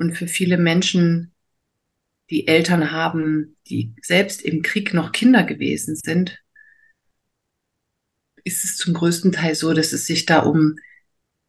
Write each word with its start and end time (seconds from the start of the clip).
Und 0.00 0.14
für 0.16 0.28
viele 0.28 0.56
Menschen, 0.56 1.34
die 2.30 2.48
Eltern 2.48 2.90
haben, 2.90 3.58
die 3.68 3.94
selbst 4.00 4.40
im 4.40 4.62
Krieg 4.62 4.94
noch 4.94 5.12
Kinder 5.12 5.44
gewesen 5.44 5.94
sind, 5.94 6.42
ist 8.42 8.64
es 8.64 8.78
zum 8.78 8.94
größten 8.94 9.30
Teil 9.30 9.54
so, 9.54 9.74
dass 9.74 9.92
es 9.92 10.06
sich 10.06 10.24
da 10.24 10.38
um 10.38 10.76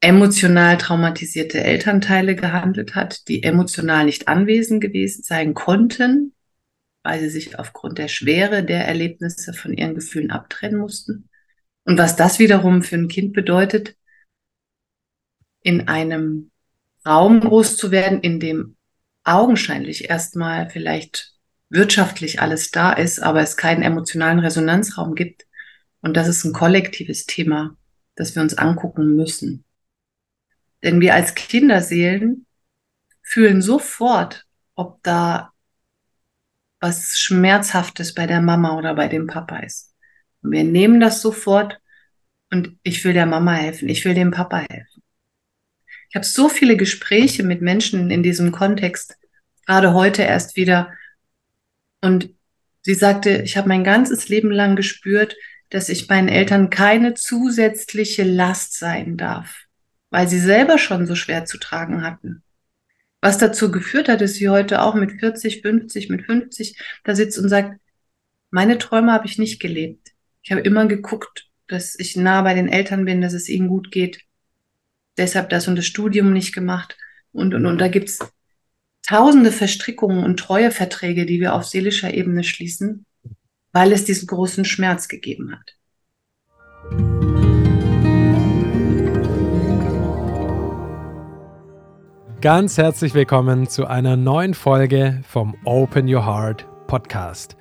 emotional 0.02 0.78
traumatisierte 0.78 1.64
Elternteile 1.64 2.36
gehandelt 2.36 2.94
hat, 2.94 3.30
die 3.30 3.42
emotional 3.42 4.04
nicht 4.04 4.28
anwesend 4.28 4.82
gewesen 4.82 5.24
sein 5.24 5.54
konnten, 5.54 6.34
weil 7.04 7.22
sie 7.22 7.30
sich 7.30 7.58
aufgrund 7.58 8.00
der 8.00 8.10
Schwere 8.10 8.66
der 8.66 8.86
Erlebnisse 8.86 9.54
von 9.54 9.72
ihren 9.72 9.96
Gefühlen 9.96 10.30
abtrennen 10.30 10.78
mussten. 10.78 11.30
Und 11.86 11.98
was 11.98 12.18
das 12.18 12.38
wiederum 12.38 12.84
für 12.84 12.98
ein 12.98 13.08
Kind 13.08 13.32
bedeutet, 13.32 13.96
in 15.62 15.88
einem 15.88 16.51
Raum 17.06 17.40
groß 17.40 17.78
zu 17.78 17.92
werden, 17.92 18.22
in 18.22 18.40
dem 18.40 18.76
augenscheinlich 19.24 20.10
erstmal 20.10 20.70
vielleicht 20.70 21.34
wirtschaftlich 21.70 22.42
alles 22.42 22.72
da 22.72 22.92
ist, 22.92 23.22
aber 23.22 23.42
es 23.42 23.58
keinen 23.58 23.82
emotionalen 23.82 24.40
Resonanzraum 24.40 25.16
gibt. 25.16 25.46
Und 26.02 26.18
das 26.18 26.28
ist 26.28 26.44
ein 26.44 26.54
kollektives 26.54 27.26
Thema, 27.26 27.78
das 28.16 28.36
wir 28.36 28.42
uns 28.42 28.58
angucken 28.58 29.16
müssen. 29.16 29.64
Denn 30.84 31.00
wir 31.00 31.14
als 31.14 31.36
Kinderseelen 31.36 32.46
fühlen 33.22 33.62
sofort, 33.62 34.46
ob 34.76 35.02
da 35.04 35.52
was 36.80 37.20
Schmerzhaftes 37.20 38.14
bei 38.14 38.26
der 38.26 38.42
Mama 38.42 38.78
oder 38.78 38.96
bei 38.96 39.08
dem 39.08 39.28
Papa 39.28 39.60
ist. 39.60 39.94
Und 40.42 40.52
wir 40.52 40.64
nehmen 40.64 41.00
das 41.00 41.22
sofort 41.22 41.80
und 42.52 42.78
ich 42.84 43.06
will 43.06 43.14
der 43.14 43.28
Mama 43.28 43.54
helfen, 43.54 43.88
ich 43.88 44.04
will 44.04 44.16
dem 44.16 44.32
Papa 44.32 44.58
helfen. 44.58 44.91
Ich 46.12 46.16
habe 46.16 46.26
so 46.26 46.48
viele 46.48 46.78
Gespräche 46.78 47.42
mit 47.42 47.62
Menschen 47.62 48.12
in 48.12 48.22
diesem 48.22 48.52
Kontext, 48.52 49.18
gerade 49.66 49.94
heute 49.94 50.22
erst 50.22 50.56
wieder. 50.56 50.94
Und 52.02 52.30
sie 52.84 52.94
sagte, 52.94 53.42
ich 53.42 53.58
habe 53.58 53.68
mein 53.68 53.84
ganzes 53.84 54.30
Leben 54.30 54.52
lang 54.52 54.76
gespürt, 54.76 55.36
dass 55.70 55.90
ich 55.90 56.08
meinen 56.08 56.28
Eltern 56.28 56.70
keine 56.70 57.16
zusätzliche 57.16 58.24
Last 58.24 58.78
sein 58.78 59.18
darf 59.18 59.66
weil 60.12 60.28
sie 60.28 60.40
selber 60.40 60.78
schon 60.78 61.08
so 61.08 61.16
schwer 61.16 61.46
zu 61.46 61.58
tragen 61.58 62.04
hatten. 62.04 62.44
Was 63.22 63.38
dazu 63.38 63.72
geführt 63.72 64.10
hat, 64.10 64.22
dass 64.22 64.34
sie 64.34 64.50
heute 64.50 64.82
auch 64.82 64.94
mit 64.94 65.20
40, 65.20 65.62
50, 65.62 66.10
mit 66.10 66.26
50 66.26 66.78
da 67.04 67.16
sitzt 67.16 67.40
und 67.40 67.50
sagt, 67.50 67.80
meine 68.52 68.78
Träume 68.78 69.14
habe 69.14 69.26
ich 69.26 69.38
nicht 69.38 69.60
gelebt. 69.60 70.10
Ich 70.44 70.52
habe 70.52 70.62
immer 70.62 70.86
geguckt, 70.86 71.48
dass 71.68 71.98
ich 71.98 72.16
nah 72.16 72.42
bei 72.42 72.54
den 72.54 72.68
Eltern 72.68 73.06
bin, 73.06 73.22
dass 73.22 73.34
es 73.34 73.48
ihnen 73.48 73.70
gut 73.70 73.92
geht. 73.92 74.22
Deshalb 75.18 75.50
das 75.50 75.68
und 75.68 75.76
das 75.76 75.86
Studium 75.86 76.34
nicht 76.34 76.54
gemacht. 76.54 76.98
Und, 77.32 77.54
und, 77.54 77.66
und 77.66 77.80
da 77.80 77.88
gibt's 77.88 78.20
tausende 79.06 79.52
Verstrickungen 79.52 80.24
und 80.24 80.40
Treueverträge, 80.40 81.26
die 81.26 81.40
wir 81.40 81.54
auf 81.54 81.66
seelischer 81.66 82.14
Ebene 82.14 82.44
schließen, 82.44 83.06
weil 83.74 83.92
es 83.92 84.06
diesen 84.06 84.28
großen 84.28 84.66
Schmerz 84.66 85.08
gegeben 85.08 85.54
hat. 85.54 85.76
Ganz 92.42 92.78
herzlich 92.78 93.14
willkommen 93.14 93.70
zu 93.70 93.86
einer 93.86 94.18
neuen 94.18 94.56
Folge 94.56 95.22
vom 95.28 95.56
Open 95.64 96.12
Your 96.12 96.26
Heart 96.26 96.66
Podcast. 96.88 97.56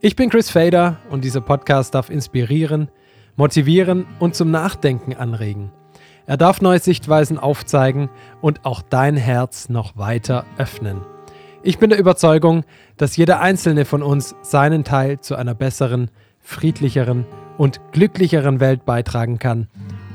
Ich 0.00 0.16
bin 0.16 0.30
Chris 0.30 0.50
Fader 0.50 0.98
und 1.10 1.24
dieser 1.24 1.42
Podcast 1.42 1.94
darf 1.94 2.08
inspirieren, 2.08 2.90
motivieren 3.36 4.06
und 4.20 4.34
zum 4.34 4.50
Nachdenken 4.50 5.12
anregen. 5.14 5.72
Er 6.26 6.38
darf 6.38 6.62
neue 6.62 6.78
Sichtweisen 6.78 7.38
aufzeigen 7.38 8.08
und 8.40 8.64
auch 8.64 8.80
dein 8.80 9.16
Herz 9.16 9.68
noch 9.68 9.96
weiter 9.98 10.46
öffnen. 10.56 11.02
Ich 11.62 11.78
bin 11.78 11.90
der 11.90 11.98
Überzeugung, 11.98 12.64
dass 12.96 13.16
jeder 13.16 13.40
einzelne 13.40 13.84
von 13.84 14.02
uns 14.02 14.34
seinen 14.42 14.84
Teil 14.84 15.20
zu 15.20 15.36
einer 15.36 15.54
besseren, 15.54 16.10
friedlicheren 16.40 17.26
und 17.58 17.80
glücklicheren 17.92 18.60
Welt 18.60 18.84
beitragen 18.84 19.38
kann 19.38 19.68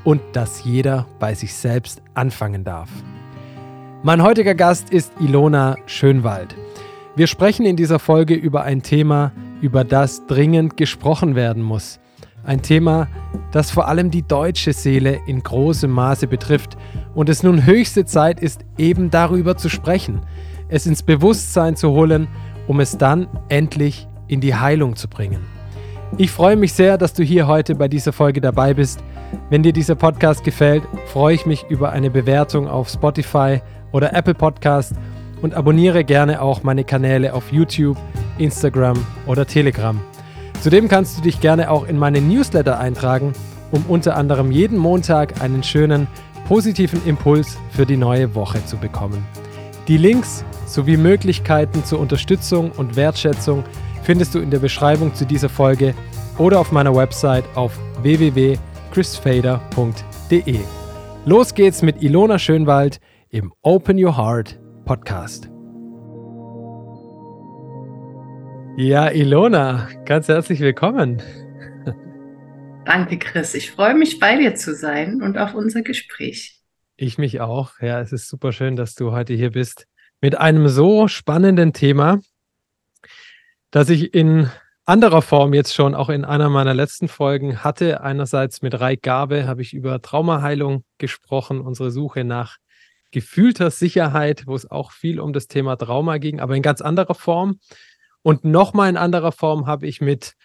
und 0.04 0.22
dass 0.34 0.64
jeder 0.64 1.06
bei 1.20 1.36
sich 1.36 1.54
selbst 1.54 2.02
anfangen 2.16 2.64
darf. 2.64 2.90
Mein 4.02 4.24
heutiger 4.24 4.56
Gast 4.56 4.90
ist 4.92 5.12
Ilona 5.20 5.76
Schönwald. 5.86 6.56
Wir 7.16 7.28
sprechen 7.28 7.66
in 7.66 7.76
dieser 7.76 8.00
Folge 8.00 8.34
über 8.34 8.64
ein 8.64 8.82
Thema, 8.82 9.32
über 9.62 9.84
das 9.84 10.26
dringend 10.26 10.78
gesprochen 10.78 11.36
werden 11.36 11.62
muss. 11.62 12.00
Ein 12.50 12.64
Thema, 12.64 13.08
das 13.52 13.70
vor 13.70 13.88
allem 13.88 14.10
die 14.10 14.24
deutsche 14.24 14.74
Seele 14.74 15.20
in 15.28 15.44
großem 15.44 15.92
Maße 15.92 16.26
betrifft 16.26 16.78
und 17.14 17.30
es 17.30 17.44
nun 17.44 17.64
höchste 17.64 18.06
Zeit 18.06 18.40
ist, 18.40 18.66
eben 18.76 19.12
darüber 19.12 19.56
zu 19.56 19.70
sprechen, 19.70 20.22
es 20.68 20.88
ins 20.88 21.04
Bewusstsein 21.04 21.76
zu 21.76 21.92
holen, 21.92 22.28
um 22.66 22.80
es 22.80 22.98
dann 22.98 23.28
endlich 23.50 24.08
in 24.28 24.42
die 24.42 24.56
Heilung 24.56 24.96
zu 24.96 25.08
bringen. 25.08 25.42
Ich 26.18 26.32
freue 26.32 26.56
mich 26.56 26.74
sehr, 26.74 26.98
dass 26.98 27.14
du 27.14 27.22
hier 27.22 27.46
heute 27.46 27.76
bei 27.76 27.88
dieser 27.88 28.14
Folge 28.14 28.42
dabei 28.42 28.74
bist. 28.74 29.04
Wenn 29.52 29.62
dir 29.62 29.72
dieser 29.72 29.94
Podcast 29.94 30.44
gefällt, 30.44 30.82
freue 31.06 31.36
ich 31.36 31.46
mich 31.46 31.68
über 31.70 31.92
eine 31.92 32.10
Bewertung 32.10 32.68
auf 32.68 32.90
Spotify 32.90 33.62
oder 33.92 34.12
Apple 34.16 34.34
Podcast 34.34 34.94
und 35.44 35.54
abonniere 35.54 36.04
gerne 36.04 36.42
auch 36.42 36.64
meine 36.64 36.84
Kanäle 36.84 37.32
auf 37.32 37.52
YouTube, 37.52 37.98
Instagram 38.40 38.98
oder 39.28 39.46
Telegram. 39.46 40.02
Zudem 40.62 40.88
kannst 40.90 41.18
du 41.18 41.22
dich 41.22 41.40
gerne 41.40 41.72
auch 41.72 41.88
in 41.88 41.98
meine 41.98 42.22
Newsletter 42.22 42.80
eintragen, 42.80 43.34
um 43.72 43.86
unter 43.88 44.16
anderem 44.16 44.52
jeden 44.52 44.78
Montag 44.78 45.42
einen 45.42 45.64
schönen 45.64 46.08
positiven 46.48 47.04
Impuls 47.06 47.58
für 47.72 47.86
die 47.86 47.98
neue 47.98 48.34
Woche 48.36 48.64
zu 48.66 48.78
bekommen. 48.78 49.26
Die 49.88 49.98
Links 49.98 50.46
sowie 50.66 50.98
Möglichkeiten 50.98 51.84
zur 51.84 52.00
Unterstützung 52.00 52.72
und 52.72 52.96
Wertschätzung 52.96 53.64
findest 54.04 54.36
du 54.36 54.40
in 54.40 54.52
der 54.52 54.60
Beschreibung 54.60 55.16
zu 55.16 55.26
dieser 55.26 55.50
Folge 55.50 55.96
oder 56.38 56.60
auf 56.60 56.72
meiner 56.72 56.96
Website 56.96 57.44
auf 57.56 57.78
www.chrisfader.de. 58.02 60.60
Los 61.26 61.54
geht's 61.54 61.82
mit 61.82 62.02
Ilona 62.02 62.40
Schönwald 62.40 63.02
im 63.30 63.52
Open 63.62 64.02
Your 64.04 64.18
Heart 64.18 64.60
Podcast. 64.86 65.50
Ja, 68.80 69.12
Ilona, 69.12 69.90
ganz 70.06 70.30
herzlich 70.30 70.62
willkommen. 70.62 71.22
Danke, 72.86 73.20
Chris. 73.20 73.54
Ich 73.54 73.72
freue 73.72 73.94
mich, 73.94 74.20
bei 74.20 74.38
dir 74.38 74.56
zu 74.56 74.74
sein 74.74 75.22
und 75.22 75.38
auf 75.38 75.54
unser 75.54 75.82
Gespräch. 75.82 76.62
Ich 76.96 77.18
mich 77.18 77.42
auch. 77.42 77.82
Ja, 77.82 78.00
es 78.00 78.14
ist 78.14 78.30
super 78.30 78.54
schön, 78.54 78.78
dass 78.78 78.96
du 78.96 79.12
heute 79.12 79.34
hier 79.34 79.52
bist 79.52 79.86
mit 80.22 80.38
einem 80.38 80.70
so 80.70 81.10
spannenden 81.10 81.74
Thema, 81.74 82.22
das 83.70 83.90
ich 83.90 84.14
in 84.14 84.50
anderer 84.86 85.24
Form 85.24 85.54
jetzt 85.54 85.74
schon 85.74 85.94
auch 85.94 86.08
in 86.08 86.24
einer 86.24 86.48
meiner 86.48 86.74
letzten 86.74 87.10
Folgen 87.10 87.66
hatte. 87.66 88.00
Einerseits 88.00 88.62
mit 88.62 88.80
Reik 88.80 89.02
Gabe 89.02 89.46
habe 89.46 89.62
ich 89.62 89.74
über 89.74 90.02
Traumaheilung 90.02 90.86
gesprochen, 91.00 91.60
unsere 91.60 91.92
Suche 91.92 92.24
nach 92.24 92.56
gefühlter 93.12 93.72
Sicherheit, 93.72 94.48
wo 94.48 94.56
es 94.56 94.72
auch 94.72 94.94
viel 94.94 95.20
um 95.20 95.34
das 95.34 95.48
Thema 95.48 95.76
Trauma 95.76 96.18
ging, 96.18 96.40
aber 96.40 96.56
in 96.56 96.62
ganz 96.62 96.80
anderer 96.80 97.16
Form. 97.16 97.60
Und 98.22 98.44
nochmal 98.44 98.90
in 98.90 98.98
anderer 98.98 99.32
Form 99.32 99.66
habe 99.66 99.88
ich 99.88 100.02
mit 100.02 100.36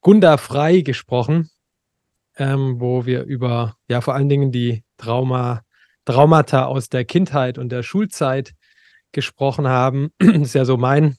Gunda 0.00 0.36
Frei 0.36 0.80
gesprochen, 0.80 1.50
ähm, 2.36 2.80
wo 2.80 3.06
wir 3.06 3.24
über 3.24 3.76
ja 3.88 4.00
vor 4.00 4.14
allen 4.14 4.28
Dingen 4.28 4.52
die 4.52 4.84
Trauma, 4.96 5.62
Traumata 6.04 6.64
aus 6.64 6.88
der 6.88 7.04
Kindheit 7.04 7.58
und 7.58 7.70
der 7.70 7.82
Schulzeit 7.82 8.54
gesprochen 9.12 9.68
haben. 9.68 10.10
Ist 10.18 10.54
ja 10.54 10.64
so 10.64 10.76
mein, 10.76 11.16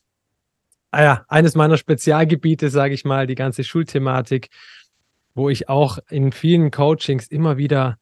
ah 0.91 1.03
ja, 1.03 1.25
eines 1.27 1.55
meiner 1.55 1.77
Spezialgebiete, 1.77 2.69
sage 2.69 2.93
ich 2.93 3.05
mal, 3.05 3.27
die 3.27 3.35
ganze 3.35 3.63
Schulthematik, 3.63 4.49
wo 5.35 5.49
ich 5.49 5.69
auch 5.69 5.99
in 6.09 6.31
vielen 6.31 6.71
Coachings 6.71 7.27
immer 7.27 7.57
wieder 7.57 7.97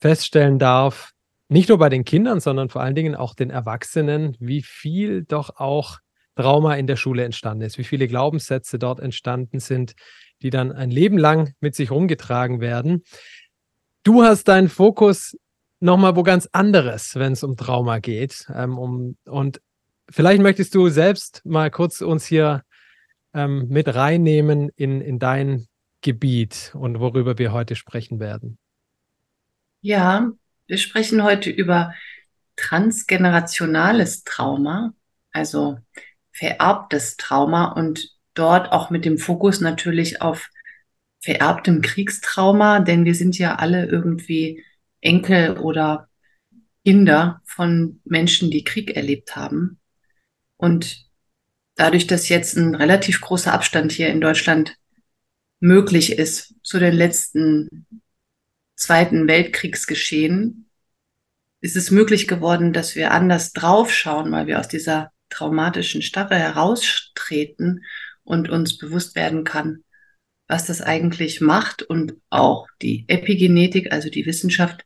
feststellen 0.00 0.58
darf, 0.58 1.12
nicht 1.48 1.68
nur 1.68 1.78
bei 1.78 1.88
den 1.88 2.04
Kindern, 2.04 2.40
sondern 2.40 2.68
vor 2.68 2.82
allen 2.82 2.94
Dingen 2.94 3.14
auch 3.14 3.34
den 3.34 3.50
Erwachsenen, 3.50 4.36
wie 4.38 4.62
viel 4.62 5.24
doch 5.24 5.56
auch 5.56 5.98
Trauma 6.38 6.76
in 6.76 6.86
der 6.86 6.94
Schule 6.94 7.24
entstanden 7.24 7.64
ist, 7.64 7.78
wie 7.78 7.84
viele 7.84 8.06
Glaubenssätze 8.06 8.78
dort 8.78 9.00
entstanden 9.00 9.58
sind, 9.58 9.94
die 10.40 10.50
dann 10.50 10.70
ein 10.70 10.90
Leben 10.90 11.18
lang 11.18 11.52
mit 11.58 11.74
sich 11.74 11.90
rumgetragen 11.90 12.60
werden. 12.60 13.02
Du 14.04 14.22
hast 14.22 14.44
deinen 14.44 14.68
Fokus 14.68 15.36
nochmal 15.80 16.14
wo 16.14 16.22
ganz 16.22 16.48
anderes, 16.52 17.16
wenn 17.16 17.32
es 17.32 17.42
um 17.42 17.56
Trauma 17.56 17.98
geht. 17.98 18.46
Ähm, 18.54 18.78
um, 18.78 19.16
und 19.24 19.60
vielleicht 20.08 20.40
möchtest 20.40 20.76
du 20.76 20.88
selbst 20.88 21.42
mal 21.44 21.72
kurz 21.72 22.02
uns 22.02 22.24
hier 22.24 22.62
ähm, 23.34 23.66
mit 23.68 23.92
reinnehmen 23.92 24.70
in, 24.76 25.00
in 25.00 25.18
dein 25.18 25.66
Gebiet 26.02 26.72
und 26.74 27.00
worüber 27.00 27.38
wir 27.38 27.52
heute 27.52 27.74
sprechen 27.74 28.20
werden. 28.20 28.58
Ja, 29.80 30.30
wir 30.68 30.78
sprechen 30.78 31.24
heute 31.24 31.50
über 31.50 31.94
transgenerationales 32.54 34.22
Trauma, 34.22 34.92
also 35.32 35.78
vererbtes 36.38 37.16
Trauma 37.16 37.72
und 37.72 38.16
dort 38.34 38.72
auch 38.72 38.90
mit 38.90 39.04
dem 39.04 39.18
Fokus 39.18 39.60
natürlich 39.60 40.22
auf 40.22 40.48
vererbtem 41.20 41.82
Kriegstrauma, 41.82 42.80
denn 42.80 43.04
wir 43.04 43.14
sind 43.14 43.36
ja 43.38 43.56
alle 43.56 43.86
irgendwie 43.86 44.64
Enkel 45.00 45.58
oder 45.58 46.08
Kinder 46.84 47.42
von 47.44 48.00
Menschen, 48.04 48.50
die 48.50 48.64
Krieg 48.64 48.96
erlebt 48.96 49.34
haben. 49.36 49.78
Und 50.56 51.06
dadurch, 51.74 52.06
dass 52.06 52.28
jetzt 52.28 52.56
ein 52.56 52.74
relativ 52.74 53.20
großer 53.20 53.52
Abstand 53.52 53.92
hier 53.92 54.08
in 54.08 54.20
Deutschland 54.20 54.76
möglich 55.60 56.18
ist 56.18 56.54
zu 56.62 56.78
den 56.78 56.94
letzten 56.94 57.86
Zweiten 58.76 59.26
Weltkriegsgeschehen, 59.26 60.70
ist 61.60 61.76
es 61.76 61.90
möglich 61.90 62.28
geworden, 62.28 62.72
dass 62.72 62.94
wir 62.94 63.10
anders 63.10 63.52
draufschauen, 63.52 64.30
weil 64.30 64.46
wir 64.46 64.60
aus 64.60 64.68
dieser 64.68 65.10
traumatischen 65.30 66.02
Starre 66.02 66.36
heraustreten 66.36 67.84
und 68.24 68.48
uns 68.48 68.78
bewusst 68.78 69.14
werden 69.16 69.44
kann, 69.44 69.84
was 70.46 70.66
das 70.66 70.80
eigentlich 70.80 71.40
macht 71.40 71.82
und 71.82 72.14
auch 72.30 72.66
die 72.82 73.04
Epigenetik, 73.08 73.92
also 73.92 74.10
die 74.10 74.26
Wissenschaft, 74.26 74.84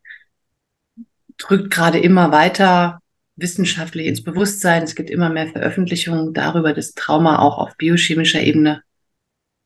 drückt 1.39 1.73
gerade 1.73 1.99
immer 1.99 2.33
weiter 2.33 3.01
wissenschaftlich 3.37 4.07
ins 4.07 4.23
Bewusstsein. 4.23 4.83
Es 4.83 4.95
gibt 4.95 5.11
immer 5.11 5.31
mehr 5.31 5.49
Veröffentlichungen 5.49 6.35
darüber, 6.35 6.73
dass 6.73 6.95
Trauma 6.95 7.39
auch 7.39 7.59
auf 7.59 7.77
biochemischer 7.77 8.41
Ebene 8.41 8.83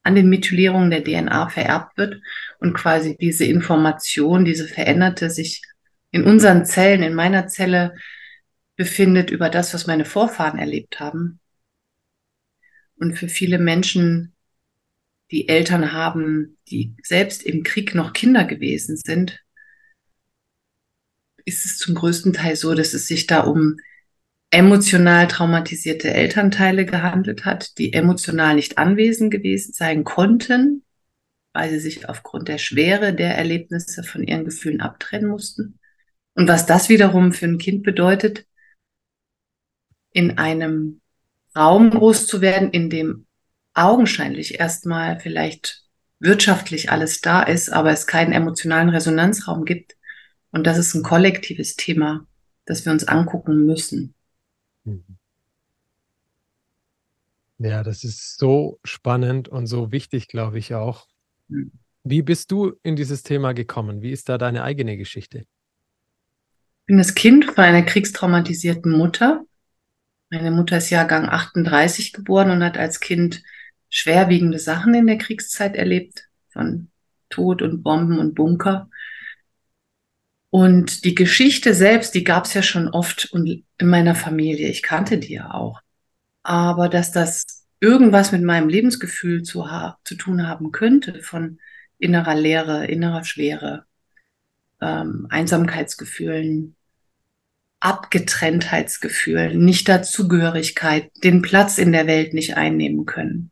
an 0.03 0.15
den 0.15 0.29
Methylierungen 0.29 0.91
der 0.91 1.03
DNA 1.03 1.49
vererbt 1.49 1.99
wird 1.99 2.21
und 2.61 2.75
quasi 2.75 3.17
diese 3.21 3.45
Information, 3.45 4.45
diese 4.45 4.69
veränderte 4.69 5.31
sich 5.31 5.63
in 6.13 6.25
unseren 6.25 6.65
Zellen, 6.65 7.03
in 7.03 7.15
meiner 7.15 7.49
Zelle 7.49 7.95
befindet 8.77 9.31
über 9.31 9.49
das, 9.49 9.75
was 9.75 9.87
meine 9.87 10.05
Vorfahren 10.05 10.59
erlebt 10.59 11.01
haben. 11.01 11.41
Und 12.99 13.19
für 13.19 13.29
viele 13.29 13.59
Menschen, 13.59 14.35
die 15.31 15.49
Eltern 15.49 15.93
haben, 15.93 16.59
die 16.69 16.95
selbst 17.03 17.43
im 17.43 17.63
Krieg 17.63 17.95
noch 17.95 18.13
Kinder 18.13 18.45
gewesen 18.45 18.97
sind, 18.97 19.43
ist 21.45 21.65
es 21.65 21.79
zum 21.79 21.95
größten 21.95 22.33
Teil 22.33 22.57
so, 22.57 22.75
dass 22.75 22.93
es 22.93 23.07
sich 23.07 23.27
da 23.27 23.41
um 23.41 23.77
emotional 24.51 25.27
traumatisierte 25.27 26.13
Elternteile 26.13 26.87
gehandelt 26.87 27.45
hat, 27.45 27.79
die 27.79 27.93
emotional 27.93 28.55
nicht 28.55 28.79
anwesend 28.79 29.31
gewesen 29.31 29.73
sein 29.73 30.05
konnten, 30.05 30.85
weil 31.53 31.71
sie 31.71 31.81
sich 31.81 32.09
aufgrund 32.09 32.49
der 32.49 32.59
Schwere 32.59 33.15
der 33.15 33.37
Erlebnisse 33.37 34.03
von 34.03 34.23
ihren 34.23 34.45
Gefühlen 34.45 34.81
abtrennen 34.81 35.29
mussten. 35.29 35.79
Und 36.35 36.49
was 36.49 36.67
das 36.67 36.89
wiederum 36.89 37.33
für 37.33 37.47
ein 37.47 37.59
Kind 37.59 37.83
bedeutet, 37.83 38.47
in 40.17 40.39
einem 40.39 41.03
Raum 41.55 41.91
groß 41.91 42.27
zu 42.27 42.41
werden, 42.41 42.71
in 42.71 42.89
dem 42.89 43.27
augenscheinlich 43.75 44.59
erstmal 44.59 45.21
vielleicht 45.21 45.83
wirtschaftlich 46.21 46.91
alles 46.91 47.21
da 47.21 47.43
ist, 47.43 47.69
aber 47.71 47.91
es 47.91 48.07
keinen 48.07 48.33
emotionalen 48.33 48.89
Resonanzraum 48.89 49.67
gibt. 49.67 49.95
Und 50.51 50.67
das 50.67 50.79
ist 50.79 50.95
ein 50.95 51.03
kollektives 51.03 51.77
Thema, 51.77 52.27
das 52.65 52.87
wir 52.87 52.93
uns 52.93 53.05
angucken 53.05 53.67
müssen. 53.67 54.15
Mhm. 54.85 55.05
Ja, 57.59 57.83
das 57.83 58.03
ist 58.03 58.39
so 58.39 58.81
spannend 58.85 59.49
und 59.49 59.67
so 59.67 59.93
wichtig, 59.93 60.29
glaube 60.29 60.59
ich 60.59 60.75
auch. 60.75 61.09
Mhm. 61.49 61.73
Wie 62.05 62.23
bist 62.23 62.51
du 62.53 62.73
in 62.83 62.97
dieses 62.97 63.23
Thema 63.23 63.53
gekommen? 63.53 64.01
Wie 64.01 64.13
ist 64.13 64.31
da 64.31 64.39
deine 64.39 64.63
eigene 64.63 64.97
Geschichte? 64.97 65.41
Ich 65.41 66.87
bin 66.87 66.97
das 66.97 67.15
Kind 67.15 67.45
von 67.45 67.65
einer 67.65 67.83
kriegstraumatisierten 67.83 68.93
Mutter. 68.93 69.46
Meine 70.31 70.51
Mutter 70.51 70.79
ist 70.79 70.91
Jahrgang 70.91 71.29
38 71.29 72.13
geboren 72.13 72.51
und 72.51 72.65
hat 72.65 72.79
als 72.79 73.01
Kind 73.01 73.43
schwerwiegende 73.89 74.59
Sachen 74.59 74.95
in 74.95 75.07
der 75.07 75.19
Kriegszeit 75.19 75.77
erlebt, 75.77 76.29
von 76.49 76.91
Tod 77.29 77.63
und 77.63 77.83
Bomben 77.83 78.19
und 78.19 78.35
Bunker. 78.35 78.91
Und 80.51 81.05
die 81.05 81.15
Geschichte 81.15 81.75
selbst, 81.75 82.15
die 82.15 82.25
gab 82.25 82.47
es 82.47 82.55
ja 82.55 82.63
schon 82.63 82.89
oft 82.89 83.31
in 83.35 83.65
meiner 83.83 84.15
Familie. 84.15 84.69
Ich 84.69 84.83
kannte 84.83 85.19
die 85.19 85.35
ja 85.35 85.53
auch. 85.53 85.81
Aber 86.43 86.89
dass 86.89 87.13
das 87.13 87.67
irgendwas 87.81 88.33
mit 88.33 88.43
meinem 88.43 88.69
Lebensgefühl 88.69 89.43
zu, 89.43 89.67
zu 90.05 90.15
tun 90.15 90.47
haben 90.47 90.73
könnte, 90.73 91.23
von 91.23 91.61
innerer 91.99 92.35
Leere, 92.35 92.87
innerer 92.87 93.25
Schwere, 93.25 93.85
ähm, 94.81 95.27
Einsamkeitsgefühlen, 95.31 96.76
Abgetrenntheitsgefühlen, 97.81 99.65
Nicht-Dazugehörigkeit, 99.65 101.11
den 101.23 101.43
Platz 101.43 101.79
in 101.79 101.93
der 101.93 102.07
Welt 102.07 102.35
nicht 102.35 102.57
einnehmen 102.57 103.07
können, 103.07 103.51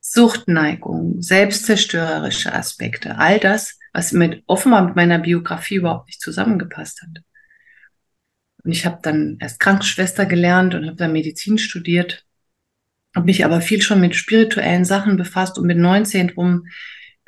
Suchtneigung, 0.00 1.20
selbstzerstörerische 1.20 2.54
Aspekte, 2.54 3.18
all 3.18 3.38
das 3.38 3.78
was 3.92 4.12
mit 4.12 4.42
offenbar 4.46 4.84
mit 4.84 4.96
meiner 4.96 5.18
Biografie 5.18 5.76
überhaupt 5.76 6.06
nicht 6.06 6.20
zusammengepasst 6.20 7.02
hat. 7.02 7.22
Und 8.62 8.72
ich 8.72 8.86
habe 8.86 9.00
dann 9.02 9.38
erst 9.40 9.60
Krankenschwester 9.60 10.26
gelernt 10.26 10.74
und 10.74 10.86
habe 10.86 10.96
dann 10.96 11.12
Medizin 11.12 11.58
studiert, 11.58 12.24
habe 13.14 13.26
mich 13.26 13.44
aber 13.44 13.60
viel 13.60 13.82
schon 13.82 14.00
mit 14.00 14.14
spirituellen 14.14 14.84
Sachen 14.84 15.16
befasst 15.16 15.58
und 15.58 15.66
mit 15.66 15.78
19 15.78 16.30
rum 16.30 16.66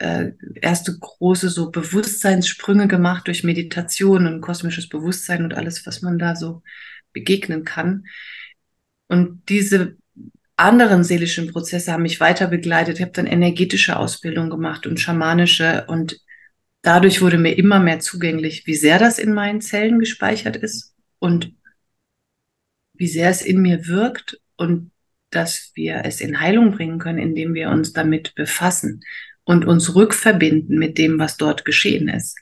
äh, 0.00 0.32
erste 0.62 0.98
große 0.98 1.50
so 1.50 1.70
Bewusstseinssprünge 1.70 2.88
gemacht 2.88 3.26
durch 3.26 3.44
Meditation 3.44 4.26
und 4.26 4.40
kosmisches 4.40 4.88
Bewusstsein 4.88 5.44
und 5.44 5.52
alles, 5.52 5.86
was 5.86 6.00
man 6.00 6.18
da 6.18 6.34
so 6.34 6.62
begegnen 7.12 7.64
kann. 7.64 8.06
Und 9.08 9.42
diese 9.50 9.96
anderen 10.56 11.04
seelischen 11.04 11.52
Prozesse 11.52 11.92
haben 11.92 12.02
mich 12.02 12.18
weiter 12.18 12.46
begleitet. 12.46 12.96
Ich 12.96 13.02
habe 13.02 13.12
dann 13.12 13.26
energetische 13.26 13.98
Ausbildung 13.98 14.48
gemacht 14.48 14.86
und 14.86 14.98
schamanische 14.98 15.84
und 15.86 16.18
dadurch 16.80 17.20
wurde 17.20 17.36
mir 17.36 17.58
immer 17.58 17.78
mehr 17.78 18.00
zugänglich, 18.00 18.66
wie 18.66 18.76
sehr 18.76 18.98
das 18.98 19.18
in 19.18 19.34
meinen 19.34 19.60
Zellen 19.60 19.98
gespeichert 19.98 20.56
ist 20.56 20.94
und 21.18 21.52
wie 22.94 23.08
sehr 23.08 23.28
es 23.28 23.42
in 23.42 23.60
mir 23.60 23.86
wirkt 23.86 24.40
und 24.56 24.92
dass 25.28 25.72
wir 25.74 26.02
es 26.06 26.22
in 26.22 26.40
Heilung 26.40 26.72
bringen 26.72 26.98
können, 26.98 27.18
indem 27.18 27.52
wir 27.52 27.68
uns 27.68 27.92
damit 27.92 28.34
befassen 28.34 29.02
und 29.50 29.64
uns 29.64 29.96
rückverbinden 29.96 30.78
mit 30.78 30.96
dem, 30.96 31.18
was 31.18 31.36
dort 31.36 31.64
geschehen 31.64 32.08
ist. 32.08 32.38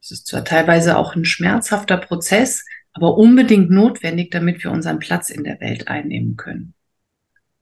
Es 0.00 0.10
ist 0.10 0.26
zwar 0.26 0.46
teilweise 0.46 0.96
auch 0.96 1.14
ein 1.14 1.26
schmerzhafter 1.26 1.98
Prozess, 1.98 2.64
aber 2.94 3.18
unbedingt 3.18 3.70
notwendig, 3.70 4.30
damit 4.30 4.64
wir 4.64 4.70
unseren 4.70 4.98
Platz 4.98 5.28
in 5.28 5.44
der 5.44 5.60
Welt 5.60 5.88
einnehmen 5.88 6.38
können. 6.38 6.72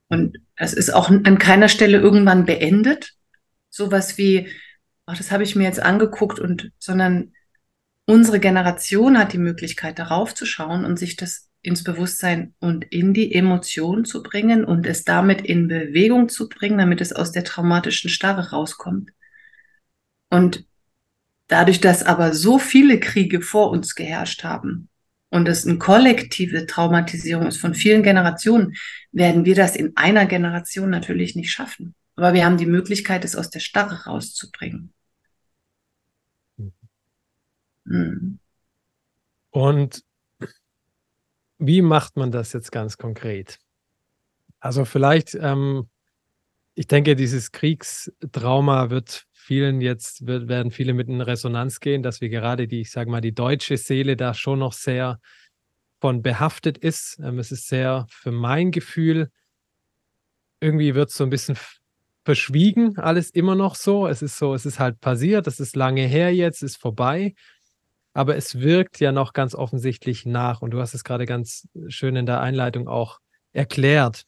Und 0.09 0.39
es 0.55 0.73
ist 0.73 0.91
auch 0.91 1.11
an 1.11 1.39
keiner 1.39 1.69
Stelle 1.69 1.99
irgendwann 1.99 2.45
beendet. 2.45 3.15
Sowas 3.71 4.17
wie, 4.17 4.47
ach, 5.07 5.19
das 5.19 5.33
habe 5.33 5.43
ich 5.43 5.57
mir 5.57 5.65
jetzt 5.65 5.83
angeguckt 5.83 6.39
und, 6.39 6.71
sondern 6.79 7.33
unsere 8.07 8.39
Generation 8.39 9.19
hat 9.19 9.33
die 9.33 9.39
Möglichkeit, 9.39 9.99
darauf 9.99 10.33
zu 10.33 10.47
schauen 10.47 10.85
und 10.85 10.97
sich 10.97 11.17
das 11.17 11.50
ins 11.63 11.85
Bewusstsein 11.85 12.55
und 12.59 12.85
in 12.85 13.13
die 13.13 13.35
Emotion 13.35 14.05
zu 14.05 14.23
bringen 14.23 14.65
und 14.65 14.87
es 14.87 15.05
damit 15.05 15.43
in 15.43 15.69
Bewegung 15.69 16.29
zu 16.29 16.49
bringen, 16.49 16.79
damit 16.79 17.01
es 17.01 17.13
aus 17.13 17.33
der 17.33 17.45
traumatischen 17.45 18.09
Starre 18.09 18.51
rauskommt. 18.51 19.11
Und 20.31 20.65
dadurch, 21.49 21.81
dass 21.81 22.03
aber 22.03 22.33
so 22.33 22.59
viele 22.59 22.99
Kriege 22.99 23.43
vor 23.43 23.71
uns 23.71 23.95
geherrscht 23.95 24.43
haben 24.45 24.89
und 25.29 25.49
es 25.49 25.67
eine 25.67 25.79
kollektive 25.79 26.67
Traumatisierung 26.67 27.47
ist 27.47 27.59
von 27.59 27.75
vielen 27.75 28.03
Generationen, 28.03 28.75
werden 29.13 29.45
wir 29.45 29.55
das 29.55 29.77
in 29.77 29.97
einer 29.97 30.27
Generation 30.27 30.89
natürlich 30.89 31.37
nicht 31.37 31.51
schaffen. 31.51 31.95
Aber 32.17 32.33
wir 32.33 32.45
haben 32.45 32.57
die 32.57 32.67
Möglichkeit, 32.67 33.25
es 33.25 33.37
aus 33.37 33.51
der 33.51 33.61
Starre 33.61 34.05
rauszubringen. 34.05 34.93
Mhm. 37.85 38.39
Und 39.51 40.03
wie 41.61 41.83
macht 41.83 42.17
man 42.17 42.33
das 42.33 42.53
jetzt 42.53 42.73
ganz 42.73 42.97
konkret? 42.97 43.59
Also 44.59 44.85
vielleicht, 44.85 45.35
ähm, 45.35 45.89
ich 46.75 46.87
denke, 46.87 47.15
dieses 47.15 47.53
Kriegstrauma 47.53 48.91
wird 48.91 49.27
vielen 49.33 49.81
jetzt, 49.81 50.27
wird, 50.27 50.49
werden 50.49 50.71
viele 50.71 50.95
mit 50.95 51.09
in 51.09 51.21
Resonanz 51.21 51.81
gehen, 51.81 52.03
dass 52.03 52.21
wir 52.21 52.31
gerade 52.31 52.67
die, 52.67 52.81
ich 52.81 52.91
sage 52.91 53.11
mal, 53.11 53.21
die 53.21 53.35
deutsche 53.35 53.77
Seele 53.77 54.17
da 54.17 54.35
schon 54.35 54.59
noch 54.59 54.73
sehr 54.73 55.21
von 56.01 56.23
behaftet 56.23 56.79
ist. 56.79 57.19
Ähm, 57.23 57.39
es 57.39 57.53
ist 57.53 57.69
sehr, 57.69 58.07
für 58.09 58.33
mein 58.33 58.71
Gefühl, 58.71 59.31
irgendwie 60.61 60.95
wird 60.95 61.11
es 61.11 61.17
so 61.17 61.25
ein 61.25 61.31
bisschen 61.31 61.57
verschwiegen, 62.25 62.99
alles 62.99 63.31
immer 63.31 63.55
noch 63.55 63.75
so. 63.75 64.07
Es 64.07 64.23
ist 64.23 64.39
so, 64.39 64.55
es 64.55 64.65
ist 64.65 64.79
halt 64.79 65.01
passiert, 65.01 65.47
es 65.47 65.61
ist 65.61 65.77
lange 65.77 66.07
her 66.07 66.35
jetzt, 66.35 66.63
ist 66.63 66.77
vorbei 66.77 67.35
aber 68.13 68.37
es 68.37 68.61
wirkt 68.61 69.01
ja 69.01 69.13
noch 69.13 69.33
ganz 69.33 69.55
offensichtlich 69.55 70.27
nach. 70.27 70.63
Und 70.63 70.73
du 70.73 70.81
hast 70.81 70.95
es 70.95 71.05
gerade 71.05 71.27
ganz 71.27 71.69
schön 71.89 72.17
in 72.17 72.27
der 72.27 72.41
Einleitung 72.41 72.89
auch 72.89 73.21
erklärt, 73.53 74.25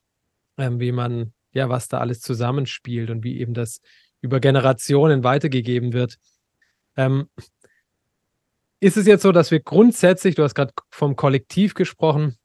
ähm, 0.57 0.81
wie 0.81 0.93
man, 0.93 1.33
ja, 1.53 1.69
was 1.69 1.89
da 1.89 1.99
alles 1.99 2.21
zusammenspielt 2.21 3.11
und 3.11 3.25
wie 3.25 3.41
eben 3.41 3.55
das 3.55 3.81
über 4.21 4.41
Generationen 4.41 5.25
weitergegeben 5.25 5.93
wird. 5.93 6.19
Ähm, 6.97 7.29
ist 8.81 8.97
es 8.97 9.07
jetzt 9.07 9.23
so, 9.23 9.33
dass 9.33 9.51
wir 9.51 9.61
grundsätzlich, 9.61 10.35
du 10.35 10.43
hast 10.43 10.55
gerade 10.55 10.73
vom 10.91 11.17
Kollektiv 11.17 11.75
gesprochen, 11.75 12.37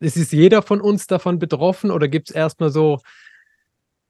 ist 0.00 0.16
es 0.16 0.32
jeder 0.32 0.62
von 0.62 0.80
uns 0.80 1.06
davon 1.06 1.38
betroffen 1.38 1.90
oder 1.90 2.08
gibt 2.08 2.30
es 2.30 2.36
erstmal 2.36 2.70
so, 2.70 3.00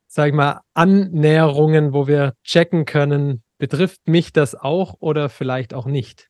sag 0.07 0.29
ich 0.29 0.35
mal, 0.35 0.61
Annäherungen, 0.75 1.93
wo 1.93 2.07
wir 2.07 2.35
checken 2.43 2.85
können, 2.85 3.43
betrifft 3.59 4.09
mich 4.09 4.33
das 4.33 4.55
auch 4.55 4.97
oder 5.01 5.29
vielleicht 5.29 5.75
auch 5.75 5.87
nicht? 5.87 6.29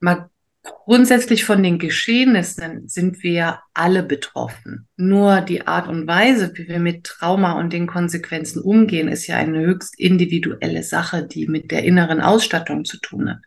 Mal 0.00 0.30
grundsätzlich 0.62 1.44
von 1.44 1.62
den 1.62 1.78
Geschehnissen 1.78 2.88
sind 2.88 3.22
wir 3.22 3.60
alle 3.74 4.02
betroffen. 4.02 4.88
Nur 4.96 5.40
die 5.40 5.66
Art 5.66 5.88
und 5.88 6.06
Weise, 6.06 6.52
wie 6.54 6.68
wir 6.68 6.78
mit 6.78 7.04
Trauma 7.04 7.52
und 7.58 7.72
den 7.72 7.86
Konsequenzen 7.86 8.62
umgehen, 8.62 9.08
ist 9.08 9.26
ja 9.26 9.36
eine 9.36 9.60
höchst 9.60 9.98
individuelle 9.98 10.82
Sache, 10.82 11.26
die 11.26 11.46
mit 11.46 11.70
der 11.70 11.84
inneren 11.84 12.20
Ausstattung 12.20 12.84
zu 12.84 12.98
tun 12.98 13.30
hat. 13.30 13.40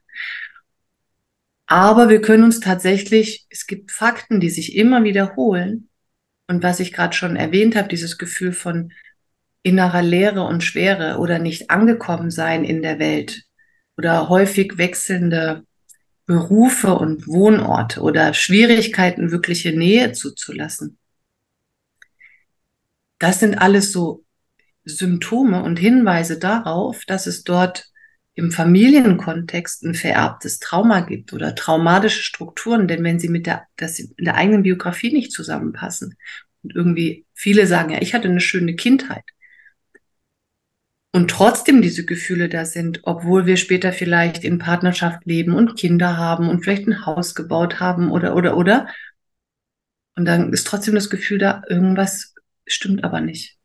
Aber 1.67 2.09
wir 2.09 2.21
können 2.21 2.43
uns 2.43 2.59
tatsächlich, 2.59 3.45
es 3.49 3.65
gibt 3.65 3.91
Fakten, 3.91 4.39
die 4.39 4.49
sich 4.49 4.75
immer 4.75 5.03
wiederholen. 5.03 5.89
Und 6.47 6.63
was 6.63 6.81
ich 6.81 6.91
gerade 6.91 7.15
schon 7.15 7.37
erwähnt 7.37 7.77
habe, 7.77 7.87
dieses 7.87 8.17
Gefühl 8.17 8.51
von 8.51 8.91
innerer 9.63 10.01
Leere 10.01 10.43
und 10.43 10.63
Schwere 10.63 11.17
oder 11.19 11.39
nicht 11.39 11.69
angekommen 11.69 12.29
sein 12.29 12.65
in 12.65 12.81
der 12.81 12.99
Welt 12.99 13.43
oder 13.95 14.27
häufig 14.27 14.77
wechselnde 14.77 15.63
Berufe 16.31 16.95
und 16.95 17.27
Wohnorte 17.27 17.99
oder 17.99 18.33
Schwierigkeiten, 18.33 19.31
wirkliche 19.31 19.77
Nähe 19.77 20.13
zuzulassen. 20.13 20.97
Das 23.19 23.41
sind 23.41 23.55
alles 23.55 23.91
so 23.91 24.23
Symptome 24.85 25.61
und 25.61 25.77
Hinweise 25.77 26.39
darauf, 26.39 27.03
dass 27.03 27.27
es 27.27 27.43
dort 27.43 27.91
im 28.33 28.49
Familienkontext 28.49 29.83
ein 29.83 29.93
vererbtes 29.93 30.59
Trauma 30.59 31.01
gibt 31.01 31.33
oder 31.33 31.53
traumatische 31.53 32.23
Strukturen, 32.23 32.87
denn 32.87 33.03
wenn 33.03 33.19
sie 33.19 33.27
mit 33.27 33.45
der, 33.45 33.67
das 33.75 33.99
in 33.99 34.13
der 34.17 34.35
eigenen 34.35 34.63
Biografie 34.63 35.11
nicht 35.11 35.33
zusammenpassen 35.33 36.15
und 36.63 36.73
irgendwie 36.73 37.25
viele 37.33 37.67
sagen, 37.67 37.89
ja, 37.89 38.01
ich 38.01 38.13
hatte 38.13 38.29
eine 38.29 38.39
schöne 38.39 38.77
Kindheit, 38.77 39.25
und 41.11 41.29
trotzdem 41.29 41.81
diese 41.81 42.05
Gefühle 42.05 42.47
da 42.47 42.65
sind, 42.65 43.01
obwohl 43.03 43.45
wir 43.45 43.57
später 43.57 43.91
vielleicht 43.91 44.43
in 44.43 44.59
Partnerschaft 44.59 45.25
leben 45.25 45.53
und 45.53 45.77
Kinder 45.77 46.17
haben 46.17 46.49
und 46.49 46.63
vielleicht 46.63 46.87
ein 46.87 47.05
Haus 47.05 47.35
gebaut 47.35 47.79
haben 47.79 48.11
oder, 48.11 48.35
oder, 48.35 48.55
oder. 48.55 48.87
Und 50.15 50.25
dann 50.25 50.53
ist 50.53 50.67
trotzdem 50.67 50.95
das 50.95 51.09
Gefühl 51.09 51.37
da, 51.37 51.63
irgendwas 51.67 52.33
stimmt 52.65 53.03
aber 53.03 53.19
nicht. 53.19 53.57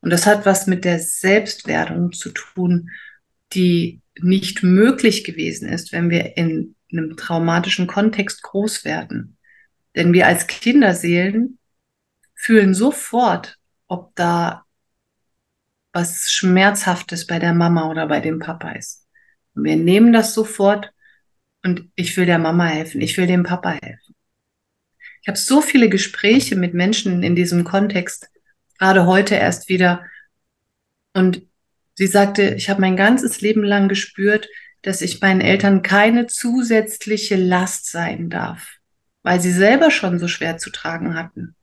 Und 0.00 0.10
das 0.10 0.26
hat 0.26 0.46
was 0.46 0.68
mit 0.68 0.84
der 0.84 1.00
Selbstwerdung 1.00 2.12
zu 2.12 2.30
tun, 2.30 2.90
die 3.52 4.00
nicht 4.20 4.62
möglich 4.62 5.24
gewesen 5.24 5.68
ist, 5.68 5.92
wenn 5.92 6.10
wir 6.10 6.36
in 6.36 6.76
einem 6.92 7.16
traumatischen 7.16 7.88
Kontext 7.88 8.42
groß 8.42 8.84
werden. 8.84 9.36
Denn 9.96 10.12
wir 10.12 10.26
als 10.26 10.46
Kinderseelen 10.46 11.58
fühlen 12.34 12.74
sofort, 12.74 13.58
ob 13.88 14.14
da 14.14 14.65
was 15.96 16.30
Schmerzhaftes 16.30 17.26
bei 17.26 17.38
der 17.38 17.54
Mama 17.54 17.88
oder 17.88 18.06
bei 18.06 18.20
dem 18.20 18.38
Papa 18.38 18.72
ist. 18.72 19.06
Und 19.54 19.64
wir 19.64 19.76
nehmen 19.76 20.12
das 20.12 20.34
sofort 20.34 20.92
und 21.64 21.90
ich 21.94 22.14
will 22.18 22.26
der 22.26 22.38
Mama 22.38 22.66
helfen, 22.66 23.00
ich 23.00 23.16
will 23.16 23.26
dem 23.26 23.44
Papa 23.44 23.78
helfen. 23.82 24.14
Ich 25.22 25.28
habe 25.28 25.38
so 25.38 25.62
viele 25.62 25.88
Gespräche 25.88 26.54
mit 26.54 26.74
Menschen 26.74 27.22
in 27.22 27.34
diesem 27.34 27.64
Kontext, 27.64 28.28
gerade 28.78 29.06
heute 29.06 29.36
erst 29.36 29.70
wieder. 29.70 30.04
Und 31.14 31.40
sie 31.94 32.06
sagte, 32.06 32.54
ich 32.56 32.68
habe 32.68 32.82
mein 32.82 32.96
ganzes 32.96 33.40
Leben 33.40 33.64
lang 33.64 33.88
gespürt, 33.88 34.48
dass 34.82 35.00
ich 35.00 35.22
meinen 35.22 35.40
Eltern 35.40 35.80
keine 35.80 36.26
zusätzliche 36.26 37.36
Last 37.36 37.90
sein 37.90 38.28
darf, 38.28 38.76
weil 39.22 39.40
sie 39.40 39.50
selber 39.50 39.90
schon 39.90 40.18
so 40.18 40.28
schwer 40.28 40.58
zu 40.58 40.68
tragen 40.68 41.14
hatten. 41.14 41.55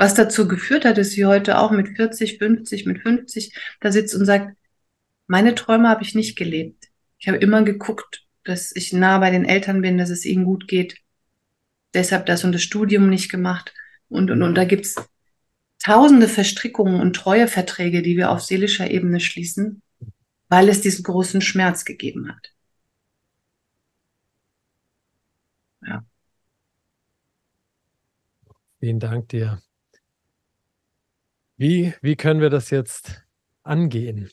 Was 0.00 0.14
dazu 0.14 0.48
geführt 0.48 0.86
hat, 0.86 0.96
dass 0.96 1.10
sie 1.10 1.26
heute 1.26 1.58
auch 1.58 1.72
mit 1.72 1.94
40, 1.94 2.38
50, 2.38 2.86
mit 2.86 3.02
50 3.02 3.54
da 3.80 3.92
sitzt 3.92 4.14
und 4.14 4.24
sagt, 4.24 4.56
meine 5.26 5.54
Träume 5.54 5.90
habe 5.90 6.02
ich 6.02 6.14
nicht 6.14 6.36
gelebt. 6.36 6.88
Ich 7.18 7.28
habe 7.28 7.36
immer 7.36 7.62
geguckt, 7.64 8.24
dass 8.42 8.74
ich 8.74 8.94
nah 8.94 9.18
bei 9.18 9.30
den 9.30 9.44
Eltern 9.44 9.82
bin, 9.82 9.98
dass 9.98 10.08
es 10.08 10.24
ihnen 10.24 10.46
gut 10.46 10.68
geht. 10.68 10.96
Deshalb 11.92 12.24
das 12.24 12.44
und 12.44 12.52
das 12.52 12.62
Studium 12.62 13.10
nicht 13.10 13.30
gemacht. 13.30 13.74
Und, 14.08 14.30
und, 14.30 14.42
und 14.42 14.54
da 14.54 14.64
gibt's 14.64 14.94
tausende 15.84 16.28
Verstrickungen 16.28 16.98
und 16.98 17.14
Treueverträge, 17.14 18.00
die 18.00 18.16
wir 18.16 18.30
auf 18.30 18.40
seelischer 18.40 18.90
Ebene 18.90 19.20
schließen, 19.20 19.82
weil 20.48 20.70
es 20.70 20.80
diesen 20.80 21.02
großen 21.02 21.42
Schmerz 21.42 21.84
gegeben 21.84 22.34
hat. 22.34 22.54
Ja. 25.82 26.02
Vielen 28.78 28.98
Dank 28.98 29.28
dir. 29.28 29.60
Wie, 31.60 31.92
wie 32.00 32.16
können 32.16 32.40
wir 32.40 32.48
das 32.48 32.70
jetzt 32.70 33.22
angehen? 33.64 34.30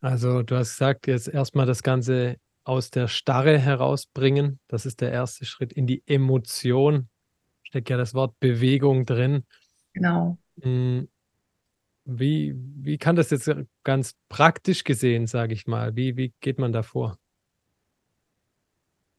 Also, 0.00 0.42
du 0.42 0.56
hast 0.56 0.72
gesagt, 0.72 1.06
jetzt 1.06 1.28
erstmal 1.28 1.66
das 1.66 1.84
Ganze 1.84 2.38
aus 2.64 2.90
der 2.90 3.06
Starre 3.06 3.60
herausbringen. 3.60 4.58
Das 4.66 4.86
ist 4.86 5.02
der 5.02 5.12
erste 5.12 5.44
Schritt 5.44 5.72
in 5.72 5.86
die 5.86 6.02
Emotion. 6.04 7.08
Steckt 7.62 7.90
ja 7.90 7.96
das 7.96 8.12
Wort 8.12 8.34
Bewegung 8.40 9.06
drin. 9.06 9.44
Genau. 9.92 10.36
Hm, 10.60 11.08
wie, 12.06 12.56
wie 12.56 12.98
kann 12.98 13.14
das 13.14 13.30
jetzt 13.30 13.48
ganz 13.84 14.16
praktisch 14.28 14.82
gesehen, 14.82 15.28
sage 15.28 15.54
ich 15.54 15.68
mal, 15.68 15.94
wie, 15.94 16.16
wie 16.16 16.34
geht 16.40 16.58
man 16.58 16.72
da 16.72 16.82
vor? 16.82 17.20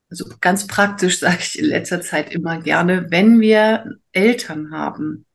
Also 0.09 0.25
ganz 0.41 0.67
praktisch 0.67 1.19
sage 1.19 1.37
ich 1.39 1.57
in 1.57 1.67
letzter 1.67 2.01
Zeit 2.01 2.33
immer 2.33 2.59
gerne, 2.59 3.09
wenn 3.11 3.39
wir 3.39 3.97
Eltern 4.11 4.71
haben, 4.71 5.25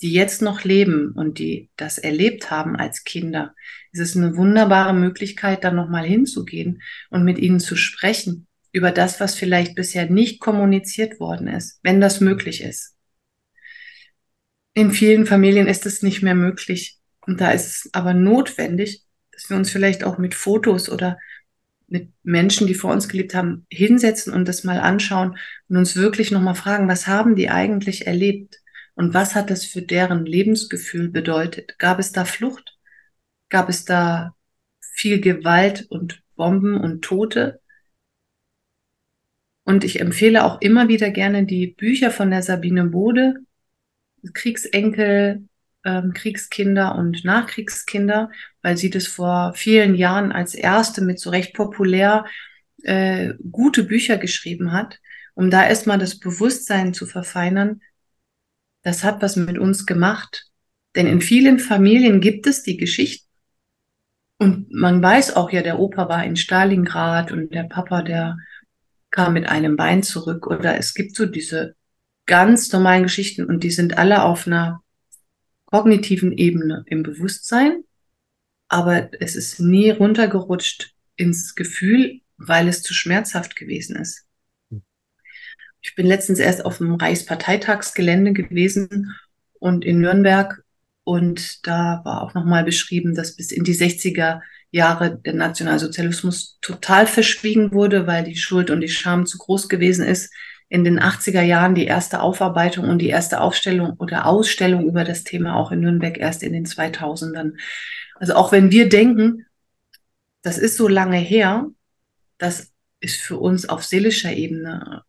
die 0.00 0.12
jetzt 0.12 0.42
noch 0.42 0.64
leben 0.64 1.12
und 1.12 1.38
die 1.38 1.70
das 1.76 1.98
erlebt 1.98 2.50
haben 2.50 2.76
als 2.76 3.04
Kinder, 3.04 3.54
ist 3.92 4.00
es 4.00 4.16
eine 4.16 4.36
wunderbare 4.36 4.94
Möglichkeit, 4.94 5.64
da 5.64 5.70
nochmal 5.70 6.04
hinzugehen 6.04 6.82
und 7.10 7.24
mit 7.24 7.38
ihnen 7.38 7.60
zu 7.60 7.76
sprechen 7.76 8.46
über 8.70 8.90
das, 8.92 9.18
was 9.18 9.34
vielleicht 9.34 9.74
bisher 9.74 10.08
nicht 10.08 10.40
kommuniziert 10.40 11.18
worden 11.18 11.48
ist, 11.48 11.80
wenn 11.82 12.00
das 12.00 12.20
möglich 12.20 12.62
ist. 12.62 12.94
In 14.74 14.92
vielen 14.92 15.26
Familien 15.26 15.66
ist 15.66 15.86
es 15.86 16.02
nicht 16.02 16.22
mehr 16.22 16.36
möglich 16.36 16.98
und 17.26 17.40
da 17.40 17.50
ist 17.50 17.66
es 17.66 17.90
aber 17.92 18.14
notwendig, 18.14 19.04
dass 19.32 19.50
wir 19.50 19.56
uns 19.56 19.70
vielleicht 19.70 20.04
auch 20.04 20.18
mit 20.18 20.34
Fotos 20.34 20.88
oder 20.88 21.18
mit 21.88 22.10
Menschen, 22.22 22.66
die 22.66 22.74
vor 22.74 22.92
uns 22.92 23.08
gelebt 23.08 23.34
haben, 23.34 23.66
hinsetzen 23.70 24.32
und 24.32 24.46
das 24.46 24.62
mal 24.62 24.78
anschauen 24.78 25.36
und 25.68 25.76
uns 25.76 25.96
wirklich 25.96 26.30
nochmal 26.30 26.54
fragen, 26.54 26.86
was 26.86 27.06
haben 27.06 27.34
die 27.34 27.48
eigentlich 27.48 28.06
erlebt? 28.06 28.60
Und 28.98 29.14
was 29.14 29.36
hat 29.36 29.48
das 29.48 29.64
für 29.64 29.80
deren 29.80 30.26
Lebensgefühl 30.26 31.08
bedeutet? 31.08 31.78
Gab 31.78 32.00
es 32.00 32.10
da 32.10 32.24
Flucht? 32.24 32.76
Gab 33.48 33.68
es 33.68 33.84
da 33.84 34.34
viel 34.80 35.20
Gewalt 35.20 35.86
und 35.88 36.20
Bomben 36.34 36.76
und 36.76 37.02
Tote? 37.02 37.60
Und 39.62 39.84
ich 39.84 40.00
empfehle 40.00 40.44
auch 40.44 40.60
immer 40.60 40.88
wieder 40.88 41.10
gerne 41.10 41.46
die 41.46 41.68
Bücher 41.68 42.10
von 42.10 42.32
der 42.32 42.42
Sabine 42.42 42.86
Bode, 42.86 43.34
Kriegsenkel, 44.34 45.46
ähm, 45.84 46.12
Kriegskinder 46.12 46.96
und 46.96 47.24
Nachkriegskinder, 47.24 48.32
weil 48.62 48.76
sie 48.76 48.90
das 48.90 49.06
vor 49.06 49.54
vielen 49.54 49.94
Jahren 49.94 50.32
als 50.32 50.56
erste 50.56 51.02
mit 51.02 51.20
so 51.20 51.30
recht 51.30 51.54
populär 51.54 52.24
äh, 52.82 53.34
gute 53.52 53.84
Bücher 53.84 54.18
geschrieben 54.18 54.72
hat, 54.72 54.98
um 55.34 55.50
da 55.50 55.64
erstmal 55.64 55.98
das 56.00 56.18
Bewusstsein 56.18 56.94
zu 56.94 57.06
verfeinern, 57.06 57.80
das 58.88 59.04
hat 59.04 59.20
was 59.20 59.36
mit 59.36 59.58
uns 59.58 59.84
gemacht. 59.84 60.46
Denn 60.96 61.06
in 61.06 61.20
vielen 61.20 61.58
Familien 61.58 62.22
gibt 62.22 62.46
es 62.46 62.62
die 62.62 62.78
Geschichten. 62.78 63.28
Und 64.38 64.72
man 64.72 65.02
weiß 65.02 65.36
auch 65.36 65.50
ja, 65.50 65.60
der 65.60 65.78
Opa 65.78 66.08
war 66.08 66.24
in 66.24 66.36
Stalingrad 66.36 67.30
und 67.30 67.52
der 67.52 67.64
Papa, 67.64 68.00
der 68.00 68.38
kam 69.10 69.34
mit 69.34 69.46
einem 69.46 69.76
Bein 69.76 70.02
zurück. 70.02 70.46
Oder 70.46 70.78
es 70.78 70.94
gibt 70.94 71.14
so 71.16 71.26
diese 71.26 71.74
ganz 72.24 72.72
normalen 72.72 73.02
Geschichten 73.02 73.44
und 73.44 73.62
die 73.62 73.70
sind 73.70 73.98
alle 73.98 74.22
auf 74.22 74.46
einer 74.46 74.80
kognitiven 75.66 76.32
Ebene 76.32 76.84
im 76.86 77.02
Bewusstsein. 77.02 77.82
Aber 78.68 79.10
es 79.20 79.36
ist 79.36 79.60
nie 79.60 79.90
runtergerutscht 79.90 80.94
ins 81.16 81.54
Gefühl, 81.54 82.22
weil 82.38 82.68
es 82.68 82.82
zu 82.82 82.94
schmerzhaft 82.94 83.54
gewesen 83.54 83.96
ist. 83.96 84.27
Ich 85.80 85.94
bin 85.94 86.06
letztens 86.06 86.38
erst 86.38 86.64
auf 86.64 86.78
dem 86.78 86.94
Reichsparteitagsgelände 86.94 88.32
gewesen 88.32 89.14
und 89.58 89.84
in 89.84 90.00
Nürnberg 90.00 90.62
und 91.08 91.66
da 91.66 92.02
war 92.04 92.22
auch 92.22 92.34
nochmal 92.34 92.64
beschrieben, 92.64 93.14
dass 93.14 93.34
bis 93.34 93.50
in 93.50 93.64
die 93.64 93.74
60er 93.74 94.42
Jahre 94.70 95.16
der 95.16 95.32
Nationalsozialismus 95.32 96.58
total 96.60 97.06
verschwiegen 97.06 97.72
wurde, 97.72 98.06
weil 98.06 98.24
die 98.24 98.36
Schuld 98.36 98.70
und 98.70 98.82
die 98.82 98.90
Scham 98.90 99.24
zu 99.24 99.38
groß 99.38 99.70
gewesen 99.70 100.04
ist. 100.04 100.30
In 100.68 100.84
den 100.84 101.00
80er 101.00 101.40
Jahren 101.40 101.74
die 101.74 101.86
erste 101.86 102.20
Aufarbeitung 102.20 102.90
und 102.90 102.98
die 102.98 103.08
erste 103.08 103.40
Aufstellung 103.40 103.94
oder 103.98 104.26
Ausstellung 104.26 104.86
über 104.86 105.04
das 105.04 105.24
Thema 105.24 105.56
auch 105.56 105.72
in 105.72 105.80
Nürnberg 105.80 106.18
erst 106.18 106.42
in 106.42 106.52
den 106.52 106.66
2000ern. 106.66 107.52
Also 108.16 108.34
auch 108.34 108.52
wenn 108.52 108.70
wir 108.70 108.90
denken, 108.90 109.46
das 110.42 110.58
ist 110.58 110.76
so 110.76 110.88
lange 110.88 111.16
her, 111.16 111.68
das 112.36 112.70
ist 113.00 113.22
für 113.22 113.38
uns 113.38 113.66
auf 113.66 113.82
seelischer 113.82 114.34
Ebene 114.34 115.04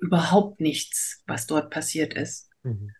überhaupt 0.00 0.60
nichts, 0.60 1.22
was 1.26 1.46
dort 1.46 1.70
passiert 1.70 2.14
ist. 2.14 2.50
Mhm. 2.62 2.90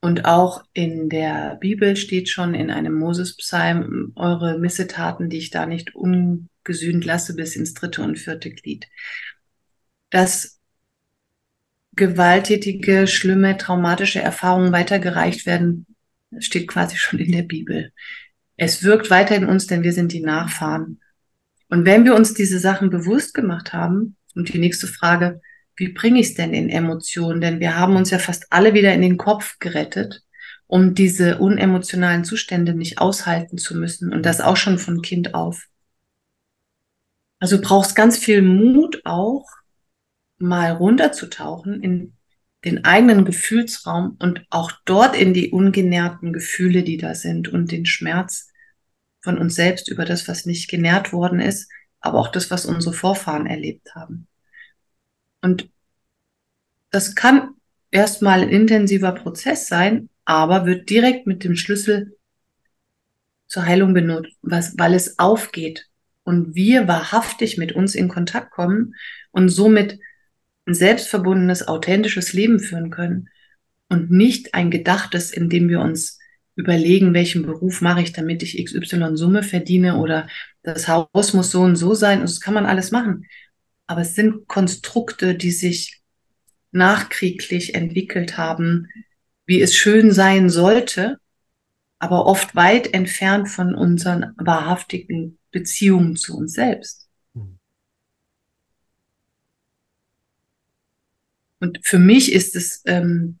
Und 0.00 0.24
auch 0.24 0.62
in 0.72 1.08
der 1.08 1.56
Bibel 1.56 1.96
steht 1.96 2.28
schon 2.28 2.54
in 2.54 2.70
einem 2.70 2.94
Moses-Psalm, 2.94 4.12
eure 4.14 4.58
Missetaten, 4.58 5.30
die 5.30 5.38
ich 5.38 5.50
da 5.50 5.66
nicht 5.66 5.94
un 5.94 6.48
gesühnt 6.64 7.04
lasse 7.04 7.34
bis 7.34 7.56
ins 7.56 7.74
dritte 7.74 8.02
und 8.02 8.18
vierte 8.18 8.50
Glied. 8.50 8.86
Dass 10.10 10.60
gewalttätige, 11.94 13.06
schlimme, 13.06 13.56
traumatische 13.56 14.20
Erfahrungen 14.20 14.72
weitergereicht 14.72 15.46
werden, 15.46 15.86
steht 16.38 16.68
quasi 16.68 16.96
schon 16.96 17.18
in 17.18 17.32
der 17.32 17.42
Bibel. 17.42 17.92
Es 18.56 18.82
wirkt 18.82 19.10
weiter 19.10 19.36
in 19.36 19.46
uns, 19.46 19.66
denn 19.66 19.82
wir 19.82 19.92
sind 19.92 20.12
die 20.12 20.20
Nachfahren. 20.20 21.00
Und 21.68 21.84
wenn 21.84 22.04
wir 22.04 22.14
uns 22.14 22.34
diese 22.34 22.58
Sachen 22.58 22.90
bewusst 22.90 23.34
gemacht 23.34 23.72
haben, 23.72 24.16
und 24.36 24.52
die 24.52 24.58
nächste 24.58 24.86
Frage, 24.86 25.40
wie 25.76 25.88
bringe 25.88 26.20
ich 26.20 26.28
es 26.28 26.34
denn 26.34 26.54
in 26.54 26.68
Emotionen? 26.68 27.40
Denn 27.40 27.60
wir 27.60 27.76
haben 27.76 27.96
uns 27.96 28.10
ja 28.10 28.18
fast 28.18 28.46
alle 28.50 28.74
wieder 28.74 28.92
in 28.94 29.02
den 29.02 29.18
Kopf 29.18 29.58
gerettet, 29.58 30.22
um 30.66 30.94
diese 30.94 31.38
unemotionalen 31.38 32.24
Zustände 32.24 32.74
nicht 32.74 32.98
aushalten 32.98 33.58
zu 33.58 33.76
müssen. 33.76 34.12
Und 34.12 34.24
das 34.24 34.40
auch 34.40 34.56
schon 34.56 34.78
von 34.78 35.02
Kind 35.02 35.34
auf. 35.34 35.66
Also 37.38 37.60
brauchst 37.60 37.94
ganz 37.94 38.16
viel 38.16 38.42
Mut 38.42 39.02
auch, 39.04 39.46
mal 40.38 40.72
runterzutauchen 40.72 41.82
in 41.82 42.16
den 42.64 42.84
eigenen 42.84 43.24
Gefühlsraum 43.24 44.16
und 44.18 44.44
auch 44.50 44.72
dort 44.84 45.14
in 45.14 45.34
die 45.34 45.50
ungenährten 45.50 46.32
Gefühle, 46.32 46.82
die 46.82 46.96
da 46.96 47.14
sind 47.14 47.48
und 47.48 47.70
den 47.70 47.86
Schmerz 47.86 48.50
von 49.20 49.38
uns 49.38 49.54
selbst 49.54 49.88
über 49.88 50.04
das, 50.04 50.26
was 50.28 50.46
nicht 50.46 50.68
genährt 50.68 51.12
worden 51.12 51.40
ist, 51.40 51.70
aber 52.00 52.18
auch 52.18 52.28
das, 52.28 52.50
was 52.50 52.66
unsere 52.66 52.94
Vorfahren 52.94 53.46
erlebt 53.46 53.94
haben. 53.94 54.26
Und 55.40 55.68
das 56.90 57.14
kann 57.14 57.54
erstmal 57.90 58.42
ein 58.42 58.48
intensiver 58.48 59.12
Prozess 59.12 59.68
sein, 59.68 60.08
aber 60.24 60.66
wird 60.66 60.90
direkt 60.90 61.26
mit 61.26 61.44
dem 61.44 61.56
Schlüssel 61.56 62.16
zur 63.46 63.64
Heilung 63.64 63.94
benutzt, 63.94 64.32
weil 64.42 64.94
es 64.94 65.18
aufgeht 65.18 65.86
und 66.24 66.54
wir 66.54 66.88
wahrhaftig 66.88 67.58
mit 67.58 67.72
uns 67.72 67.94
in 67.94 68.08
Kontakt 68.08 68.50
kommen 68.50 68.94
und 69.30 69.48
somit 69.48 69.98
ein 70.66 70.74
selbstverbundenes, 70.74 71.68
authentisches 71.68 72.32
Leben 72.32 72.58
führen 72.58 72.90
können 72.90 73.28
und 73.88 74.10
nicht 74.10 74.54
ein 74.54 74.70
gedachtes, 74.70 75.30
in 75.30 75.48
dem 75.48 75.68
wir 75.68 75.80
uns 75.80 76.18
überlegen, 76.56 77.14
welchen 77.14 77.42
Beruf 77.42 77.80
mache 77.82 78.02
ich, 78.02 78.12
damit 78.12 78.42
ich 78.42 78.62
XY 78.62 79.16
Summe 79.16 79.42
verdiene 79.42 79.98
oder 79.98 80.26
das 80.62 80.88
Haus 80.88 81.34
muss 81.34 81.50
so 81.50 81.62
und 81.62 81.76
so 81.76 81.94
sein. 81.94 82.22
das 82.22 82.40
kann 82.40 82.54
man 82.54 82.66
alles 82.66 82.90
machen. 82.90 83.26
Aber 83.86 84.00
es 84.00 84.14
sind 84.14 84.48
Konstrukte, 84.48 85.34
die 85.34 85.52
sich 85.52 86.02
nachkrieglich 86.72 87.74
entwickelt 87.74 88.36
haben, 88.36 88.88
wie 89.46 89.62
es 89.62 89.74
schön 89.74 90.12
sein 90.12 90.50
sollte, 90.50 91.18
aber 91.98 92.26
oft 92.26 92.54
weit 92.54 92.92
entfernt 92.92 93.48
von 93.48 93.74
unseren 93.74 94.34
wahrhaftigen 94.36 95.38
Beziehungen 95.50 96.16
zu 96.16 96.36
uns 96.36 96.52
selbst. 96.52 97.08
Mhm. 97.32 97.58
Und 101.60 101.78
für 101.82 101.98
mich 101.98 102.32
ist 102.32 102.54
es 102.56 102.82
ähm, 102.84 103.38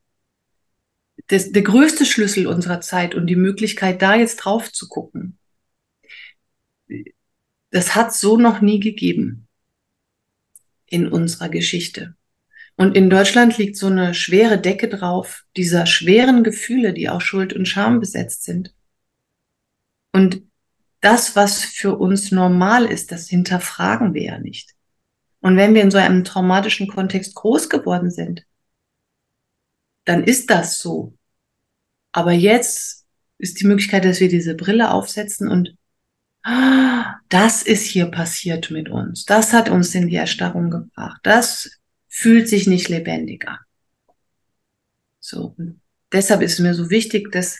das, 1.26 1.50
der 1.50 1.62
größte 1.62 2.06
Schlüssel 2.06 2.46
unserer 2.46 2.80
Zeit 2.80 3.14
und 3.14 3.26
die 3.26 3.36
Möglichkeit, 3.36 4.00
da 4.00 4.14
jetzt 4.14 4.36
drauf 4.36 4.72
zu 4.72 4.88
gucken. 4.88 5.38
Das 7.70 7.94
hat 7.96 8.14
so 8.14 8.38
noch 8.38 8.60
nie 8.60 8.80
gegeben 8.80 9.45
in 10.86 11.08
unserer 11.08 11.48
Geschichte. 11.48 12.14
Und 12.76 12.96
in 12.96 13.08
Deutschland 13.08 13.56
liegt 13.56 13.76
so 13.76 13.86
eine 13.86 14.14
schwere 14.14 14.60
Decke 14.60 14.88
drauf, 14.88 15.44
dieser 15.56 15.86
schweren 15.86 16.44
Gefühle, 16.44 16.92
die 16.92 17.08
auch 17.08 17.20
Schuld 17.22 17.54
und 17.54 17.66
Scham 17.66 18.00
besetzt 18.00 18.44
sind. 18.44 18.74
Und 20.12 20.42
das, 21.00 21.36
was 21.36 21.64
für 21.64 21.96
uns 21.96 22.32
normal 22.32 22.84
ist, 22.84 23.12
das 23.12 23.28
hinterfragen 23.28 24.14
wir 24.14 24.22
ja 24.22 24.38
nicht. 24.38 24.74
Und 25.40 25.56
wenn 25.56 25.74
wir 25.74 25.82
in 25.82 25.90
so 25.90 25.98
einem 25.98 26.24
traumatischen 26.24 26.88
Kontext 26.88 27.34
groß 27.34 27.68
geworden 27.68 28.10
sind, 28.10 28.44
dann 30.04 30.24
ist 30.24 30.50
das 30.50 30.78
so. 30.78 31.14
Aber 32.12 32.32
jetzt 32.32 33.06
ist 33.38 33.60
die 33.60 33.66
Möglichkeit, 33.66 34.04
dass 34.04 34.20
wir 34.20 34.28
diese 34.28 34.54
Brille 34.54 34.90
aufsetzen 34.90 35.48
und 35.48 35.76
das 37.28 37.62
ist 37.62 37.86
hier 37.86 38.06
passiert 38.06 38.70
mit 38.70 38.88
uns. 38.88 39.24
Das 39.24 39.52
hat 39.52 39.68
uns 39.68 39.94
in 39.94 40.08
die 40.08 40.16
Erstarrung 40.16 40.70
gebracht. 40.70 41.20
Das 41.24 41.70
fühlt 42.08 42.48
sich 42.48 42.66
nicht 42.66 42.88
lebendig 42.88 43.48
an. 43.48 43.58
So. 45.18 45.54
Und 45.58 45.80
deshalb 46.12 46.42
ist 46.42 46.54
es 46.54 46.58
mir 46.60 46.74
so 46.74 46.88
wichtig, 46.88 47.32
das 47.32 47.58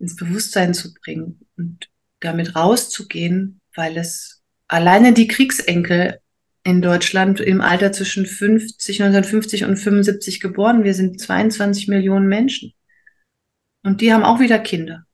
ins 0.00 0.16
Bewusstsein 0.16 0.74
zu 0.74 0.92
bringen 0.92 1.46
und 1.56 1.88
damit 2.18 2.56
rauszugehen, 2.56 3.60
weil 3.74 3.96
es 3.96 4.42
alleine 4.66 5.12
die 5.12 5.28
Kriegsenkel 5.28 6.18
in 6.64 6.82
Deutschland 6.82 7.40
im 7.40 7.60
Alter 7.60 7.92
zwischen 7.92 8.26
50, 8.26 9.02
1950 9.02 9.64
und 9.64 9.76
75 9.76 10.40
geboren. 10.40 10.84
Wir 10.84 10.94
sind 10.94 11.20
22 11.20 11.88
Millionen 11.88 12.26
Menschen. 12.26 12.72
Und 13.84 14.00
die 14.00 14.12
haben 14.12 14.24
auch 14.24 14.40
wieder 14.40 14.58
Kinder. 14.58 15.06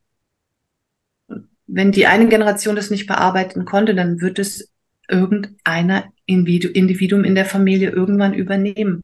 Wenn 1.69 1.93
die 1.93 2.07
eine 2.07 2.29
Generation 2.29 2.75
das 2.75 2.91
nicht 2.91 3.07
bearbeiten 3.07 3.65
konnte, 3.65 3.95
dann 3.95 4.21
wird 4.21 4.39
es 4.39 4.73
irgendeiner 5.09 6.11
Individuum 6.27 7.25
in 7.25 7.35
der 7.35 7.45
Familie 7.45 7.91
irgendwann 7.91 8.35
übernehmen. 8.35 9.03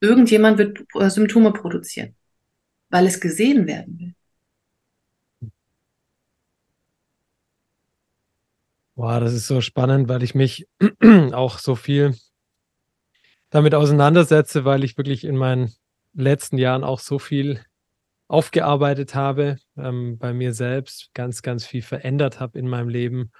Irgendjemand 0.00 0.58
wird 0.58 0.80
äh, 0.94 1.08
Symptome 1.08 1.52
produzieren, 1.52 2.14
weil 2.90 3.06
es 3.06 3.20
gesehen 3.20 3.66
werden 3.66 3.98
will. 3.98 4.14
Wow, 8.96 9.20
das 9.20 9.32
ist 9.32 9.46
so 9.46 9.60
spannend, 9.60 10.08
weil 10.08 10.22
ich 10.22 10.34
mich 10.34 10.66
auch 11.32 11.58
so 11.58 11.74
viel 11.74 12.14
damit 13.48 13.74
auseinandersetze, 13.74 14.64
weil 14.64 14.84
ich 14.84 14.96
wirklich 14.98 15.24
in 15.24 15.36
meinen 15.36 15.72
letzten 16.12 16.58
Jahren 16.58 16.84
auch 16.84 17.00
so 17.00 17.18
viel 17.18 17.60
aufgearbeitet 18.30 19.16
habe, 19.16 19.56
ähm, 19.76 20.16
bei 20.16 20.32
mir 20.32 20.54
selbst 20.54 21.10
ganz, 21.14 21.42
ganz 21.42 21.66
viel 21.66 21.82
verändert 21.82 22.38
habe 22.38 22.60
in 22.60 22.68
meinem 22.68 22.88
Leben, 22.88 23.32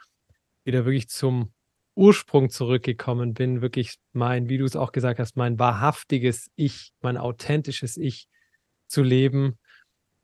wieder 0.64 0.85
wirklich 0.85 1.09
zum 1.09 1.53
Ursprung 1.94 2.50
zurückgekommen 2.50 3.33
bin, 3.33 3.62
wirklich 3.62 3.98
mein, 4.12 4.48
wie 4.48 4.59
du 4.59 4.64
es 4.64 4.74
auch 4.74 4.90
gesagt 4.90 5.20
hast, 5.20 5.37
mein 5.37 5.61
wahrhaftiges 5.61 6.50
Ich, 6.57 6.90
mein 7.03 7.18
authentisches 7.18 7.96
Ich 7.96 8.26
zu 8.88 9.05
leben. 9.05 9.59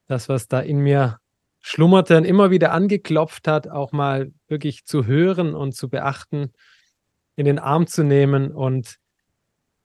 Das, 0.09 0.29
was 0.29 0.48
da 0.48 0.59
in 0.59 0.79
mir 0.79 1.18
schlummerte 1.61 2.16
und 2.16 2.24
immer 2.24 2.50
wieder 2.50 2.72
angeklopft 2.72 3.46
hat, 3.46 3.68
auch 3.68 3.92
mal 3.92 4.33
wirklich 4.48 4.85
zu 4.85 5.07
hören 5.07 5.55
und 5.55 5.76
zu 5.76 5.88
beachten, 5.88 6.52
in 7.37 7.44
den 7.44 7.61
Arm 7.61 7.87
zu 7.87 8.02
nehmen 8.02 8.50
und 8.50 8.96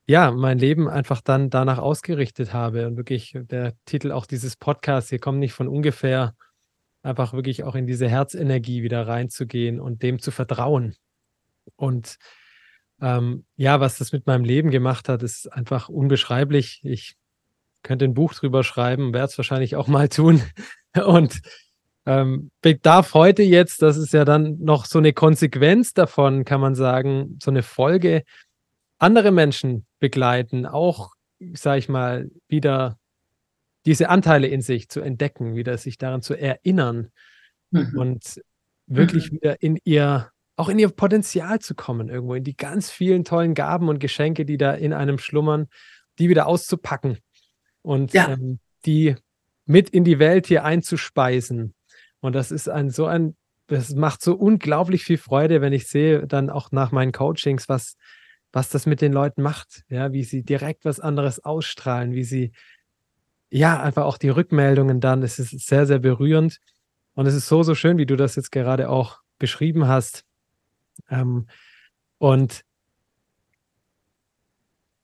ja, 0.08 0.32
mein 0.32 0.58
Leben 0.58 0.90
einfach 0.90 1.22
dann 1.22 1.50
danach 1.50 1.78
ausgerichtet 1.78 2.54
habe. 2.54 2.88
Und 2.88 2.98
wirklich 2.98 3.34
der 3.36 3.74
Titel 3.86 4.12
auch 4.12 4.26
dieses 4.26 4.56
Podcasts, 4.58 5.10
hier 5.10 5.20
kommt 5.20 5.40
nicht 5.40 5.54
von 5.54 5.68
ungefähr, 5.68 6.36
einfach 7.04 7.34
wirklich 7.34 7.64
auch 7.64 7.76
in 7.76 7.88
diese 7.88 8.08
Herzenergie 8.08 8.84
wieder 8.84 9.08
reinzugehen 9.08 9.80
und 9.80 10.04
dem 10.04 10.20
zu 10.20 10.32
vertrauen. 10.32 10.96
Und 11.76 12.18
ähm, 13.02 13.46
ja, 13.56 13.80
was 13.80 13.98
das 13.98 14.12
mit 14.12 14.28
meinem 14.28 14.44
Leben 14.44 14.70
gemacht 14.70 15.10
hat, 15.10 15.24
ist 15.24 15.52
einfach 15.52 15.90
unbeschreiblich. 15.90 16.82
Ich 16.84 17.16
könnte 17.84 18.06
ein 18.06 18.14
Buch 18.14 18.34
drüber 18.34 18.64
schreiben, 18.64 19.14
werde 19.14 19.28
es 19.28 19.38
wahrscheinlich 19.38 19.76
auch 19.76 19.88
mal 19.88 20.08
tun. 20.08 20.42
Und 21.06 21.42
ähm, 22.06 22.52
bedarf 22.62 23.14
heute 23.14 23.44
jetzt, 23.44 23.82
das 23.82 23.98
ist 23.98 24.14
ja 24.14 24.26
dann 24.26 24.58
noch 24.60 24.86
so 24.86 25.00
eine 25.00 25.14
Konsequenz 25.14 25.94
davon, 25.94 26.46
kann 26.46 26.62
man 26.62 26.76
sagen, 26.76 27.38
so 27.42 27.52
eine 27.52 27.64
Folge, 27.64 28.24
andere 29.02 29.32
Menschen 29.32 29.86
begleiten, 30.00 30.66
auch, 30.66 31.14
sag 31.54 31.78
ich 31.78 31.90
mal, 31.90 32.30
wieder 32.48 32.98
diese 33.86 34.10
Anteile 34.10 34.48
in 34.48 34.62
sich 34.62 34.90
zu 34.90 35.02
entdecken, 35.02 35.56
wieder 35.56 35.78
sich 35.78 35.98
daran 35.98 36.22
zu 36.22 36.36
erinnern 36.36 37.10
mhm. 37.72 37.98
und 37.98 38.42
wirklich 38.86 39.32
mhm. 39.32 39.36
wieder 39.36 39.62
in 39.62 39.80
ihr, 39.84 40.30
auch 40.56 40.70
in 40.70 40.78
ihr 40.78 40.90
Potenzial 40.90 41.60
zu 41.60 41.74
kommen, 41.74 42.10
irgendwo 42.10 42.36
in 42.36 42.44
die 42.44 42.56
ganz 42.56 42.92
vielen 42.92 43.24
tollen 43.24 43.56
Gaben 43.56 43.90
und 43.90 44.00
Geschenke, 44.00 44.46
die 44.46 44.58
da 44.58 44.74
in 44.74 44.94
einem 44.94 45.18
schlummern, 45.18 45.68
die 46.20 46.30
wieder 46.30 46.46
auszupacken 46.46 47.18
und 47.82 48.14
ja. 48.14 48.30
ähm, 48.30 48.60
die 48.86 49.16
mit 49.66 49.90
in 49.90 50.04
die 50.04 50.20
Welt 50.20 50.48
hier 50.48 50.64
einzuspeisen 50.64 51.74
und 52.22 52.34
das 52.34 52.52
ist 52.52 52.70
ein 52.70 52.90
so 52.90 53.06
ein, 53.06 53.36
das 53.68 53.94
macht 53.96 54.22
so 54.22 54.36
unglaublich 54.36 55.04
viel 55.04 55.18
Freude, 55.18 55.62
wenn 55.62 55.74
ich 55.74 55.88
sehe, 55.88 56.28
dann 56.28 56.50
auch 56.50 56.72
nach 56.72 56.92
meinen 56.92 57.12
Coachings, 57.12 57.68
was, 57.68 57.96
was 58.52 58.70
das 58.70 58.86
mit 58.86 59.02
den 59.02 59.14
Leuten 59.14 59.42
macht, 59.42 59.84
ja, 59.90 60.12
wie 60.12 60.24
sie 60.24 60.44
direkt 60.44 60.86
was 60.86 61.00
anderes 61.00 61.44
ausstrahlen, 61.44 62.14
wie 62.14 62.24
sie, 62.24 62.52
ja, 63.50 63.82
einfach 63.82 64.06
auch 64.06 64.18
die 64.18 64.30
Rückmeldungen 64.30 65.00
dann, 65.00 65.24
es 65.24 65.40
ist 65.40 65.52
sehr, 65.68 65.86
sehr 65.86 66.00
berührend. 66.00 66.60
Und 67.14 67.26
es 67.26 67.34
ist 67.34 67.48
so, 67.48 67.64
so 67.64 67.76
schön, 67.76 67.98
wie 67.98 68.06
du 68.06 68.16
das 68.16 68.36
jetzt 68.36 68.52
gerade 68.52 68.90
auch 68.90 69.20
beschrieben 69.38 69.88
hast. 69.88 70.24
Ähm, 71.10 71.48
und 72.18 72.62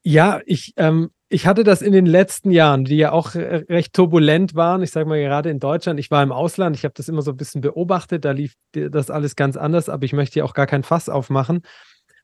ja, 0.03 0.39
ich 0.45 0.73
ähm, 0.77 1.11
ich 1.29 1.45
hatte 1.45 1.63
das 1.63 1.81
in 1.81 1.91
den 1.91 2.05
letzten 2.05 2.51
Jahren, 2.51 2.85
die 2.85 2.95
ja 2.95 3.11
auch 3.11 3.35
recht 3.35 3.93
turbulent 3.93 4.55
waren. 4.55 4.81
Ich 4.81 4.91
sage 4.91 5.09
mal 5.09 5.19
gerade 5.19 5.49
in 5.49 5.59
Deutschland. 5.59 5.99
Ich 5.99 6.09
war 6.09 6.23
im 6.23 6.31
Ausland. 6.31 6.77
Ich 6.77 6.85
habe 6.85 6.93
das 6.95 7.09
immer 7.09 7.21
so 7.21 7.31
ein 7.31 7.37
bisschen 7.37 7.59
beobachtet. 7.59 8.23
Da 8.23 8.31
lief 8.31 8.53
das 8.71 9.09
alles 9.09 9.35
ganz 9.35 9.57
anders. 9.57 9.89
Aber 9.89 10.05
ich 10.05 10.13
möchte 10.13 10.35
hier 10.35 10.45
auch 10.45 10.53
gar 10.53 10.67
kein 10.67 10.83
Fass 10.83 11.09
aufmachen. 11.09 11.63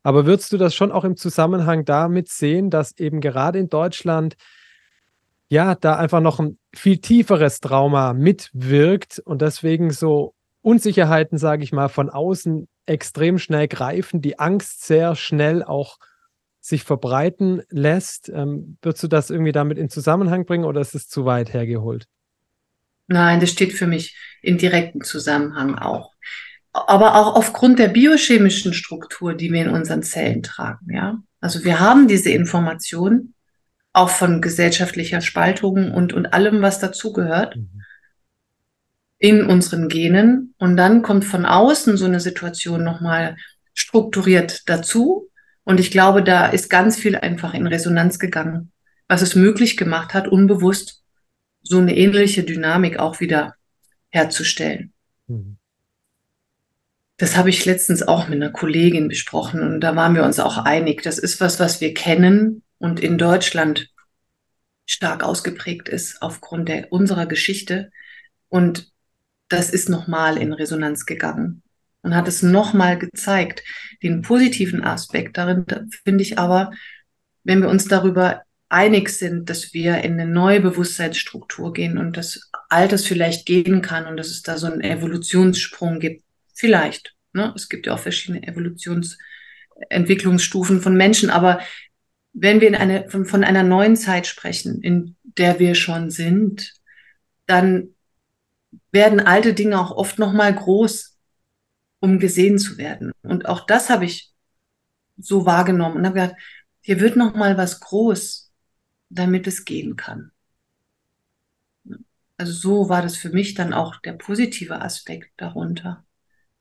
Aber 0.03 0.25
würdest 0.25 0.51
du 0.51 0.57
das 0.57 0.75
schon 0.75 0.91
auch 0.91 1.05
im 1.05 1.15
Zusammenhang 1.15 1.85
damit 1.85 2.27
sehen, 2.27 2.69
dass 2.69 2.97
eben 2.97 3.21
gerade 3.21 3.59
in 3.59 3.69
Deutschland 3.69 4.35
ja 5.49 5.75
da 5.75 5.95
einfach 5.95 6.19
noch 6.19 6.39
ein 6.39 6.57
viel 6.75 6.97
tieferes 6.97 7.59
Trauma 7.59 8.13
mitwirkt 8.13 9.19
und 9.19 9.41
deswegen 9.41 9.91
so 9.91 10.35
Unsicherheiten, 10.61 11.37
sage 11.37 11.63
ich 11.63 11.71
mal, 11.71 11.89
von 11.89 12.09
außen 12.09 12.67
extrem 12.85 13.37
schnell 13.37 13.67
greifen, 13.67 14.21
die 14.21 14.39
Angst 14.39 14.85
sehr 14.85 15.15
schnell 15.15 15.63
auch 15.63 15.97
sich 16.59 16.83
verbreiten 16.83 17.61
lässt. 17.69 18.29
Ähm, 18.29 18.77
würdest 18.81 19.03
du 19.03 19.07
das 19.07 19.29
irgendwie 19.29 19.51
damit 19.51 19.77
in 19.77 19.89
Zusammenhang 19.89 20.45
bringen 20.45 20.65
oder 20.65 20.81
ist 20.81 20.95
es 20.95 21.07
zu 21.07 21.25
weit 21.25 21.53
hergeholt? 21.53 22.07
Nein, 23.07 23.41
das 23.41 23.51
steht 23.51 23.73
für 23.73 23.87
mich 23.87 24.17
in 24.41 24.57
direktem 24.57 25.01
Zusammenhang 25.01 25.77
auch. 25.77 26.13
Aber 26.73 27.15
auch 27.15 27.35
aufgrund 27.35 27.79
der 27.79 27.87
biochemischen 27.87 28.73
Struktur, 28.73 29.35
die 29.35 29.51
wir 29.51 29.61
in 29.61 29.69
unseren 29.69 30.03
Zellen 30.03 30.43
tragen, 30.43 30.93
ja. 30.93 31.19
Also 31.39 31.63
wir 31.63 31.79
haben 31.79 32.07
diese 32.07 32.31
Information 32.31 33.33
auch 33.91 34.09
von 34.09 34.41
gesellschaftlicher 34.41 35.21
Spaltung 35.21 35.91
und, 35.91 36.13
und 36.13 36.33
allem, 36.33 36.61
was 36.61 36.79
dazugehört. 36.79 37.57
Mhm 37.57 37.83
in 39.23 39.45
unseren 39.45 39.87
Genen 39.87 40.53
und 40.57 40.75
dann 40.75 41.01
kommt 41.01 41.23
von 41.23 41.45
außen 41.45 41.95
so 41.95 42.03
eine 42.03 42.19
Situation 42.19 42.83
nochmal 42.83 43.37
strukturiert 43.73 44.63
dazu 44.67 45.29
und 45.63 45.79
ich 45.79 45.91
glaube, 45.91 46.23
da 46.23 46.47
ist 46.47 46.69
ganz 46.69 46.97
viel 46.97 47.15
einfach 47.15 47.53
in 47.53 47.65
Resonanz 47.65 48.19
gegangen, 48.19 48.73
was 49.07 49.21
es 49.21 49.35
möglich 49.35 49.77
gemacht 49.77 50.13
hat, 50.13 50.27
unbewusst 50.27 51.05
so 51.61 51.77
eine 51.77 51.95
ähnliche 51.95 52.43
Dynamik 52.43 52.99
auch 52.99 53.21
wieder 53.21 53.55
herzustellen. 54.09 54.91
Mhm. 55.27 55.55
Das 57.17 57.37
habe 57.37 57.49
ich 57.49 57.65
letztens 57.65 58.03
auch 58.03 58.27
mit 58.27 58.41
einer 58.41 58.51
Kollegin 58.51 59.07
besprochen 59.07 59.61
und 59.61 59.81
da 59.81 59.95
waren 59.95 60.15
wir 60.15 60.23
uns 60.23 60.39
auch 60.39 60.57
einig. 60.57 61.03
Das 61.03 61.19
ist 61.19 61.39
was, 61.39 61.59
was 61.59 61.79
wir 61.79 61.93
kennen 61.93 62.63
und 62.79 62.99
in 62.99 63.17
Deutschland 63.17 63.89
stark 64.85 65.23
ausgeprägt 65.23 65.89
ist 65.89 66.21
aufgrund 66.21 66.69
der, 66.69 66.91
unserer 66.91 67.25
Geschichte. 67.25 67.91
Und 68.49 68.91
das 69.47 69.69
ist 69.69 69.89
nochmal 69.89 70.37
in 70.37 70.53
Resonanz 70.53 71.05
gegangen 71.05 71.61
und 72.01 72.15
hat 72.15 72.27
es 72.27 72.41
nochmal 72.41 72.97
gezeigt. 72.97 73.63
Den 74.01 74.21
positiven 74.21 74.83
Aspekt 74.83 75.37
darin 75.37 75.65
finde 76.03 76.23
ich 76.23 76.37
aber, 76.37 76.71
wenn 77.43 77.61
wir 77.61 77.69
uns 77.69 77.87
darüber 77.87 78.43
einig 78.69 79.09
sind, 79.09 79.49
dass 79.49 79.73
wir 79.73 80.03
in 80.03 80.13
eine 80.13 80.25
neue 80.25 80.59
Bewusstseinsstruktur 80.59 81.73
gehen 81.73 81.97
und 81.97 82.17
dass 82.17 82.49
Altes 82.69 83.05
vielleicht 83.05 83.45
gehen 83.45 83.81
kann 83.81 84.07
und 84.07 84.17
dass 84.17 84.27
es 84.27 84.41
da 84.41 84.57
so 84.57 84.67
einen 84.67 84.81
Evolutionssprung 84.81 85.99
gibt. 85.99 86.22
Vielleicht. 86.53 87.15
Ne? 87.33 87.53
Es 87.55 87.69
gibt 87.69 87.85
ja 87.87 87.93
auch 87.93 87.99
verschiedene 87.99 88.47
Evolutionsentwicklungsstufen 88.47 90.81
von 90.81 90.95
Menschen, 90.95 91.29
aber 91.29 91.59
wenn 92.33 92.61
wir 92.61 92.67
in 92.67 92.75
eine, 92.75 93.09
von, 93.09 93.25
von 93.25 93.43
einer 93.43 93.63
neuen 93.63 93.95
Zeit 93.95 94.27
sprechen, 94.27 94.81
in 94.81 95.15
der 95.23 95.59
wir 95.59 95.75
schon 95.75 96.09
sind, 96.09 96.73
dann 97.45 97.89
werden 98.91 99.19
alte 99.19 99.53
Dinge 99.53 99.79
auch 99.79 99.91
oft 99.91 100.17
noch 100.19 100.33
mal 100.33 100.53
groß 100.53 101.13
um 102.03 102.19
gesehen 102.19 102.59
zu 102.59 102.77
werden. 102.77 103.13
Und 103.21 103.47
auch 103.47 103.65
das 103.65 103.89
habe 103.89 104.03
ich 104.03 104.33
so 105.15 105.45
wahrgenommen 105.45 105.95
und 105.95 106.05
habe 106.05 106.19
gedacht, 106.19 106.35
hier 106.81 106.99
wird 106.99 107.15
noch 107.15 107.33
mal 107.33 107.57
was 107.57 107.79
groß, 107.79 108.51
damit 109.07 109.47
es 109.47 109.63
gehen 109.63 109.95
kann. 109.95 110.33
Also 112.35 112.51
so 112.51 112.89
war 112.89 113.01
das 113.01 113.15
für 113.15 113.29
mich 113.29 113.53
dann 113.53 113.71
auch 113.71 114.01
der 114.01 114.13
positive 114.13 114.81
Aspekt 114.81 115.31
darunter. 115.37 116.05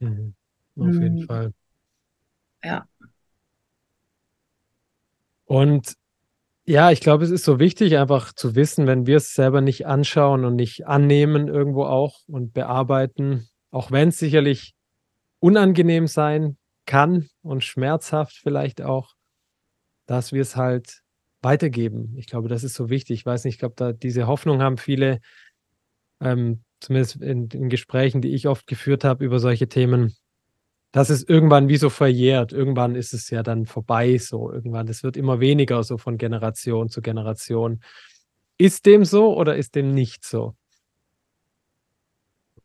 Mhm. 0.02 0.34
Auf 0.76 0.94
jeden 0.94 1.20
mhm. 1.20 1.26
Fall. 1.26 1.54
Ja. 2.64 2.86
Und 5.44 5.94
ja, 6.64 6.90
ich 6.90 7.00
glaube, 7.00 7.24
es 7.24 7.30
ist 7.30 7.44
so 7.44 7.58
wichtig, 7.58 7.98
einfach 7.98 8.32
zu 8.32 8.54
wissen, 8.54 8.86
wenn 8.86 9.06
wir 9.06 9.16
es 9.16 9.34
selber 9.34 9.60
nicht 9.60 9.86
anschauen 9.86 10.44
und 10.44 10.54
nicht 10.54 10.86
annehmen 10.86 11.48
irgendwo 11.48 11.84
auch 11.84 12.20
und 12.28 12.52
bearbeiten, 12.52 13.48
auch 13.70 13.90
wenn 13.90 14.08
es 14.08 14.18
sicherlich 14.18 14.74
unangenehm 15.40 16.06
sein 16.06 16.56
kann 16.86 17.28
und 17.42 17.64
schmerzhaft 17.64 18.34
vielleicht 18.34 18.80
auch, 18.80 19.14
dass 20.06 20.32
wir 20.32 20.42
es 20.42 20.56
halt 20.56 21.02
weitergeben. 21.42 22.14
Ich 22.16 22.26
glaube, 22.26 22.48
das 22.48 22.62
ist 22.62 22.74
so 22.74 22.88
wichtig. 22.90 23.20
Ich 23.20 23.26
weiß 23.26 23.44
nicht, 23.44 23.54
ich 23.54 23.58
glaube, 23.58 23.74
da 23.76 23.92
diese 23.92 24.28
Hoffnung 24.28 24.62
haben 24.62 24.78
viele, 24.78 25.20
ähm, 26.20 26.62
zumindest 26.82 27.16
in, 27.16 27.48
in 27.48 27.68
Gesprächen, 27.68 28.20
die 28.20 28.34
ich 28.34 28.48
oft 28.48 28.66
geführt 28.66 29.04
habe 29.04 29.24
über 29.24 29.38
solche 29.38 29.68
Themen, 29.68 30.14
dass 30.92 31.08
es 31.08 31.22
irgendwann 31.22 31.68
wie 31.68 31.78
so 31.78 31.88
verjährt. 31.88 32.52
Irgendwann 32.52 32.94
ist 32.94 33.14
es 33.14 33.30
ja 33.30 33.42
dann 33.42 33.66
vorbei, 33.66 34.18
so 34.18 34.52
irgendwann. 34.52 34.88
Es 34.88 35.02
wird 35.02 35.16
immer 35.16 35.40
weniger 35.40 35.82
so 35.82 35.96
von 35.96 36.18
Generation 36.18 36.90
zu 36.90 37.00
Generation. 37.00 37.80
Ist 38.58 38.84
dem 38.84 39.04
so 39.04 39.36
oder 39.36 39.56
ist 39.56 39.74
dem 39.74 39.94
nicht 39.94 40.24
so? 40.24 40.54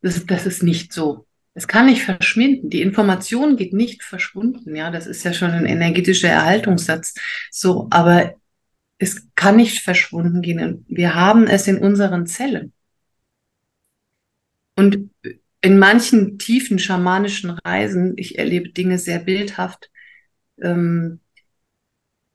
Das, 0.02 0.26
das 0.26 0.46
ist 0.46 0.62
nicht 0.62 0.92
so. 0.92 1.26
Es 1.54 1.66
kann 1.66 1.86
nicht 1.86 2.02
verschwinden. 2.02 2.70
Die 2.70 2.82
Information 2.82 3.56
geht 3.56 3.72
nicht 3.72 4.04
verschwunden. 4.04 4.76
Ja, 4.76 4.90
das 4.90 5.06
ist 5.06 5.24
ja 5.24 5.32
schon 5.32 5.50
ein 5.50 5.66
energetischer 5.66 6.28
Erhaltungssatz. 6.28 7.14
So, 7.50 7.88
aber 7.90 8.34
es 8.98 9.26
kann 9.34 9.56
nicht 9.56 9.80
verschwunden 9.80 10.42
gehen. 10.42 10.84
Wir 10.88 11.14
haben 11.14 11.46
es 11.46 11.66
in 11.66 11.78
unseren 11.78 12.26
Zellen. 12.26 12.72
Und 14.78 15.10
in 15.60 15.76
manchen 15.76 16.38
tiefen 16.38 16.78
schamanischen 16.78 17.50
Reisen, 17.50 18.14
ich 18.16 18.38
erlebe 18.38 18.68
Dinge 18.68 18.96
sehr 18.98 19.18
bildhaft, 19.18 19.90
ähm, 20.62 21.18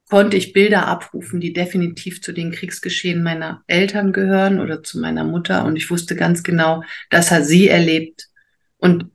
konnte 0.10 0.36
ich 0.36 0.51
Bilder 0.51 0.88
abrufen, 0.88 1.39
die 1.39 1.53
definitiv 1.53 2.21
zu 2.21 2.34
den 2.34 2.51
Kriegsgeschehen 2.51 3.23
meiner 3.23 3.63
Eltern 3.67 4.12
gehören 4.12 4.60
oder 4.60 4.84
zu 4.84 4.99
meiner 4.99 5.23
Mutter. 5.23 5.63
Und 5.63 5.77
ich 5.77 5.89
wusste 5.89 6.17
ganz 6.17 6.43
genau, 6.43 6.84
das 7.10 7.32
hat 7.32 7.45
sie 7.45 7.69
erlebt. 7.69 8.27
Und 8.75 9.06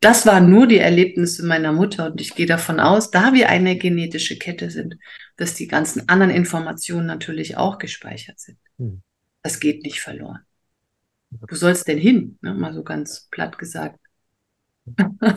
das 0.00 0.26
waren 0.26 0.50
nur 0.50 0.66
die 0.66 0.78
Erlebnisse 0.78 1.46
meiner 1.46 1.72
Mutter 1.72 2.10
und 2.10 2.20
ich 2.20 2.34
gehe 2.34 2.46
davon 2.46 2.80
aus, 2.80 3.12
da 3.12 3.34
wir 3.34 3.50
eine 3.50 3.78
genetische 3.78 4.36
Kette 4.36 4.70
sind, 4.70 4.96
dass 5.36 5.54
die 5.54 5.68
ganzen 5.68 6.08
anderen 6.08 6.32
Informationen 6.34 7.06
natürlich 7.06 7.56
auch 7.56 7.78
gespeichert 7.78 8.40
sind. 8.40 8.58
Hm. 8.78 9.00
Das 9.44 9.60
geht 9.60 9.84
nicht 9.84 10.00
verloren. 10.00 10.40
Wo 11.40 11.54
soll 11.54 11.72
es 11.72 11.84
denn 11.84 11.98
hin? 11.98 12.38
Ne? 12.40 12.54
Mal 12.54 12.72
so 12.72 12.82
ganz 12.82 13.28
platt 13.30 13.58
gesagt. 13.58 13.98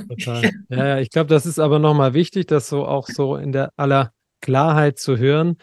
Total. 0.10 0.52
Ja, 0.70 0.88
ja, 0.88 1.00
ich 1.00 1.10
glaube, 1.10 1.28
das 1.28 1.46
ist 1.46 1.60
aber 1.60 1.80
nochmal 1.80 2.14
wichtig, 2.14 2.48
das 2.48 2.68
so 2.68 2.86
auch 2.86 3.08
so 3.08 3.38
in 3.38 3.52
der 3.52 3.72
aller 3.78 4.12
Klarheit 4.42 5.00
zu 5.00 5.18
hören, 5.18 5.58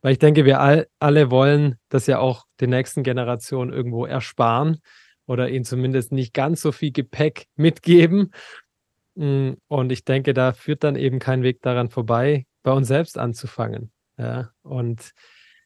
weil 0.00 0.12
ich 0.12 0.18
denke, 0.18 0.44
wir 0.44 0.60
all, 0.60 0.88
alle 0.98 1.30
wollen 1.30 1.76
das 1.88 2.06
ja 2.06 2.18
auch 2.18 2.46
den 2.60 2.70
nächsten 2.70 3.02
Generationen 3.02 3.72
irgendwo 3.72 4.06
ersparen 4.06 4.78
oder 5.26 5.48
ihnen 5.50 5.64
zumindest 5.64 6.12
nicht 6.12 6.32
ganz 6.32 6.62
so 6.62 6.72
viel 6.72 6.90
Gepäck 6.90 7.46
mitgeben. 7.56 8.32
Mm, 9.14 9.52
und 9.68 9.92
ich 9.92 10.04
denke, 10.04 10.32
da 10.32 10.52
führt 10.52 10.84
dann 10.84 10.96
eben 10.96 11.18
kein 11.18 11.42
Weg 11.42 11.60
daran 11.62 11.90
vorbei, 11.90 12.46
bei 12.62 12.72
uns 12.72 12.88
selbst 12.88 13.18
anzufangen. 13.18 13.92
Ja, 14.16 14.50
und 14.62 15.12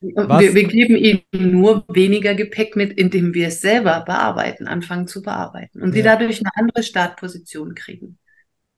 wir, 0.03 0.55
wir, 0.55 0.65
geben 0.65 0.97
ihnen 0.97 1.23
nur 1.33 1.85
weniger 1.89 2.35
Gepäck 2.35 2.77
mit, 2.77 2.93
indem 2.93 3.35
wir 3.35 3.49
es 3.49 3.61
selber 3.61 4.03
bearbeiten, 4.05 4.67
anfangen 4.67 5.07
zu 5.07 5.23
bearbeiten 5.23 5.81
und 5.81 5.91
ja. 5.91 5.95
sie 5.95 6.03
dadurch 6.03 6.41
eine 6.41 6.51
andere 6.55 6.83
Startposition 6.83 7.75
kriegen. 7.75 8.19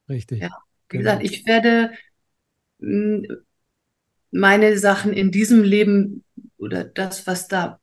Richtig. 0.09 0.43
Ja. 0.43 0.51
Wie 0.91 0.99
genau. 0.99 1.11
gesagt, 1.11 1.25
ich 1.25 1.47
werde 1.47 1.93
mm, 2.79 3.25
meine 4.31 4.79
Sachen 4.79 5.13
in 5.13 5.31
diesem 5.31 5.63
Leben 5.63 6.25
oder 6.59 6.85
das, 6.85 7.27
was 7.27 7.49
da 7.49 7.81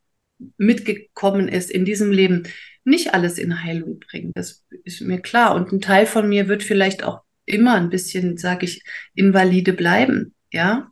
mitgekommen 0.57 1.47
ist 1.47 1.71
in 1.71 1.85
diesem 1.85 2.11
Leben, 2.11 2.43
nicht 2.83 3.13
alles 3.13 3.37
in 3.37 3.63
Heilung 3.63 3.99
bringen. 3.99 4.31
Das 4.35 4.65
ist 4.83 5.01
mir 5.01 5.19
klar. 5.19 5.55
Und 5.55 5.71
ein 5.71 5.81
Teil 5.81 6.05
von 6.05 6.27
mir 6.27 6.47
wird 6.47 6.63
vielleicht 6.63 7.03
auch 7.03 7.21
immer 7.45 7.75
ein 7.75 7.89
bisschen, 7.89 8.37
sage 8.37 8.65
ich, 8.65 8.83
invalide 9.13 9.73
bleiben. 9.73 10.33
Ja, 10.51 10.91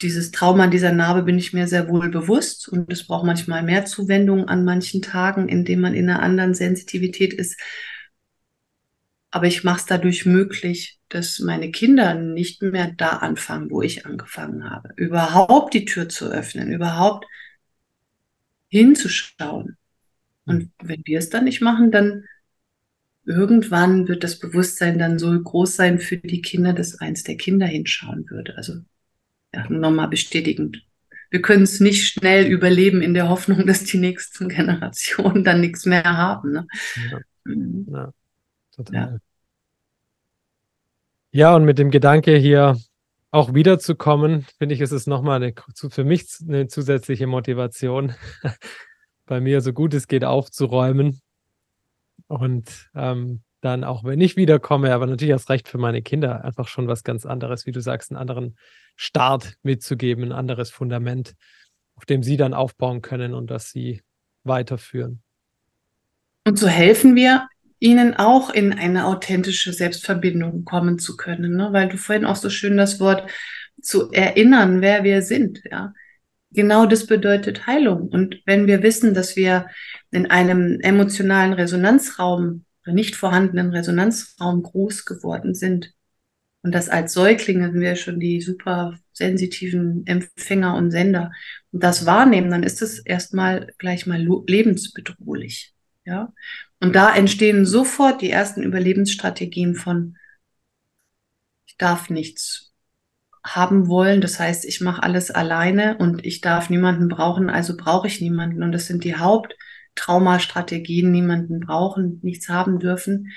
dieses 0.00 0.30
Trauma 0.30 0.68
dieser 0.68 0.92
Narbe 0.92 1.22
bin 1.22 1.38
ich 1.38 1.52
mir 1.52 1.66
sehr 1.66 1.88
wohl 1.88 2.08
bewusst 2.08 2.68
und 2.68 2.90
es 2.92 3.06
braucht 3.06 3.26
manchmal 3.26 3.62
mehr 3.62 3.84
Zuwendung 3.84 4.46
an 4.46 4.64
manchen 4.64 5.02
Tagen, 5.02 5.48
indem 5.48 5.80
man 5.80 5.94
in 5.94 6.08
einer 6.08 6.22
anderen 6.22 6.54
Sensitivität 6.54 7.32
ist. 7.32 7.58
Aber 9.30 9.46
ich 9.46 9.64
mache 9.64 9.78
es 9.78 9.86
dadurch 9.86 10.24
möglich, 10.24 10.98
dass 11.08 11.40
meine 11.40 11.70
Kinder 11.70 12.14
nicht 12.14 12.62
mehr 12.62 12.92
da 12.96 13.18
anfangen, 13.18 13.70
wo 13.70 13.82
ich 13.82 14.06
angefangen 14.06 14.70
habe. 14.70 14.90
Überhaupt 14.96 15.74
die 15.74 15.84
Tür 15.84 16.08
zu 16.08 16.30
öffnen, 16.30 16.72
überhaupt 16.72 17.26
hinzuschauen. 18.68 19.76
Und 20.44 20.70
wenn 20.82 21.02
wir 21.04 21.18
es 21.18 21.28
dann 21.28 21.44
nicht 21.44 21.60
machen, 21.60 21.90
dann 21.90 22.24
irgendwann 23.24 24.08
wird 24.08 24.24
das 24.24 24.38
Bewusstsein 24.38 24.98
dann 24.98 25.18
so 25.18 25.38
groß 25.38 25.76
sein 25.76 25.98
für 25.98 26.16
die 26.16 26.40
Kinder, 26.40 26.72
dass 26.72 27.00
eins 27.00 27.24
der 27.24 27.36
Kinder 27.36 27.66
hinschauen 27.66 28.30
würde. 28.30 28.56
Also 28.56 28.80
nochmal 29.68 30.08
bestätigend 30.08 30.82
wir 31.30 31.42
können 31.42 31.64
es 31.64 31.80
nicht 31.80 32.06
schnell 32.06 32.46
überleben 32.46 33.02
in 33.02 33.14
der 33.14 33.28
Hoffnung, 33.28 33.66
dass 33.66 33.84
die 33.84 33.98
nächsten 33.98 34.48
Generationen 34.48 35.44
dann 35.44 35.60
nichts 35.60 35.86
mehr 35.86 36.04
haben. 36.04 36.52
Ne? 36.52 36.66
Ja. 37.10 37.18
Mhm. 37.44 37.86
ja. 37.92 38.12
total. 38.74 39.20
Ja. 41.32 41.50
ja, 41.50 41.56
und 41.56 41.64
mit 41.64 41.78
dem 41.78 41.90
Gedanke 41.90 42.36
hier 42.36 42.78
auch 43.30 43.52
wiederzukommen, 43.52 44.46
finde 44.56 44.74
ich, 44.74 44.80
ist 44.80 44.92
es 44.92 45.06
nochmal 45.06 45.42
eine, 45.42 45.54
für 45.90 46.04
mich 46.04 46.26
eine 46.46 46.66
zusätzliche 46.66 47.26
Motivation, 47.26 48.14
bei 49.26 49.40
mir 49.40 49.60
so 49.60 49.74
gut 49.74 49.92
es 49.92 50.08
geht 50.08 50.24
aufzuräumen 50.24 51.20
und 52.28 52.90
ähm, 52.94 53.42
dann 53.60 53.84
auch, 53.84 54.04
wenn 54.04 54.20
ich 54.20 54.36
wiederkomme, 54.36 54.92
aber 54.92 55.06
natürlich 55.06 55.30
erst 55.30 55.50
recht 55.50 55.68
für 55.68 55.78
meine 55.78 56.02
Kinder, 56.02 56.44
einfach 56.44 56.68
schon 56.68 56.86
was 56.86 57.02
ganz 57.02 57.26
anderes, 57.26 57.66
wie 57.66 57.72
du 57.72 57.80
sagst, 57.80 58.10
einen 58.10 58.18
anderen 58.18 58.56
Start 58.96 59.54
mitzugeben, 59.62 60.24
ein 60.24 60.32
anderes 60.32 60.70
Fundament, 60.70 61.34
auf 61.96 62.06
dem 62.06 62.22
sie 62.22 62.36
dann 62.36 62.54
aufbauen 62.54 63.02
können 63.02 63.34
und 63.34 63.50
das 63.50 63.70
sie 63.70 64.02
weiterführen. 64.44 65.22
Und 66.46 66.58
so 66.58 66.68
helfen 66.68 67.16
wir 67.16 67.48
ihnen 67.80 68.14
auch 68.14 68.50
in 68.50 68.72
eine 68.72 69.06
authentische 69.06 69.72
Selbstverbindung 69.72 70.64
kommen 70.64 70.98
zu 70.98 71.16
können, 71.16 71.56
ne? 71.56 71.68
weil 71.72 71.88
du 71.88 71.96
vorhin 71.96 72.24
auch 72.24 72.36
so 72.36 72.50
schön 72.50 72.76
das 72.76 73.00
Wort 73.00 73.30
zu 73.80 74.10
erinnern, 74.10 74.80
wer 74.80 75.04
wir 75.04 75.22
sind, 75.22 75.60
ja. 75.70 75.92
Genau 76.50 76.86
das 76.86 77.06
bedeutet 77.06 77.66
Heilung. 77.66 78.08
Und 78.08 78.40
wenn 78.46 78.66
wir 78.66 78.82
wissen, 78.82 79.12
dass 79.12 79.36
wir 79.36 79.66
in 80.10 80.30
einem 80.30 80.80
emotionalen 80.80 81.52
Resonanzraum, 81.52 82.64
nicht 82.92 83.16
vorhandenen 83.16 83.70
Resonanzraum 83.70 84.62
groß 84.62 85.04
geworden 85.04 85.54
sind 85.54 85.92
und 86.62 86.74
dass 86.74 86.88
als 86.88 87.12
Säuglinge 87.12 87.72
wir 87.74 87.96
schon 87.96 88.20
die 88.20 88.40
super 88.40 88.98
sensitiven 89.12 90.06
Empfänger 90.06 90.76
und 90.76 90.90
Sender 90.90 91.32
und 91.72 91.82
das 91.82 92.04
wahrnehmen, 92.04 92.50
dann 92.50 92.62
ist 92.62 92.82
es 92.82 92.98
erstmal 92.98 93.72
gleich 93.78 94.06
mal 94.06 94.26
lebensbedrohlich. 94.46 95.74
Ja. 96.04 96.32
Und 96.80 96.94
da 96.94 97.14
entstehen 97.14 97.64
sofort 97.66 98.22
die 98.22 98.30
ersten 98.30 98.62
Überlebensstrategien 98.62 99.74
von, 99.74 100.16
ich 101.66 101.76
darf 101.76 102.10
nichts 102.10 102.72
haben 103.44 103.88
wollen. 103.88 104.20
Das 104.20 104.40
heißt, 104.40 104.64
ich 104.64 104.80
mache 104.80 105.02
alles 105.02 105.30
alleine 105.30 105.96
und 105.98 106.24
ich 106.24 106.40
darf 106.40 106.70
niemanden 106.70 107.08
brauchen, 107.08 107.50
also 107.50 107.76
brauche 107.76 108.08
ich 108.08 108.20
niemanden. 108.20 108.62
Und 108.62 108.72
das 108.72 108.86
sind 108.86 109.04
die 109.04 109.16
Haupttraumastrategien, 109.98 111.10
niemanden 111.10 111.60
brauchen, 111.60 112.20
nichts 112.22 112.48
haben 112.48 112.78
dürfen, 112.78 113.32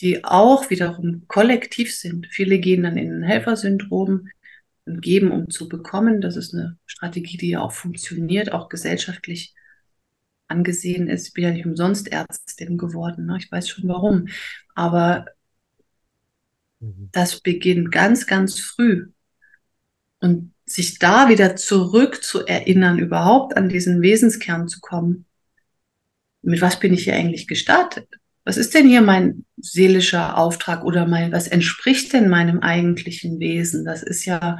die 0.00 0.24
auch 0.24 0.70
wiederum 0.70 1.24
kollektiv 1.26 1.94
sind. 1.94 2.26
Viele 2.30 2.58
gehen 2.58 2.84
dann 2.84 2.96
in 2.96 3.12
ein 3.12 3.22
Helfersyndrom 3.22 4.28
und 4.84 5.02
geben, 5.02 5.30
um 5.30 5.50
zu 5.50 5.68
bekommen. 5.68 6.20
Das 6.20 6.36
ist 6.36 6.54
eine 6.54 6.78
Strategie, 6.86 7.36
die 7.36 7.50
ja 7.50 7.60
auch 7.60 7.72
funktioniert, 7.72 8.52
auch 8.52 8.68
gesellschaftlich 8.68 9.54
angesehen 10.46 11.08
ist. 11.08 11.28
Ich 11.28 11.32
bin 11.34 11.44
ja 11.44 11.50
nicht 11.50 11.66
umsonst 11.66 12.08
Ärztin 12.08 12.78
geworden. 12.78 13.26
Ne? 13.26 13.36
Ich 13.38 13.50
weiß 13.50 13.68
schon 13.68 13.88
warum. 13.88 14.28
Aber 14.74 15.26
mhm. 16.80 17.08
das 17.12 17.40
beginnt 17.40 17.90
ganz, 17.92 18.26
ganz 18.26 18.58
früh. 18.60 19.10
Und 20.20 20.54
sich 20.64 20.98
da 20.98 21.28
wieder 21.28 21.56
zurück 21.56 22.22
zu 22.22 22.44
erinnern, 22.46 22.98
überhaupt 22.98 23.56
an 23.56 23.68
diesen 23.68 24.02
Wesenskern 24.02 24.68
zu 24.68 24.80
kommen. 24.80 25.27
Mit 26.42 26.60
was 26.60 26.78
bin 26.78 26.94
ich 26.94 27.04
hier 27.04 27.14
eigentlich 27.14 27.46
gestartet? 27.46 28.08
Was 28.44 28.56
ist 28.56 28.74
denn 28.74 28.88
hier 28.88 29.02
mein 29.02 29.44
seelischer 29.56 30.38
Auftrag 30.38 30.84
oder 30.84 31.06
mein, 31.06 31.32
was 31.32 31.48
entspricht 31.48 32.12
denn 32.12 32.28
meinem 32.28 32.60
eigentlichen 32.60 33.38
Wesen? 33.40 33.84
Das 33.84 34.02
ist 34.02 34.24
ja 34.24 34.58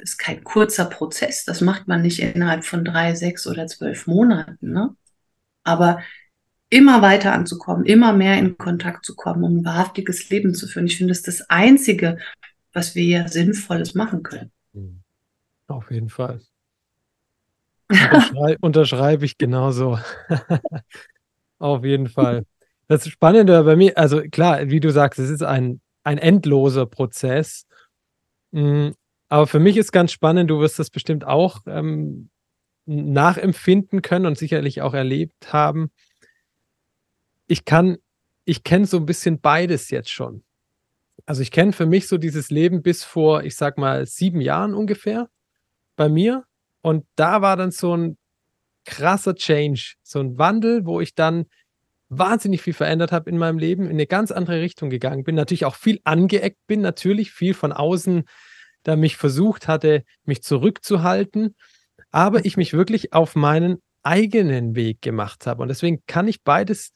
ist 0.00 0.18
kein 0.18 0.42
kurzer 0.44 0.86
Prozess. 0.86 1.44
Das 1.44 1.60
macht 1.60 1.88
man 1.88 2.02
nicht 2.02 2.20
innerhalb 2.20 2.64
von 2.64 2.84
drei, 2.84 3.14
sechs 3.14 3.46
oder 3.46 3.66
zwölf 3.66 4.06
Monaten. 4.06 4.72
Ne? 4.72 4.96
Aber 5.62 6.00
immer 6.68 7.02
weiter 7.02 7.32
anzukommen, 7.32 7.84
immer 7.84 8.12
mehr 8.12 8.38
in 8.38 8.56
Kontakt 8.56 9.04
zu 9.04 9.14
kommen, 9.14 9.44
um 9.44 9.58
ein 9.58 9.64
wahrhaftiges 9.64 10.30
Leben 10.30 10.54
zu 10.54 10.66
führen. 10.66 10.86
Ich 10.86 10.96
finde, 10.96 11.10
das 11.10 11.18
ist 11.18 11.28
das 11.28 11.50
Einzige, 11.50 12.18
was 12.72 12.94
wir 12.94 13.28
Sinnvolles 13.28 13.94
machen 13.94 14.22
können. 14.22 14.52
Hm. 14.72 15.02
Auf 15.66 15.90
jeden 15.90 16.08
Fall. 16.08 16.40
Unterschrei 17.90 18.56
unterschreibe 18.60 19.24
ich 19.24 19.36
genauso. 19.38 19.98
Auf 21.58 21.84
jeden 21.84 22.08
Fall. 22.08 22.44
Das 22.86 23.06
Spannende 23.08 23.62
bei 23.64 23.76
mir, 23.76 23.96
also 23.98 24.22
klar, 24.22 24.68
wie 24.68 24.80
du 24.80 24.90
sagst, 24.90 25.18
es 25.18 25.30
ist 25.30 25.42
ein, 25.42 25.80
ein 26.04 26.18
endloser 26.18 26.86
Prozess. 26.86 27.66
Hm, 28.52 28.94
aber 29.28 29.46
für 29.46 29.60
mich 29.60 29.76
ist 29.76 29.92
ganz 29.92 30.12
spannend, 30.12 30.50
du 30.50 30.60
wirst 30.60 30.78
das 30.78 30.90
bestimmt 30.90 31.24
auch 31.24 31.60
ähm, 31.66 32.30
nachempfinden 32.86 34.02
können 34.02 34.26
und 34.26 34.38
sicherlich 34.38 34.82
auch 34.82 34.94
erlebt 34.94 35.52
haben. 35.52 35.90
Ich 37.46 37.64
kann, 37.64 37.98
ich 38.44 38.64
kenne 38.64 38.86
so 38.86 38.96
ein 38.96 39.06
bisschen 39.06 39.40
beides 39.40 39.90
jetzt 39.90 40.10
schon. 40.10 40.42
Also 41.26 41.42
ich 41.42 41.50
kenne 41.50 41.72
für 41.72 41.86
mich 41.86 42.08
so 42.08 42.18
dieses 42.18 42.50
Leben 42.50 42.82
bis 42.82 43.04
vor, 43.04 43.44
ich 43.44 43.54
sag 43.54 43.78
mal, 43.78 44.06
sieben 44.06 44.40
Jahren 44.40 44.74
ungefähr 44.74 45.28
bei 45.96 46.08
mir. 46.08 46.44
Und 46.82 47.04
da 47.16 47.42
war 47.42 47.56
dann 47.56 47.70
so 47.70 47.96
ein 47.96 48.16
krasser 48.84 49.34
Change, 49.34 49.94
so 50.02 50.20
ein 50.20 50.38
Wandel, 50.38 50.86
wo 50.86 51.00
ich 51.00 51.14
dann 51.14 51.46
wahnsinnig 52.08 52.62
viel 52.62 52.72
verändert 52.72 53.12
habe 53.12 53.30
in 53.30 53.38
meinem 53.38 53.58
Leben, 53.58 53.84
in 53.84 53.90
eine 53.90 54.06
ganz 54.06 54.32
andere 54.32 54.60
Richtung 54.60 54.90
gegangen 54.90 55.22
bin, 55.22 55.36
natürlich 55.36 55.64
auch 55.64 55.76
viel 55.76 56.00
angeeckt 56.04 56.58
bin, 56.66 56.80
natürlich 56.80 57.30
viel 57.30 57.54
von 57.54 57.72
außen 57.72 58.24
da 58.82 58.96
mich 58.96 59.16
versucht 59.16 59.68
hatte, 59.68 60.04
mich 60.24 60.42
zurückzuhalten, 60.42 61.54
aber 62.10 62.44
ich 62.44 62.56
mich 62.56 62.72
wirklich 62.72 63.12
auf 63.12 63.36
meinen 63.36 63.78
eigenen 64.02 64.74
Weg 64.74 65.02
gemacht 65.02 65.46
habe. 65.46 65.62
Und 65.62 65.68
deswegen 65.68 66.02
kann 66.06 66.26
ich 66.28 66.42
beides 66.42 66.92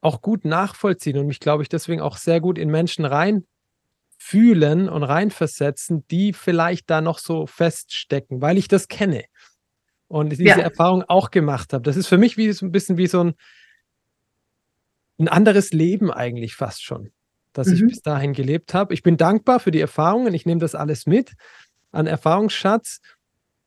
auch 0.00 0.20
gut 0.20 0.44
nachvollziehen 0.44 1.16
und 1.18 1.26
mich, 1.26 1.40
glaube 1.40 1.62
ich, 1.62 1.68
deswegen 1.68 2.00
auch 2.00 2.16
sehr 2.16 2.40
gut 2.40 2.58
in 2.58 2.70
Menschen 2.70 3.04
rein 3.04 3.44
fühlen 4.18 4.88
und 4.88 5.04
reinversetzen, 5.04 6.06
die 6.08 6.32
vielleicht 6.32 6.90
da 6.90 7.00
noch 7.00 7.18
so 7.18 7.46
feststecken, 7.46 8.42
weil 8.42 8.58
ich 8.58 8.68
das 8.68 8.88
kenne 8.88 9.24
und 10.08 10.30
diese 10.30 10.44
ja. 10.44 10.58
Erfahrung 10.58 11.04
auch 11.08 11.30
gemacht 11.30 11.72
habe. 11.72 11.84
Das 11.84 11.96
ist 11.96 12.08
für 12.08 12.18
mich 12.18 12.36
wie 12.36 12.52
so 12.52 12.66
ein 12.66 12.72
bisschen 12.72 12.98
wie 12.98 13.06
so 13.06 13.24
ein, 13.24 13.34
ein 15.18 15.28
anderes 15.28 15.72
Leben 15.72 16.10
eigentlich 16.10 16.54
fast 16.54 16.84
schon 16.84 17.12
dass 17.58 17.66
mhm. 17.68 17.74
ich 17.74 17.80
bis 17.86 18.02
dahin 18.02 18.32
gelebt 18.32 18.72
habe. 18.72 18.94
Ich 18.94 19.02
bin 19.02 19.16
dankbar 19.16 19.58
für 19.58 19.72
die 19.72 19.80
Erfahrungen. 19.80 20.32
Ich 20.32 20.46
nehme 20.46 20.60
das 20.60 20.74
alles 20.74 21.06
mit 21.06 21.34
an 21.90 22.06
Erfahrungsschatz. 22.06 23.00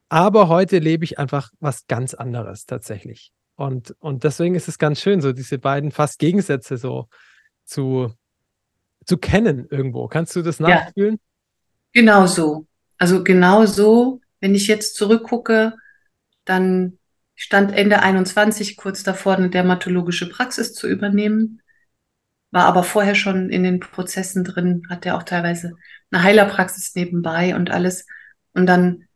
Aber 0.09 0.47
heute 0.47 0.79
lebe 0.79 1.03
ich 1.03 1.19
einfach 1.19 1.51
was 1.59 1.87
ganz 1.87 2.13
anderes 2.13 2.65
tatsächlich. 2.65 3.31
Und, 3.55 3.95
und 3.99 4.23
deswegen 4.23 4.55
ist 4.55 4.67
es 4.67 4.77
ganz 4.77 5.01
schön, 5.01 5.21
so 5.21 5.33
diese 5.33 5.59
beiden 5.59 5.91
fast 5.91 6.19
Gegensätze 6.19 6.77
so 6.77 7.07
zu, 7.65 8.13
zu 9.05 9.17
kennen 9.17 9.67
irgendwo. 9.69 10.07
Kannst 10.07 10.35
du 10.35 10.41
das 10.41 10.59
nachfühlen? 10.59 11.15
Ja, 11.15 12.01
genau 12.01 12.27
so. 12.27 12.67
Also 12.97 13.23
genau 13.23 13.65
so, 13.65 14.21
wenn 14.39 14.55
ich 14.55 14.67
jetzt 14.67 14.95
zurückgucke, 14.95 15.73
dann 16.45 16.97
stand 17.35 17.73
Ende 17.73 18.01
21 18.01 18.77
kurz 18.77 19.03
davor, 19.03 19.35
eine 19.35 19.49
dermatologische 19.49 20.29
Praxis 20.29 20.73
zu 20.73 20.87
übernehmen 20.87 21.61
war 22.51 22.65
aber 22.65 22.83
vorher 22.83 23.15
schon 23.15 23.49
in 23.49 23.63
den 23.63 23.79
Prozessen 23.79 24.43
drin, 24.43 24.83
hat 24.89 25.05
er 25.05 25.17
auch 25.17 25.23
teilweise 25.23 25.77
eine 26.11 26.23
Heilerpraxis 26.23 26.93
nebenbei 26.95 27.55
und 27.55 27.71
alles. 27.71 28.05
Und 28.53 28.65
dann 28.65 29.07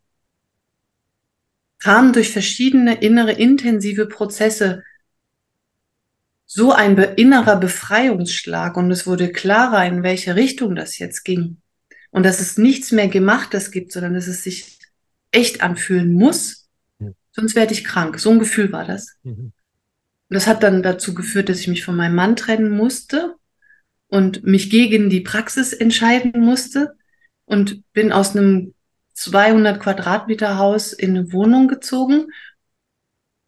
kam 1.80 2.14
durch 2.14 2.32
verschiedene 2.32 2.96
innere 2.96 3.34
intensive 3.34 4.08
Prozesse 4.08 4.84
so 6.56 6.72
ein 6.72 6.98
innerer 6.98 7.58
Befreiungsschlag 7.58 8.78
und 8.78 8.90
es 8.90 9.06
wurde 9.06 9.30
klarer, 9.34 9.86
in 9.86 10.04
welche 10.04 10.38
Richtung 10.38 10.74
das 10.74 10.98
jetzt 11.00 11.26
ging. 11.26 11.58
Und 12.12 12.24
dass 12.24 12.40
es 12.40 12.58
nichts 12.58 12.94
mehr 12.94 13.10
Gemachtes 13.10 13.72
gibt, 13.72 13.92
sondern 13.92 14.14
dass 14.14 14.28
es 14.28 14.44
sich 14.44 14.80
echt 15.32 15.62
anfühlen 15.62 16.14
muss, 16.14 16.70
mhm. 17.00 17.14
sonst 17.34 17.56
werde 17.56 17.74
ich 17.74 17.84
krank. 17.84 18.18
So 18.20 18.30
ein 18.30 18.40
Gefühl 18.40 18.72
war 18.72 18.86
das. 18.86 19.18
Mhm. 19.24 19.52
Und 20.30 20.34
das 20.34 20.48
hat 20.48 20.64
dann 20.64 20.82
dazu 20.82 21.14
geführt, 21.14 21.50
dass 21.50 21.60
ich 21.60 21.68
mich 21.68 21.84
von 21.84 21.98
meinem 21.98 22.16
Mann 22.16 22.38
trennen 22.38 22.70
musste 22.72 23.36
und 24.08 24.46
mich 24.46 24.70
gegen 24.70 25.10
die 25.10 25.20
Praxis 25.20 25.74
entscheiden 25.74 26.40
musste 26.40 26.96
und 27.44 27.84
bin 27.92 28.14
aus 28.14 28.34
einem 28.34 28.74
200 29.12 29.78
Quadratmeter 29.82 30.58
Haus 30.58 30.94
in 30.94 31.18
eine 31.18 31.34
Wohnung 31.34 31.68
gezogen, 31.68 32.28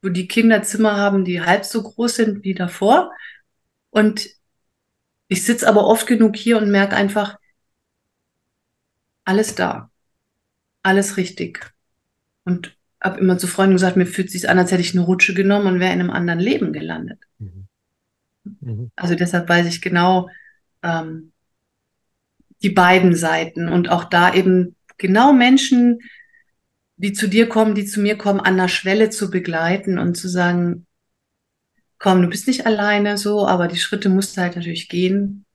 wo 0.02 0.10
die 0.10 0.28
Kinder 0.28 0.64
Zimmer 0.64 0.96
haben, 0.96 1.26
die 1.26 1.42
halb 1.42 1.66
so 1.66 1.84
groß 1.84 2.16
sind 2.16 2.44
wie 2.44 2.54
davor. 2.54 3.12
Und 3.90 4.30
ich 5.28 5.44
sitze 5.44 5.68
aber 5.68 5.86
oft 5.86 6.08
genug 6.08 6.36
hier 6.36 6.58
und 6.58 6.70
merke 6.70 6.96
einfach, 6.96 7.38
alles 9.26 9.56
da, 9.56 9.92
alles 10.84 11.18
richtig. 11.18 11.74
Und 12.46 12.78
habe 13.02 13.20
immer 13.20 13.38
zu 13.38 13.48
Freunden 13.48 13.76
gesagt, 13.76 13.98
mir 13.98 14.06
fühlt 14.06 14.28
es 14.28 14.34
sich 14.34 14.50
an, 14.50 14.58
als 14.58 14.72
hätte 14.72 14.82
ich 14.82 14.94
eine 14.94 15.04
Rutsche 15.04 15.34
genommen 15.34 15.68
und 15.68 15.80
wäre 15.80 15.94
in 15.94 16.00
einem 16.00 16.10
anderen 16.10 16.40
Leben 16.40 16.74
gelandet. 16.74 17.20
Mhm. 17.40 17.68
Mhm. 18.62 18.92
Also 18.96 19.16
deshalb 19.16 19.50
weiß 19.50 19.68
ich 19.68 19.82
genau 19.82 20.30
ähm, 20.82 21.32
die 22.62 22.70
beiden 22.70 23.16
Seiten 23.16 23.70
und 23.70 23.90
auch 23.90 24.06
da 24.06 24.34
eben 24.34 24.76
genau 24.98 25.34
Menschen 25.34 26.00
die 26.98 27.14
zu 27.14 27.28
dir 27.28 27.48
kommen, 27.48 27.76
die 27.76 27.86
zu 27.86 28.02
mir 28.02 28.18
kommen, 28.18 28.40
an 28.40 28.58
der 28.58 28.68
Schwelle 28.68 29.10
zu 29.10 29.30
begleiten 29.30 30.00
und 30.00 30.16
zu 30.16 30.28
sagen, 30.28 30.88
komm, 32.00 32.22
du 32.22 32.28
bist 32.28 32.48
nicht 32.48 32.66
alleine 32.66 33.18
so, 33.18 33.48
aber 33.48 33.68
die 33.68 33.78
Schritte 33.78 34.10
musst 34.10 34.36
du 34.36 34.42
halt 34.42 34.56
natürlich 34.56 34.90
gehen. 34.90 35.46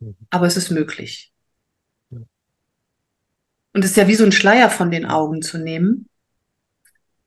Mhm. 0.00 0.16
Aber 0.30 0.46
es 0.46 0.56
ist 0.56 0.70
möglich. 0.70 1.32
Und 3.72 3.84
es 3.84 3.92
ist 3.92 3.96
ja 3.96 4.08
wie 4.08 4.16
so 4.16 4.24
ein 4.24 4.32
Schleier 4.32 4.68
von 4.68 4.90
den 4.90 5.06
Augen 5.06 5.42
zu 5.42 5.58
nehmen. 5.58 6.08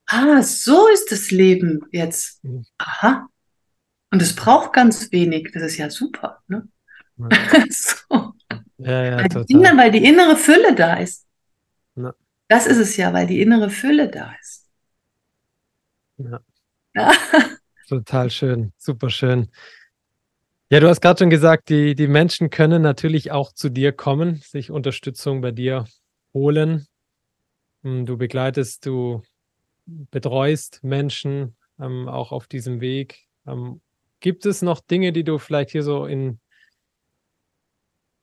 Ah, 0.06 0.42
so 0.42 0.90
ist 0.90 1.12
das 1.12 1.32
Leben 1.32 1.82
jetzt. 1.92 2.44
Mhm. 2.44 2.66
Aha. 2.78 3.28
Und 4.12 4.22
es 4.22 4.36
braucht 4.36 4.74
ganz 4.74 5.12
wenig. 5.12 5.52
Das 5.54 5.64
ist 5.64 5.78
ja 5.78 5.90
super. 5.90 6.44
Ne? 6.48 6.68
Ja. 7.18 7.30
so. 7.70 8.34
ja, 8.78 9.04
ja, 9.04 9.18
weil, 9.18 9.46
die, 9.46 9.56
weil 9.56 9.92
die 9.92 10.04
innere 10.04 10.36
Fülle 10.36 10.76
da 10.76 10.96
ist. 10.96 11.26
Ja. 11.96 12.14
Das 12.54 12.68
ist 12.68 12.78
es 12.78 12.98
ja, 12.98 13.12
weil 13.14 13.26
die 13.26 13.42
innere 13.42 13.72
Fülle 13.72 14.12
da 14.12 14.32
ist. 14.40 14.70
Ja. 16.18 16.40
Total 17.90 18.30
schön, 18.30 18.74
super 18.78 19.10
schön. 19.10 19.50
Ja, 20.70 20.80
du 20.80 20.88
hast 20.88 21.02
gerade 21.02 21.18
schon 21.18 21.32
gesagt, 21.32 21.70
die, 21.70 21.96
die 21.96 22.08
Menschen 22.08 22.52
können 22.52 22.84
natürlich 22.84 23.32
auch 23.32 23.54
zu 23.54 23.70
dir 23.70 23.92
kommen, 23.92 24.36
sich 24.36 24.70
Unterstützung 24.70 25.42
bei 25.42 25.50
dir 25.50 25.86
holen. 26.32 26.86
Hm, 27.82 28.06
du 28.06 28.18
begleitest, 28.18 28.86
du 28.86 29.24
betreust 29.88 30.84
Menschen 30.84 31.56
ähm, 31.80 32.08
auch 32.08 32.32
auf 32.32 32.46
diesem 32.46 32.82
Weg. 32.82 33.26
Ähm, 33.48 33.82
gibt 34.20 34.46
es 34.46 34.62
noch 34.62 34.80
Dinge, 34.80 35.12
die 35.12 35.24
du 35.24 35.40
vielleicht 35.40 35.72
hier 35.72 35.82
so 35.82 36.06
in 36.06 36.40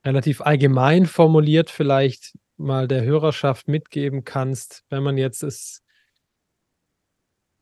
relativ 0.04 0.40
allgemein 0.40 1.06
formuliert 1.06 1.68
vielleicht 1.68 2.36
mal 2.61 2.87
der 2.87 3.03
Hörerschaft 3.03 3.68
mitgeben 3.68 4.25
kannst, 4.25 4.85
wenn 4.90 5.03
man 5.03 5.16
jetzt 5.18 5.42
es 5.42 5.83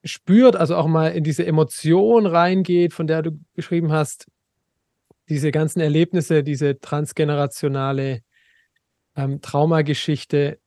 spürt, 0.05 0.57
also 0.57 0.77
auch 0.77 0.87
mal 0.87 1.09
in 1.09 1.25
diese 1.25 1.47
Emotion 1.47 2.27
reingeht, 2.27 2.93
von 2.93 3.07
der 3.07 3.23
du 3.23 3.41
geschrieben 3.55 3.93
hast, 3.93 4.27
diese 5.29 5.51
ganzen 5.51 5.81
Erlebnisse, 5.81 6.43
diese 6.43 6.79
transgenerationale 6.81 8.23
ähm, 9.17 9.41
Traumageschichte, 9.41 10.59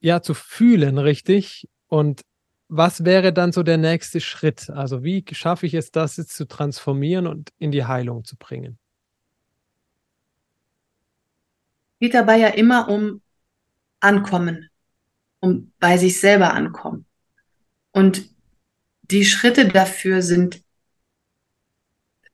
ja, 0.00 0.20
zu 0.20 0.34
fühlen, 0.34 0.98
richtig? 0.98 1.68
Und 1.86 2.22
was 2.68 3.04
wäre 3.04 3.32
dann 3.32 3.52
so 3.52 3.62
der 3.62 3.76
nächste 3.76 4.20
Schritt? 4.20 4.68
Also 4.70 5.04
wie 5.04 5.24
schaffe 5.30 5.66
ich 5.66 5.74
es, 5.74 5.92
das 5.92 6.16
jetzt 6.16 6.34
zu 6.34 6.46
transformieren 6.46 7.26
und 7.26 7.50
in 7.58 7.70
die 7.70 7.84
Heilung 7.84 8.24
zu 8.24 8.36
bringen? 8.36 8.78
Geht 12.02 12.14
dabei 12.14 12.38
ja 12.38 12.48
immer 12.48 12.88
um 12.88 13.22
Ankommen, 14.00 14.68
um 15.38 15.72
bei 15.78 15.98
sich 15.98 16.18
selber 16.18 16.52
ankommen. 16.52 17.06
Und 17.92 18.28
die 19.02 19.24
Schritte 19.24 19.68
dafür 19.68 20.20
sind, 20.20 20.64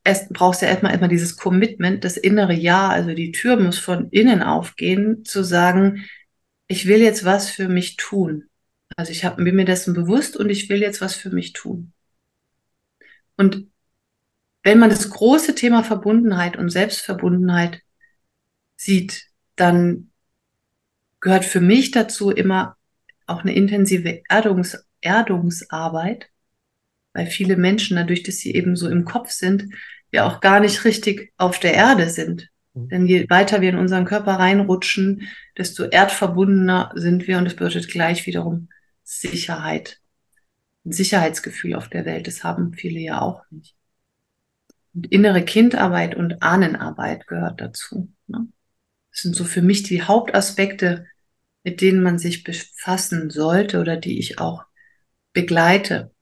erst 0.05 0.33
brauchst 0.33 0.63
du 0.63 0.65
ja 0.65 0.71
erstmal 0.71 0.95
immer 0.95 1.09
dieses 1.09 1.37
Commitment, 1.37 2.03
das 2.03 2.17
innere 2.17 2.55
Ja, 2.55 2.89
also 2.89 3.13
die 3.13 3.31
Tür 3.31 3.61
muss 3.61 3.79
von 3.79 4.09
innen 4.09 4.43
aufgehen, 4.43 5.27
zu 5.27 5.45
sagen, 5.45 6.07
ich 6.67 6.87
will 6.87 7.03
jetzt 7.03 7.27
was 7.27 7.51
für 7.51 7.69
mich 7.69 7.97
tun. 7.97 8.49
Also 8.97 9.13
ich 9.13 9.27
hab, 9.27 9.37
bin 9.37 9.55
mir 9.55 9.67
dessen 9.67 9.93
bewusst 9.93 10.35
und 10.35 10.49
ich 10.49 10.71
will 10.71 10.81
jetzt 10.81 11.03
was 11.03 11.15
für 11.15 11.29
mich 11.29 11.53
tun. 11.53 11.93
Und 13.37 13.67
wenn 14.63 14.79
man 14.79 14.89
das 14.89 15.11
große 15.11 15.55
Thema 15.55 15.85
Verbundenheit 15.85 16.57
und 16.57 16.71
Selbstverbundenheit 16.71 17.83
sieht, 18.75 19.28
dann 19.61 20.11
gehört 21.21 21.45
für 21.45 21.61
mich 21.61 21.91
dazu 21.91 22.31
immer 22.31 22.77
auch 23.27 23.43
eine 23.43 23.55
intensive 23.55 24.23
Erdungs 24.29 24.85
Erdungsarbeit, 25.01 26.29
weil 27.13 27.27
viele 27.27 27.57
Menschen 27.57 27.97
dadurch, 27.97 28.23
dass 28.23 28.39
sie 28.39 28.55
eben 28.55 28.75
so 28.75 28.89
im 28.89 29.05
Kopf 29.05 29.31
sind, 29.31 29.73
ja 30.13 30.27
auch 30.27 30.41
gar 30.41 30.61
nicht 30.61 30.85
richtig 30.85 31.33
auf 31.37 31.59
der 31.61 31.75
Erde 31.75 32.09
sind. 32.09 32.49
Mhm. 32.75 32.89
Denn 32.89 33.07
je 33.07 33.27
weiter 33.29 33.61
wir 33.61 33.71
in 33.71 33.79
unseren 33.79 34.05
Körper 34.05 34.35
reinrutschen, 34.35 35.29
desto 35.57 35.85
erdverbundener 35.85 36.93
sind 36.95 37.27
wir 37.27 37.39
und 37.39 37.45
das 37.45 37.55
bedeutet 37.55 37.89
gleich 37.89 38.27
wiederum 38.27 38.69
Sicherheit. 39.05 40.01
Ein 40.85 40.93
Sicherheitsgefühl 40.93 41.75
auf 41.75 41.89
der 41.89 42.05
Welt, 42.05 42.27
das 42.27 42.45
haben 42.45 42.73
viele 42.73 43.01
ja 43.01 43.21
auch 43.21 43.43
nicht. 43.51 43.77
Und 44.95 45.07
innere 45.13 45.45
Kindarbeit 45.45 46.15
und 46.15 46.43
Ahnenarbeit 46.43 47.27
gehört 47.27 47.61
dazu. 47.61 48.11
Ne? 48.27 48.49
Das 49.19 49.25
sind 49.25 49.35
so 49.35 49.43
für 49.43 49.63
mich 49.63 49.83
die 49.83 50.05
Hauptaspekte, 50.05 51.09
mit 51.65 51.81
denen 51.81 52.05
man 52.05 52.21
sich 52.21 52.45
befassen 52.45 53.31
sollte 53.31 53.81
oder 53.81 53.97
die 53.97 54.21
ich 54.21 54.39
auch 54.39 54.63
begleite. 55.33 56.13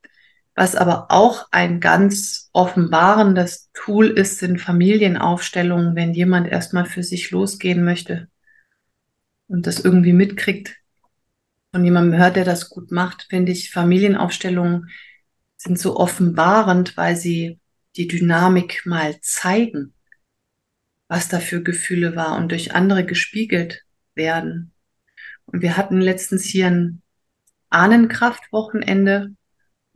Was 0.55 0.77
aber 0.77 1.11
auch 1.11 1.47
ein 1.51 1.81
ganz 1.81 2.49
offenbarendes 2.55 3.69
Tool 3.75 4.07
ist, 4.07 4.39
sind 4.39 4.63
Familienaufstellungen, 4.63 5.95
wenn 5.95 6.15
jemand 6.15 6.49
erstmal 6.49 6.87
für 6.87 7.03
sich 7.03 7.31
losgehen 7.33 7.85
möchte 7.85 8.29
und 9.47 9.67
das 9.67 9.79
irgendwie 9.79 10.15
mitkriegt 10.15 10.77
von 11.73 11.85
jemandem 11.85 12.19
hört, 12.19 12.37
der 12.37 12.47
das 12.47 12.71
gut 12.71 12.93
macht, 12.93 13.27
finde 13.29 13.53
ich, 13.53 13.73
Familienaufstellungen 13.73 14.89
sind 15.59 15.79
so 15.79 15.99
offenbarend, 15.99 16.97
weil 16.97 17.15
sie 17.15 17.61
die 17.97 18.09
Dynamik 18.09 18.87
mal 18.87 19.21
zeigen, 19.21 19.93
was 21.09 21.29
da 21.29 21.41
für 21.41 21.63
Gefühle 21.63 22.17
war 22.17 22.37
und 22.37 22.51
durch 22.51 22.75
andere 22.75 23.05
gespiegelt 23.05 23.83
werden. 24.15 24.73
Und 25.47 25.63
wir 25.63 25.77
hatten 25.77 26.01
letztens 26.01 26.45
hier 26.45 26.67
ein 26.67 27.03
Ahnenkraftwochenende. 27.71 29.35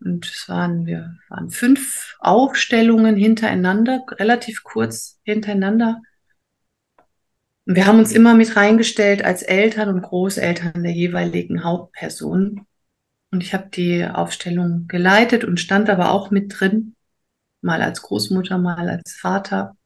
Und 0.02 0.26
es 0.26 0.48
waren, 0.48 0.86
wir 0.86 1.18
waren 1.28 1.50
fünf 1.50 2.16
Aufstellungen 2.20 3.16
hintereinander, 3.16 4.04
relativ 4.12 4.62
kurz 4.62 5.18
hintereinander. 5.24 6.00
Und 7.66 7.76
wir 7.76 7.86
haben 7.86 7.98
uns 7.98 8.12
immer 8.12 8.34
mit 8.34 8.56
reingestellt 8.56 9.24
als 9.24 9.42
Eltern 9.42 9.90
und 9.90 10.02
Großeltern 10.02 10.82
der 10.82 10.92
jeweiligen 10.92 11.64
Hauptperson. 11.64 12.66
Und 13.30 13.42
ich 13.42 13.54
habe 13.54 13.68
die 13.68 14.04
Aufstellung 14.04 14.86
geleitet 14.88 15.44
und 15.44 15.60
stand 15.60 15.88
aber 15.90 16.10
auch 16.10 16.30
mit 16.30 16.58
drin, 16.58 16.96
mal 17.60 17.82
als 17.82 18.02
Großmutter, 18.02 18.58
mal 18.58 18.88
als 18.88 19.14
Vater. 19.14 19.76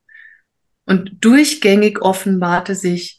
Und 0.86 1.24
durchgängig 1.24 2.02
offenbarte 2.02 2.74
sich 2.74 3.18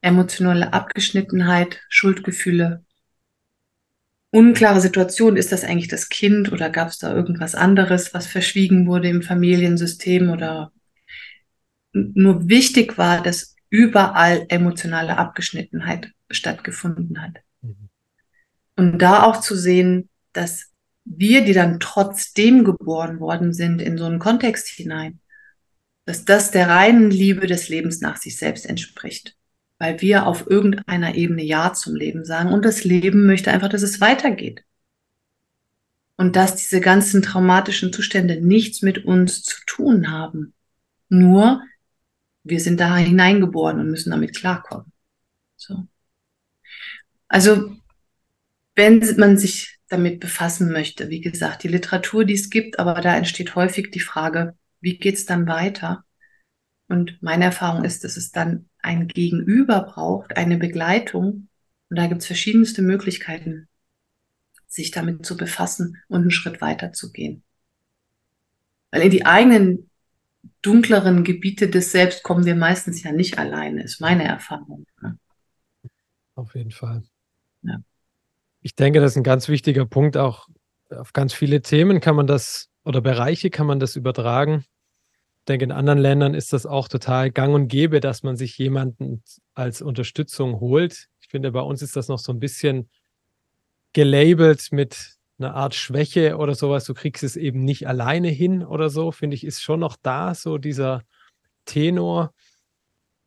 emotionale 0.00 0.72
Abgeschnittenheit, 0.72 1.80
Schuldgefühle, 1.88 2.84
unklare 4.30 4.80
Situation, 4.80 5.36
ist 5.36 5.52
das 5.52 5.64
eigentlich 5.64 5.88
das 5.88 6.08
Kind 6.08 6.52
oder 6.52 6.70
gab 6.70 6.88
es 6.88 6.98
da 6.98 7.14
irgendwas 7.14 7.54
anderes, 7.54 8.14
was 8.14 8.26
verschwiegen 8.26 8.86
wurde 8.86 9.08
im 9.08 9.22
Familiensystem 9.22 10.30
oder 10.30 10.72
nur 11.92 12.48
wichtig 12.48 12.96
war, 12.98 13.22
dass 13.22 13.56
überall 13.68 14.46
emotionale 14.48 15.18
Abgeschnittenheit 15.18 16.12
stattgefunden 16.30 17.20
hat. 17.20 17.38
Mhm. 17.62 17.88
Und 18.76 18.98
da 18.98 19.24
auch 19.24 19.40
zu 19.40 19.56
sehen, 19.56 20.08
dass 20.32 20.70
wir, 21.04 21.44
die 21.44 21.52
dann 21.52 21.80
trotzdem 21.80 22.64
geboren 22.64 23.20
worden 23.20 23.52
sind, 23.52 23.82
in 23.82 23.98
so 23.98 24.04
einen 24.04 24.18
Kontext 24.18 24.68
hinein, 24.68 25.20
dass 26.10 26.24
das 26.24 26.50
der 26.50 26.68
reinen 26.68 27.10
Liebe 27.10 27.46
des 27.46 27.68
Lebens 27.68 28.00
nach 28.00 28.16
sich 28.16 28.36
selbst 28.36 28.66
entspricht 28.66 29.36
weil 29.80 30.02
wir 30.02 30.26
auf 30.26 30.48
irgendeiner 30.48 31.14
Ebene 31.14 31.42
Ja 31.42 31.72
zum 31.72 31.96
Leben 31.96 32.24
sagen 32.26 32.52
und 32.52 32.66
das 32.66 32.84
Leben 32.84 33.24
möchte 33.24 33.50
einfach, 33.50 33.70
dass 33.70 33.80
es 33.82 34.00
weitergeht. 34.00 34.62
Und 36.16 36.36
dass 36.36 36.56
diese 36.56 36.82
ganzen 36.82 37.22
traumatischen 37.22 37.90
Zustände 37.90 38.38
nichts 38.44 38.82
mit 38.82 39.06
uns 39.06 39.42
zu 39.42 39.56
tun 39.64 40.10
haben. 40.10 40.52
Nur 41.08 41.62
wir 42.44 42.60
sind 42.60 42.78
da 42.78 42.94
hineingeboren 42.94 43.80
und 43.80 43.90
müssen 43.90 44.10
damit 44.10 44.36
klarkommen. 44.36 44.92
So. 45.56 45.86
Also, 47.28 47.74
wenn 48.74 48.98
man 49.16 49.38
sich 49.38 49.78
damit 49.88 50.20
befassen 50.20 50.72
möchte, 50.72 51.08
wie 51.08 51.22
gesagt, 51.22 51.62
die 51.62 51.68
Literatur, 51.68 52.26
die 52.26 52.34
es 52.34 52.50
gibt, 52.50 52.78
aber 52.78 53.00
da 53.00 53.16
entsteht 53.16 53.54
häufig 53.54 53.90
die 53.90 54.00
Frage, 54.00 54.54
wie 54.80 54.98
geht's 54.98 55.26
dann 55.26 55.46
weiter? 55.46 56.04
Und 56.88 57.22
meine 57.22 57.44
Erfahrung 57.44 57.84
ist, 57.84 58.04
dass 58.04 58.16
es 58.16 58.32
dann 58.32 58.68
ein 58.78 59.06
Gegenüber 59.08 59.82
braucht, 59.82 60.36
eine 60.36 60.56
Begleitung. 60.56 61.48
Und 61.88 61.98
da 61.98 62.06
gibt 62.06 62.22
es 62.22 62.26
verschiedenste 62.26 62.82
Möglichkeiten, 62.82 63.68
sich 64.66 64.90
damit 64.90 65.24
zu 65.24 65.36
befassen 65.36 65.98
und 66.08 66.22
einen 66.22 66.30
Schritt 66.30 66.60
weiter 66.60 66.92
zu 66.92 67.12
gehen. 67.12 67.42
Weil 68.90 69.02
in 69.02 69.10
die 69.10 69.26
eigenen 69.26 69.90
dunkleren 70.62 71.24
Gebiete 71.24 71.68
des 71.68 71.92
Selbst 71.92 72.22
kommen 72.22 72.44
wir 72.44 72.54
meistens 72.54 73.02
ja 73.02 73.12
nicht 73.12 73.38
alleine, 73.38 73.82
ist 73.82 74.00
meine 74.00 74.24
Erfahrung. 74.24 74.86
Ne? 75.00 75.18
Auf 76.34 76.54
jeden 76.54 76.70
Fall. 76.70 77.02
Ja. 77.62 77.78
Ich 78.62 78.74
denke, 78.74 79.00
das 79.00 79.12
ist 79.12 79.16
ein 79.16 79.22
ganz 79.22 79.48
wichtiger 79.48 79.86
Punkt. 79.86 80.16
Auch 80.16 80.48
auf 80.90 81.12
ganz 81.12 81.32
viele 81.32 81.62
Themen 81.62 82.00
kann 82.00 82.16
man 82.16 82.26
das 82.26 82.69
oder 82.90 83.00
Bereiche 83.00 83.48
kann 83.48 83.66
man 83.66 83.80
das 83.80 83.96
übertragen 83.96 84.64
denke, 85.50 85.64
in 85.64 85.72
anderen 85.72 85.98
Ländern 85.98 86.34
ist 86.34 86.52
das 86.52 86.64
auch 86.64 86.88
total 86.88 87.30
gang 87.30 87.54
und 87.54 87.68
gäbe, 87.68 88.00
dass 88.00 88.22
man 88.22 88.36
sich 88.36 88.56
jemanden 88.56 89.22
als 89.54 89.82
Unterstützung 89.82 90.60
holt. 90.60 91.08
Ich 91.20 91.28
finde, 91.28 91.52
bei 91.52 91.60
uns 91.60 91.82
ist 91.82 91.96
das 91.96 92.08
noch 92.08 92.18
so 92.18 92.32
ein 92.32 92.40
bisschen 92.40 92.88
gelabelt 93.92 94.68
mit 94.70 95.16
einer 95.38 95.54
Art 95.54 95.74
Schwäche 95.74 96.36
oder 96.36 96.54
sowas. 96.54 96.84
Du 96.84 96.94
kriegst 96.94 97.22
es 97.22 97.36
eben 97.36 97.64
nicht 97.64 97.88
alleine 97.88 98.28
hin 98.28 98.64
oder 98.64 98.90
so, 98.90 99.10
finde 99.10 99.34
ich, 99.34 99.44
ist 99.44 99.62
schon 99.62 99.80
noch 99.80 99.96
da, 100.00 100.34
so 100.34 100.56
dieser 100.56 101.02
Tenor. 101.64 102.32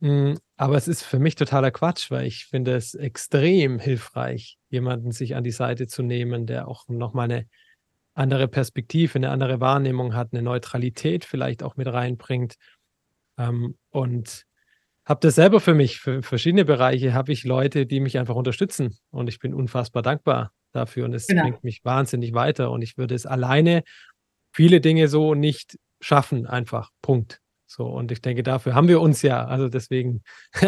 Hm, 0.00 0.38
aber 0.56 0.76
es 0.76 0.88
ist 0.88 1.02
für 1.02 1.18
mich 1.18 1.34
totaler 1.34 1.70
Quatsch, 1.70 2.10
weil 2.10 2.26
ich 2.26 2.46
finde 2.46 2.74
es 2.74 2.94
extrem 2.94 3.78
hilfreich, 3.78 4.58
jemanden 4.70 5.12
sich 5.12 5.34
an 5.34 5.44
die 5.44 5.50
Seite 5.50 5.86
zu 5.86 6.02
nehmen, 6.02 6.46
der 6.46 6.68
auch 6.68 6.88
nochmal 6.88 7.30
eine 7.30 7.46
andere 8.14 8.48
Perspektive, 8.48 9.16
eine 9.16 9.30
andere 9.30 9.60
Wahrnehmung 9.60 10.14
hat, 10.14 10.28
eine 10.32 10.42
Neutralität 10.42 11.24
vielleicht 11.24 11.62
auch 11.62 11.76
mit 11.76 11.88
reinbringt. 11.88 12.54
Ähm, 13.38 13.76
und 13.90 14.44
habe 15.04 15.20
das 15.20 15.34
selber 15.34 15.60
für 15.60 15.74
mich, 15.74 16.00
für 16.00 16.22
verschiedene 16.22 16.64
Bereiche, 16.64 17.12
habe 17.12 17.32
ich 17.32 17.44
Leute, 17.44 17.86
die 17.86 18.00
mich 18.00 18.18
einfach 18.18 18.36
unterstützen. 18.36 18.96
Und 19.10 19.28
ich 19.28 19.38
bin 19.38 19.52
unfassbar 19.52 20.02
dankbar 20.02 20.52
dafür. 20.72 21.04
Und 21.04 21.14
es 21.14 21.26
genau. 21.26 21.42
bringt 21.42 21.64
mich 21.64 21.84
wahnsinnig 21.84 22.32
weiter. 22.32 22.70
Und 22.70 22.82
ich 22.82 22.96
würde 22.96 23.14
es 23.14 23.26
alleine 23.26 23.82
viele 24.52 24.80
Dinge 24.80 25.08
so 25.08 25.34
nicht 25.34 25.78
schaffen, 26.00 26.46
einfach. 26.46 26.90
Punkt. 27.02 27.40
So, 27.66 27.86
und 27.86 28.12
ich 28.12 28.22
denke, 28.22 28.42
dafür 28.42 28.74
haben 28.74 28.88
wir 28.88 29.00
uns 29.00 29.22
ja. 29.22 29.44
Also 29.44 29.68
deswegen. 29.68 30.22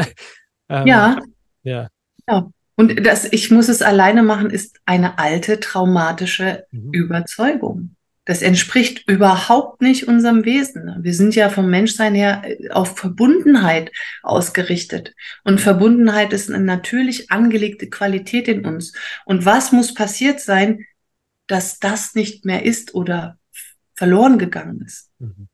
ähm, 0.69 0.87
ja. 0.87 1.19
Ja. 1.63 1.89
Ja. 2.29 2.51
Und 2.77 3.07
das, 3.07 3.24
ich 3.33 3.51
muss 3.51 3.68
es 3.68 3.83
alleine 3.83 4.22
machen, 4.22 4.51
ist 4.51 4.81
eine 4.85 5.18
alte 5.18 5.61
traumatische 5.61 6.66
mhm. 6.70 6.93
Überzeugung. 6.93 7.97
Das 8.27 8.43
entspricht 8.43 9.09
überhaupt 9.09 9.81
nicht 9.81 10.09
unserem 10.09 10.45
Wesen. 10.45 10.97
Wir 11.01 11.14
sind 11.14 11.37
ja 11.37 11.49
vom 11.49 11.70
Menschsein 11.70 12.14
her 12.14 12.43
äh, 12.45 12.70
auf 12.70 12.99
Verbundenheit 12.99 13.93
ausgerichtet. 14.22 15.14
Und 15.45 15.61
Verbundenheit 15.61 16.33
ist 16.33 16.51
eine 16.51 16.62
natürlich 16.62 17.31
angelegte 17.31 17.89
Qualität 17.89 18.49
in 18.49 18.66
uns. 18.66 18.93
Und 19.24 19.47
was 19.47 19.72
muss 19.72 19.95
passiert 19.95 20.41
sein, 20.41 20.85
dass 21.47 21.79
das 21.79 22.14
nicht 22.14 22.45
mehr 22.45 22.64
ist 22.64 22.95
oder 22.95 23.39
verloren 23.95 24.39
gegangen 24.39 24.83
ist? 24.85 25.09
Mhm. 25.18 25.49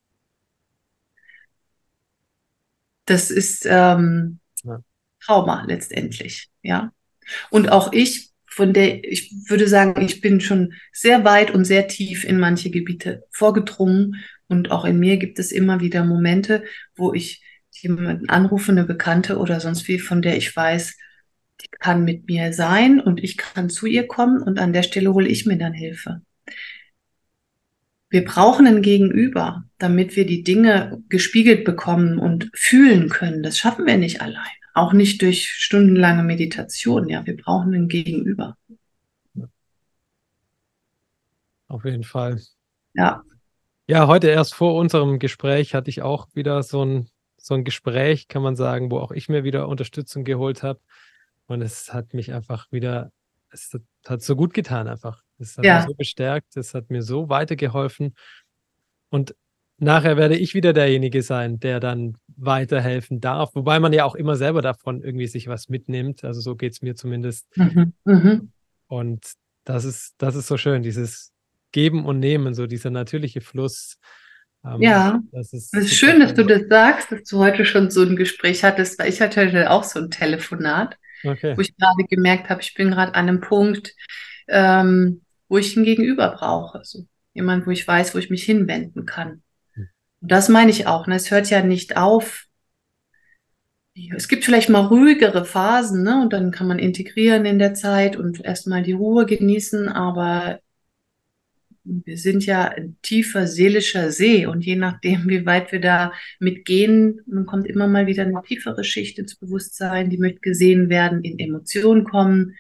Das 3.05 3.31
ist 3.31 3.67
ähm, 3.69 4.41
ja. 4.65 4.83
Trauma 5.21 5.65
letztendlich, 5.67 6.49
ja. 6.63 6.91
Und 7.51 7.71
auch 7.71 7.93
ich 7.93 8.33
von 8.53 8.75
der 8.75 9.03
ich 9.05 9.33
würde 9.49 9.67
sagen, 9.67 10.03
ich 10.03 10.21
bin 10.21 10.41
schon 10.41 10.75
sehr 10.93 11.25
weit 11.25 11.51
und 11.53 11.65
sehr 11.65 11.89
tief 11.89 12.25
in 12.25 12.39
manche 12.39 12.71
Gebiete 12.71 13.25
vorgedrungen. 13.31 14.17
Und 14.47 14.71
auch 14.71 14.85
in 14.85 14.99
mir 14.99 15.17
gibt 15.17 15.39
es 15.39 15.53
immer 15.53 15.81
wieder 15.81 16.05
Momente, 16.05 16.63
wo 16.95 17.15
ich 17.15 17.43
jemanden 17.71 18.29
anrufe, 18.29 18.73
eine 18.73 18.85
Bekannte 18.85 19.39
oder 19.39 19.59
sonst 19.59 19.89
wie, 19.89 19.99
von 19.99 20.21
der 20.21 20.37
ich 20.37 20.55
weiß, 20.55 20.99
die 21.63 21.69
kann 21.79 22.05
mit 22.05 22.27
mir 22.27 22.53
sein 22.53 23.01
und 23.01 23.25
ich 23.25 23.39
kann 23.39 23.71
zu 23.71 23.87
ihr 23.87 24.07
kommen 24.07 24.43
und 24.43 24.59
an 24.59 24.75
der 24.75 24.83
Stelle 24.83 25.15
hole 25.15 25.29
ich 25.29 25.47
mir 25.47 25.57
dann 25.57 25.73
Hilfe. 25.73 26.21
Wir 28.11 28.25
brauchen 28.27 28.67
ein 28.67 28.83
Gegenüber, 28.83 29.65
damit 29.79 30.17
wir 30.17 30.27
die 30.27 30.43
Dinge 30.43 31.03
gespiegelt 31.09 31.65
bekommen 31.65 32.19
und 32.19 32.51
fühlen 32.53 33.09
können. 33.09 33.43
Das 33.43 33.57
schaffen 33.57 33.87
wir 33.87 33.97
nicht 33.97 34.21
allein. 34.21 34.62
Auch 34.75 34.93
nicht 34.93 35.21
durch 35.23 35.49
stundenlange 35.49 36.23
Meditation. 36.23 37.09
Ja, 37.09 37.27
wir 37.27 37.37
brauchen 37.37 37.75
ein 37.75 37.89
Gegenüber. 37.89 38.57
Auf 41.69 41.85
jeden 41.85 42.05
Fall. 42.05 42.41
Ja. 42.95 43.23
Ja, 43.87 44.07
heute 44.07 44.29
erst 44.29 44.55
vor 44.55 44.75
unserem 44.75 45.19
Gespräch 45.19 45.75
hatte 45.75 45.91
ich 45.91 46.03
auch 46.03 46.29
wieder 46.35 46.63
so 46.63 46.85
ein, 46.85 47.09
so 47.37 47.55
ein 47.55 47.65
Gespräch, 47.65 48.29
kann 48.29 48.43
man 48.43 48.57
sagen, 48.57 48.91
wo 48.91 48.99
auch 48.99 49.11
ich 49.11 49.29
mir 49.29 49.45
wieder 49.45 49.69
Unterstützung 49.69 50.25
geholt 50.25 50.63
habe. 50.63 50.81
Und 51.47 51.63
es 51.63 51.93
hat 51.93 52.15
mich 52.15 52.33
einfach 52.33 52.71
wieder, 52.71 53.11
es 53.51 53.77
hat 54.07 54.23
so 54.23 54.37
gut 54.37 54.55
getan 54.55 54.87
einfach. 54.89 55.23
Es 55.39 55.59
hat 55.59 55.65
ja. 55.65 55.79
mich 55.79 55.87
so 55.87 55.95
bestärkt, 55.95 56.57
es 56.57 56.75
hat 56.75 56.91
mir 56.91 57.03
so 57.03 57.29
weitergeholfen. 57.29 58.15
Und 59.11 59.35
nachher 59.83 60.17
werde 60.17 60.37
ich 60.37 60.55
wieder 60.55 60.73
derjenige 60.73 61.23
sein, 61.23 61.59
der 61.59 61.81
dann 61.81 62.17
weiterhelfen 62.37 63.21
darf. 63.21 63.55
Wobei 63.55 63.81
man 63.81 63.93
ja 63.93 64.05
auch 64.05 64.15
immer 64.15 64.37
selber 64.37 64.63
davon 64.63 65.03
irgendwie 65.03 65.27
sich 65.27 65.49
was 65.49 65.69
mitnimmt. 65.69 66.25
Also 66.25 66.41
so 66.41 66.57
geht 66.57 66.73
es 66.73 66.83
mir 66.83 66.95
zumindest. 66.95 67.47
Mhm, 67.57 67.93
mh. 68.05 68.41
Und 68.87 69.33
das 69.65 69.85
ist, 69.85 70.15
das 70.19 70.35
ist 70.35 70.47
so 70.47 70.57
schön, 70.57 70.83
dieses 70.83 71.33
Geben 71.73 72.05
und 72.05 72.21
Nehmen, 72.21 72.55
so 72.55 72.67
dieser 72.67 72.91
natürliche 72.91 73.41
Fluss. 73.41 73.99
Ähm, 74.65 74.81
ja, 74.81 75.21
das 75.33 75.53
ist, 75.53 75.75
das 75.75 75.85
ist 75.85 75.95
schön, 75.95 76.21
dass 76.21 76.35
du 76.35 76.45
das 76.45 76.63
sagst, 76.69 77.11
dass 77.11 77.25
du 77.25 77.39
heute 77.39 77.65
schon 77.65 77.91
so 77.91 78.03
ein 78.03 78.17
Gespräch 78.17 78.65
hattest, 78.65 78.99
weil 78.99 79.09
ich 79.09 79.21
hatte 79.21 79.41
heute 79.41 79.71
auch 79.71 79.85
so 79.85 80.01
ein 80.01 80.11
Telefonat, 80.11 80.97
okay. 81.25 81.57
wo 81.57 81.61
ich 81.61 81.77
gerade 81.77 82.05
gemerkt 82.09 82.51
habe, 82.51 82.61
ich 82.61 82.75
bin 82.75 82.91
gerade 82.91 83.15
an 83.15 83.29
einem 83.29 83.41
Punkt, 83.41 83.95
ähm, 84.49 85.23
wo 85.49 85.59
ich 85.59 85.77
ein 85.77 85.85
Gegenüber 85.85 86.31
brauche. 86.31 86.79
Also 86.79 87.07
jemand, 87.35 87.67
wo 87.67 87.71
ich 87.71 87.87
weiß, 87.87 88.15
wo 88.15 88.19
ich 88.19 88.31
mich 88.31 88.45
hinwenden 88.45 89.07
kann. 89.07 89.43
Das 90.23 90.49
meine 90.49 90.71
ich 90.71 90.87
auch. 90.87 91.07
Ne? 91.07 91.17
Es 91.17 91.31
hört 91.31 91.51
ja 91.51 91.63
nicht 91.63 91.97
auf. 91.97 92.47
Es 94.17 94.29
gibt 94.29 94.45
vielleicht 94.45 94.71
mal 94.71 94.87
ruhigere 94.87 95.45
Phasen, 95.45 96.03
ne? 96.03 96.23
Und 96.23 96.33
dann 96.33 96.51
kann 96.51 96.67
man 96.67 96.79
integrieren 96.79 97.45
in 97.45 97.59
der 97.59 97.75
Zeit 97.75 98.17
und 98.17 98.43
erstmal 98.43 98.83
die 98.83 98.93
Ruhe 98.93 99.27
genießen, 99.27 99.89
aber 99.89 100.61
wir 101.85 102.17
sind 102.17 102.47
ja 102.47 102.69
ein 102.69 102.97
tiefer 103.03 103.47
seelischer 103.47 104.11
See 104.11 104.47
und 104.47 104.65
je 104.65 104.77
nachdem, 104.77 105.29
wie 105.29 105.45
weit 105.45 105.73
wir 105.73 105.81
da 105.81 106.13
mitgehen, 106.39 107.21
dann 107.27 107.45
kommt 107.45 107.67
immer 107.67 107.89
mal 107.89 108.07
wieder 108.07 108.23
eine 108.23 108.41
tiefere 108.47 108.85
Schicht 108.85 109.19
ins 109.19 109.35
Bewusstsein, 109.35 110.09
die 110.09 110.19
möchte 110.19 110.41
gesehen 110.41 110.89
werden, 110.89 111.23
in 111.23 111.39
Emotionen 111.39 112.05
kommen, 112.05 112.57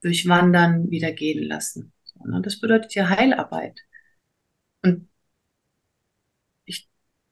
durchwandern, 0.00 0.90
wieder 0.90 1.12
gehen 1.12 1.44
lassen. 1.44 1.92
Ne? 2.24 2.40
Das 2.42 2.58
bedeutet 2.58 2.94
ja 2.94 3.08
Heilarbeit. 3.08 3.78
Und 4.82 5.08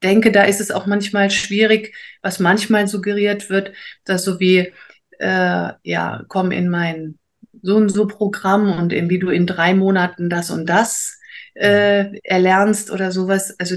denke, 0.01 0.31
da 0.31 0.43
ist 0.43 0.61
es 0.61 0.71
auch 0.71 0.85
manchmal 0.85 1.31
schwierig, 1.31 1.95
was 2.21 2.39
manchmal 2.39 2.87
suggeriert 2.87 3.49
wird, 3.49 3.73
dass 4.03 4.23
so 4.23 4.39
wie, 4.39 4.73
äh, 5.19 5.73
ja, 5.83 6.25
komm 6.27 6.51
in 6.51 6.69
mein 6.69 7.17
so 7.61 7.75
und 7.75 7.89
so 7.89 8.07
Programm 8.07 8.71
und 8.71 8.93
in, 8.93 9.09
wie 9.09 9.19
du 9.19 9.29
in 9.29 9.45
drei 9.45 9.73
Monaten 9.73 10.29
das 10.29 10.49
und 10.49 10.65
das 10.67 11.19
äh, 11.53 12.17
erlernst 12.23 12.91
oder 12.91 13.11
sowas. 13.11 13.55
Also 13.59 13.75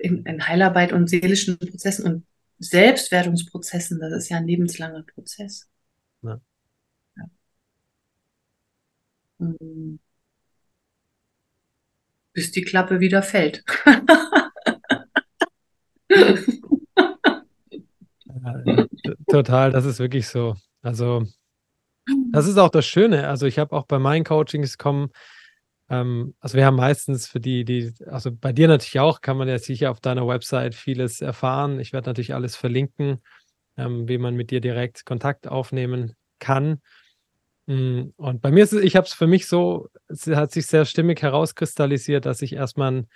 in, 0.00 0.24
in 0.24 0.46
Heilarbeit 0.46 0.92
und 0.92 1.08
seelischen 1.08 1.58
Prozessen 1.58 2.04
und 2.04 2.26
Selbstwertungsprozessen, 2.58 4.00
das 4.00 4.12
ist 4.12 4.28
ja 4.30 4.38
ein 4.38 4.46
lebenslanger 4.46 5.02
Prozess. 5.02 5.68
Ja. 6.22 6.40
ja. 7.16 7.24
Hm. 9.40 9.98
Bis 12.32 12.52
die 12.52 12.62
Klappe 12.62 13.00
wieder 13.00 13.22
fällt. 13.22 13.64
total, 19.28 19.70
das 19.72 19.84
ist 19.84 19.98
wirklich 19.98 20.28
so. 20.28 20.54
Also, 20.82 21.24
das 22.32 22.46
ist 22.46 22.58
auch 22.58 22.70
das 22.70 22.86
Schöne. 22.86 23.28
Also, 23.28 23.46
ich 23.46 23.58
habe 23.58 23.74
auch 23.74 23.86
bei 23.86 23.98
meinen 23.98 24.24
Coachings 24.24 24.78
kommen, 24.78 25.10
ähm, 25.88 26.34
also 26.40 26.56
wir 26.56 26.66
haben 26.66 26.76
meistens 26.76 27.26
für 27.26 27.40
die, 27.40 27.64
die, 27.64 27.92
also 28.06 28.30
bei 28.32 28.52
dir 28.52 28.68
natürlich 28.68 29.00
auch, 29.00 29.20
kann 29.20 29.36
man 29.36 29.48
ja 29.48 29.58
sicher 29.58 29.90
auf 29.90 30.00
deiner 30.00 30.26
Website 30.26 30.74
vieles 30.74 31.20
erfahren. 31.20 31.78
Ich 31.80 31.92
werde 31.92 32.08
natürlich 32.08 32.34
alles 32.34 32.56
verlinken, 32.56 33.22
ähm, 33.76 34.08
wie 34.08 34.18
man 34.18 34.34
mit 34.34 34.50
dir 34.50 34.60
direkt 34.60 35.06
Kontakt 35.06 35.46
aufnehmen 35.48 36.14
kann. 36.38 36.80
Mm, 37.66 38.08
und 38.16 38.40
bei 38.42 38.50
mir 38.50 38.64
ist 38.64 38.72
es, 38.72 38.82
ich 38.82 38.96
habe 38.96 39.06
es 39.06 39.14
für 39.14 39.26
mich 39.26 39.46
so, 39.46 39.88
es 40.08 40.26
hat 40.26 40.52
sich 40.52 40.66
sehr 40.66 40.84
stimmig 40.84 41.22
herauskristallisiert, 41.22 42.26
dass 42.26 42.42
ich 42.42 42.54
erstmal 42.54 42.92
ein 42.92 43.06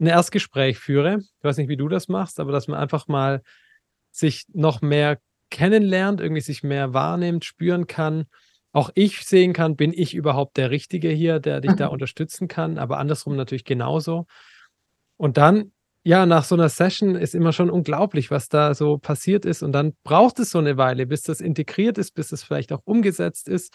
ein 0.00 0.06
Erstgespräch 0.06 0.78
führe. 0.78 1.18
Ich 1.18 1.44
weiß 1.44 1.56
nicht, 1.58 1.68
wie 1.68 1.76
du 1.76 1.88
das 1.88 2.08
machst, 2.08 2.40
aber 2.40 2.52
dass 2.52 2.68
man 2.68 2.78
einfach 2.78 3.08
mal 3.08 3.42
sich 4.10 4.44
noch 4.52 4.80
mehr 4.80 5.18
kennenlernt, 5.50 6.20
irgendwie 6.20 6.40
sich 6.40 6.62
mehr 6.62 6.92
wahrnimmt, 6.92 7.44
spüren 7.44 7.86
kann. 7.86 8.26
Auch 8.72 8.90
ich 8.94 9.24
sehen 9.24 9.52
kann, 9.52 9.76
bin 9.76 9.92
ich 9.92 10.14
überhaupt 10.14 10.56
der 10.56 10.70
Richtige 10.70 11.08
hier, 11.08 11.40
der 11.40 11.60
dich 11.60 11.72
mhm. 11.72 11.76
da 11.76 11.86
unterstützen 11.88 12.48
kann, 12.48 12.78
aber 12.78 12.98
andersrum 12.98 13.36
natürlich 13.36 13.64
genauso. 13.64 14.26
Und 15.16 15.36
dann, 15.36 15.72
ja, 16.04 16.26
nach 16.26 16.44
so 16.44 16.54
einer 16.54 16.68
Session 16.68 17.16
ist 17.16 17.34
immer 17.34 17.52
schon 17.52 17.70
unglaublich, 17.70 18.30
was 18.30 18.48
da 18.48 18.74
so 18.74 18.98
passiert 18.98 19.44
ist. 19.44 19.62
Und 19.62 19.72
dann 19.72 19.94
braucht 20.04 20.38
es 20.38 20.50
so 20.50 20.58
eine 20.58 20.76
Weile, 20.76 21.06
bis 21.06 21.22
das 21.22 21.40
integriert 21.40 21.98
ist, 21.98 22.12
bis 22.14 22.30
es 22.30 22.42
vielleicht 22.42 22.72
auch 22.72 22.82
umgesetzt 22.84 23.48
ist. 23.48 23.74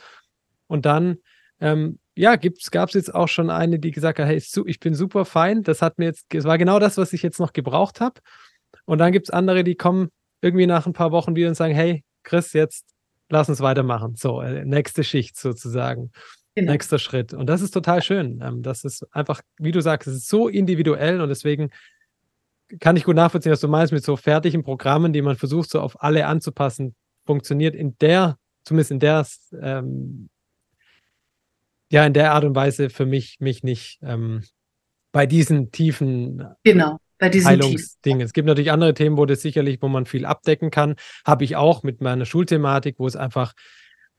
Und 0.68 0.86
dann 0.86 1.18
ähm, 1.60 2.00
ja, 2.16 2.36
gab 2.36 2.90
es 2.90 2.94
jetzt 2.94 3.14
auch 3.14 3.28
schon 3.28 3.50
eine, 3.50 3.80
die 3.80 3.92
gesagt 3.92 4.20
hat, 4.20 4.28
hey, 4.28 4.42
ich 4.66 4.80
bin 4.80 4.94
super 4.94 5.26
fein, 5.26 5.64
das 5.64 5.82
hat 5.82 5.98
mir 5.98 6.06
jetzt, 6.06 6.26
es 6.34 6.44
war 6.44 6.58
genau 6.58 6.80
das, 6.80 6.98
was 6.98 7.14
ich 7.14 7.24
jetzt 7.24 7.40
noch 7.40 7.54
gebraucht 7.54 8.02
habe. 8.02 8.22
Und 8.86 9.00
dann 9.00 9.12
gibt 9.12 9.28
es 9.28 9.34
andere, 9.34 9.64
die 9.64 9.76
kommen 9.76 10.10
irgendwie 10.42 10.68
nach 10.68 10.86
ein 10.86 10.94
paar 10.94 11.12
Wochen 11.12 11.36
wieder 11.36 11.50
und 11.50 11.56
sagen, 11.56 11.74
hey, 11.74 12.04
Chris, 12.24 12.54
jetzt 12.54 12.86
lass 13.30 13.50
uns 13.50 13.62
weitermachen. 13.62 14.16
So, 14.16 14.42
äh, 14.42 14.66
nächste 14.66 15.04
Schicht 15.04 15.38
sozusagen. 15.38 16.12
Genau. 16.56 16.72
Nächster 16.72 17.00
Schritt. 17.00 17.34
Und 17.34 17.48
das 17.48 17.62
ist 17.62 17.72
total 17.72 18.04
schön. 18.04 18.42
Ähm, 18.44 18.62
das 18.62 18.84
ist 18.84 19.08
einfach, 19.12 19.42
wie 19.58 19.72
du 19.72 19.82
sagst, 19.82 20.08
es 20.08 20.16
ist 20.16 20.30
so 20.30 20.48
individuell 20.48 21.20
und 21.22 21.30
deswegen 21.30 21.72
kann 22.80 22.96
ich 22.96 23.06
gut 23.06 23.16
nachvollziehen, 23.16 23.52
was 23.52 23.60
du 23.60 23.68
meinst 23.68 23.94
mit 23.94 24.04
so 24.04 24.16
fertigen 24.18 24.64
Programmen, 24.64 25.14
die 25.14 25.22
man 25.22 25.36
versucht, 25.36 25.70
so 25.70 25.80
auf 25.82 26.02
alle 26.04 26.28
anzupassen, 26.28 26.96
funktioniert 27.26 27.76
in 27.76 27.98
der 28.00 28.38
zumindest 28.64 28.92
in 28.92 29.00
der, 29.00 29.26
ähm, 29.62 30.30
ja, 31.94 32.04
in 32.08 32.14
der 32.14 32.34
Art 32.34 32.44
und 32.44 32.56
Weise 32.56 32.90
für 32.90 33.06
mich, 33.06 33.38
mich 33.40 33.62
nicht 33.62 34.00
ähm, 34.02 34.44
bei 35.12 35.28
diesen 35.28 35.72
tiefen 35.72 36.44
genau, 36.64 36.98
bei 37.20 37.30
diesen 37.30 37.50
Heilungsdingen. 37.50 38.26
Es 38.26 38.34
gibt 38.34 38.48
natürlich 38.48 38.72
andere 38.72 38.96
Themen, 38.96 39.16
wo 39.16 39.28
das 39.28 39.44
sicherlich, 39.44 39.80
wo 39.80 39.88
man 39.90 40.08
viel 40.08 40.26
abdecken 40.26 40.72
kann. 40.72 40.96
Habe 41.24 41.44
ich 41.44 41.56
auch 41.56 41.84
mit 41.84 42.02
meiner 42.02 42.26
Schulthematik, 42.26 42.96
wo 42.98 43.06
es 43.06 43.16
einfach 43.16 43.54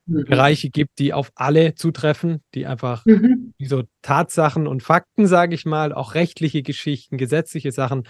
mhm. 0.07 0.25
Bereiche 0.25 0.71
gibt, 0.71 1.01
die 1.01 1.13
auf 1.13 1.33
alle 1.35 1.75
zutreffen, 1.75 2.45
die 2.55 2.65
einfach 2.65 3.05
mhm. 3.07 3.55
so 3.59 3.83
Tatsachen 4.03 4.69
und 4.69 4.85
Fakten, 4.85 5.27
sage 5.27 5.57
ich 5.57 5.65
mal, 5.65 5.93
auch 5.93 6.15
rechtliche 6.15 6.63
Geschichten, 6.63 7.19
gesetzliche 7.19 7.73
Sachen, 7.73 8.05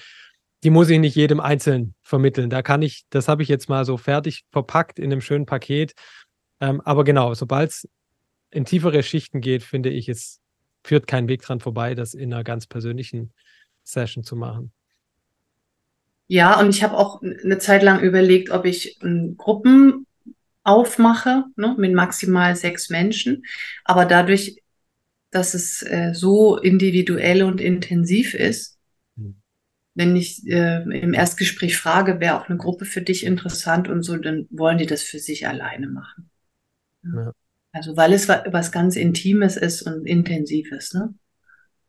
die 0.62 0.68
muss 0.68 0.90
ich 0.90 0.98
nicht 0.98 1.16
jedem 1.16 1.40
einzeln 1.40 1.94
vermitteln. 2.02 2.50
Da 2.50 2.60
kann 2.60 2.82
ich, 2.82 3.04
das 3.08 3.28
habe 3.28 3.42
ich 3.42 3.48
jetzt 3.48 3.70
mal 3.70 3.86
so 3.86 3.96
fertig 3.96 4.44
verpackt 4.52 4.98
in 4.98 5.10
einem 5.10 5.22
schönen 5.22 5.46
Paket. 5.46 5.94
Ähm, 6.60 6.82
aber 6.82 7.04
genau, 7.04 7.32
sobald 7.32 7.70
es 7.70 7.88
in 8.54 8.64
tiefere 8.64 9.02
Schichten 9.02 9.40
geht, 9.40 9.62
finde 9.62 9.90
ich, 9.90 10.08
es 10.08 10.40
führt 10.84 11.06
kein 11.06 11.28
Weg 11.28 11.42
dran 11.42 11.60
vorbei, 11.60 11.94
das 11.94 12.14
in 12.14 12.32
einer 12.32 12.44
ganz 12.44 12.66
persönlichen 12.66 13.32
Session 13.82 14.22
zu 14.22 14.36
machen. 14.36 14.72
Ja, 16.26 16.58
und 16.58 16.70
ich 16.70 16.82
habe 16.82 16.96
auch 16.96 17.20
eine 17.22 17.58
Zeit 17.58 17.82
lang 17.82 18.00
überlegt, 18.00 18.50
ob 18.50 18.64
ich 18.64 18.98
ähm, 19.02 19.36
Gruppen 19.36 20.06
aufmache 20.62 21.44
ne, 21.56 21.74
mit 21.76 21.92
maximal 21.92 22.56
sechs 22.56 22.88
Menschen. 22.88 23.44
Aber 23.84 24.06
dadurch, 24.06 24.62
dass 25.30 25.52
es 25.54 25.82
äh, 25.82 26.12
so 26.14 26.56
individuell 26.56 27.42
und 27.42 27.60
intensiv 27.60 28.34
ist, 28.34 28.78
wenn 29.94 30.16
ich 30.16 30.46
äh, 30.46 30.82
im 30.82 31.14
Erstgespräch 31.14 31.76
frage, 31.76 32.20
wäre 32.20 32.40
auch 32.40 32.48
eine 32.48 32.58
Gruppe 32.58 32.84
für 32.84 33.00
dich 33.00 33.24
interessant 33.24 33.88
und 33.88 34.02
so, 34.02 34.16
dann 34.16 34.46
wollen 34.50 34.78
die 34.78 34.86
das 34.86 35.02
für 35.02 35.20
sich 35.20 35.46
alleine 35.46 35.86
machen. 35.86 36.30
Ja. 37.04 37.32
Also 37.74 37.96
weil 37.96 38.12
es 38.12 38.28
was 38.28 38.70
ganz 38.70 38.94
Intimes 38.94 39.56
ist 39.56 39.82
und 39.82 40.06
Intensives. 40.06 40.94
Ne? 40.94 41.12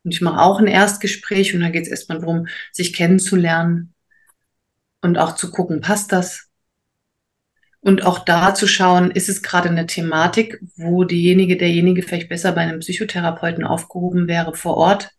Und 0.04 0.14
ich 0.14 0.20
mache 0.20 0.42
auch 0.42 0.60
ein 0.60 0.68
Erstgespräch 0.68 1.54
und 1.54 1.62
da 1.62 1.70
geht 1.70 1.84
es 1.84 1.90
erstmal 1.90 2.20
darum, 2.20 2.48
sich 2.72 2.92
kennenzulernen 2.92 3.94
und 5.02 5.20
auch 5.20 5.36
zu 5.36 5.52
gucken, 5.52 5.82
passt 5.82 6.12
das? 6.12 6.50
Und 7.82 8.04
auch 8.04 8.26
da 8.26 8.56
zu 8.56 8.68
schauen, 8.68 9.12
ist 9.12 9.30
es 9.30 9.44
gerade 9.44 9.70
eine 9.70 9.86
Thematik, 9.86 10.60
wo 10.76 11.04
diejenige, 11.04 11.56
derjenige 11.56 12.02
vielleicht 12.02 12.30
besser 12.30 12.52
bei 12.52 12.62
einem 12.62 12.80
Psychotherapeuten 12.80 13.64
aufgehoben 13.64 14.28
wäre 14.28 14.56
vor 14.56 14.78
Ort, 14.78 15.12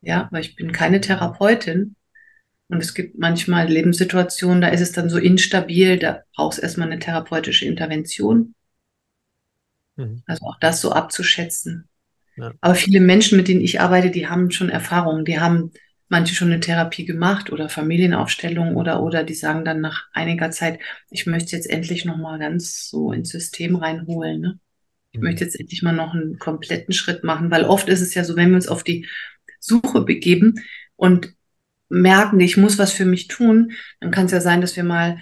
ja, 0.00 0.28
weil 0.32 0.40
ich 0.40 0.56
bin 0.56 0.72
keine 0.72 1.00
Therapeutin. 1.00 1.94
Und 2.66 2.82
es 2.82 2.94
gibt 2.94 3.16
manchmal 3.16 3.68
Lebenssituationen, 3.68 4.60
da 4.60 4.68
ist 4.68 4.80
es 4.80 4.90
dann 4.90 5.08
so 5.08 5.18
instabil, 5.18 6.00
da 6.00 6.22
brauchst 6.34 6.58
erstmal 6.58 6.90
eine 6.90 6.98
therapeutische 6.98 7.66
Intervention. 7.66 8.56
Mhm. 9.96 10.22
Also 10.26 10.46
auch 10.46 10.58
das 10.60 10.80
so 10.80 10.92
abzuschätzen. 10.92 11.88
Ja. 12.36 12.52
Aber 12.60 12.74
viele 12.74 13.00
Menschen, 13.00 13.36
mit 13.36 13.48
denen 13.48 13.60
ich 13.60 13.80
arbeite, 13.80 14.10
die 14.10 14.26
haben 14.26 14.50
schon 14.50 14.68
Erfahrungen. 14.68 15.24
Die 15.24 15.38
haben 15.38 15.72
manche 16.08 16.34
schon 16.34 16.48
eine 16.48 16.60
Therapie 16.60 17.04
gemacht 17.04 17.50
oder 17.50 17.68
Familienaufstellung 17.68 18.76
oder, 18.76 19.02
oder 19.02 19.24
die 19.24 19.34
sagen 19.34 19.64
dann 19.64 19.80
nach 19.80 20.06
einiger 20.12 20.50
Zeit, 20.50 20.78
ich 21.10 21.26
möchte 21.26 21.56
jetzt 21.56 21.68
endlich 21.68 22.04
nochmal 22.04 22.38
ganz 22.38 22.88
so 22.88 23.12
ins 23.12 23.30
System 23.30 23.76
reinholen. 23.76 24.40
Ne? 24.40 24.58
Ich 25.12 25.18
mhm. 25.18 25.24
möchte 25.24 25.44
jetzt 25.44 25.58
endlich 25.58 25.82
mal 25.82 25.92
noch 25.92 26.14
einen 26.14 26.38
kompletten 26.38 26.92
Schritt 26.92 27.24
machen, 27.24 27.50
weil 27.50 27.64
oft 27.64 27.88
ist 27.88 28.00
es 28.00 28.14
ja 28.14 28.24
so, 28.24 28.36
wenn 28.36 28.50
wir 28.50 28.56
uns 28.56 28.68
auf 28.68 28.84
die 28.84 29.06
Suche 29.58 30.02
begeben 30.02 30.62
und 30.96 31.34
merken, 31.88 32.40
ich 32.40 32.56
muss 32.56 32.78
was 32.78 32.92
für 32.92 33.04
mich 33.04 33.28
tun, 33.28 33.72
dann 34.00 34.10
kann 34.10 34.26
es 34.26 34.32
ja 34.32 34.40
sein, 34.40 34.60
dass 34.60 34.76
wir 34.76 34.84
mal 34.84 35.18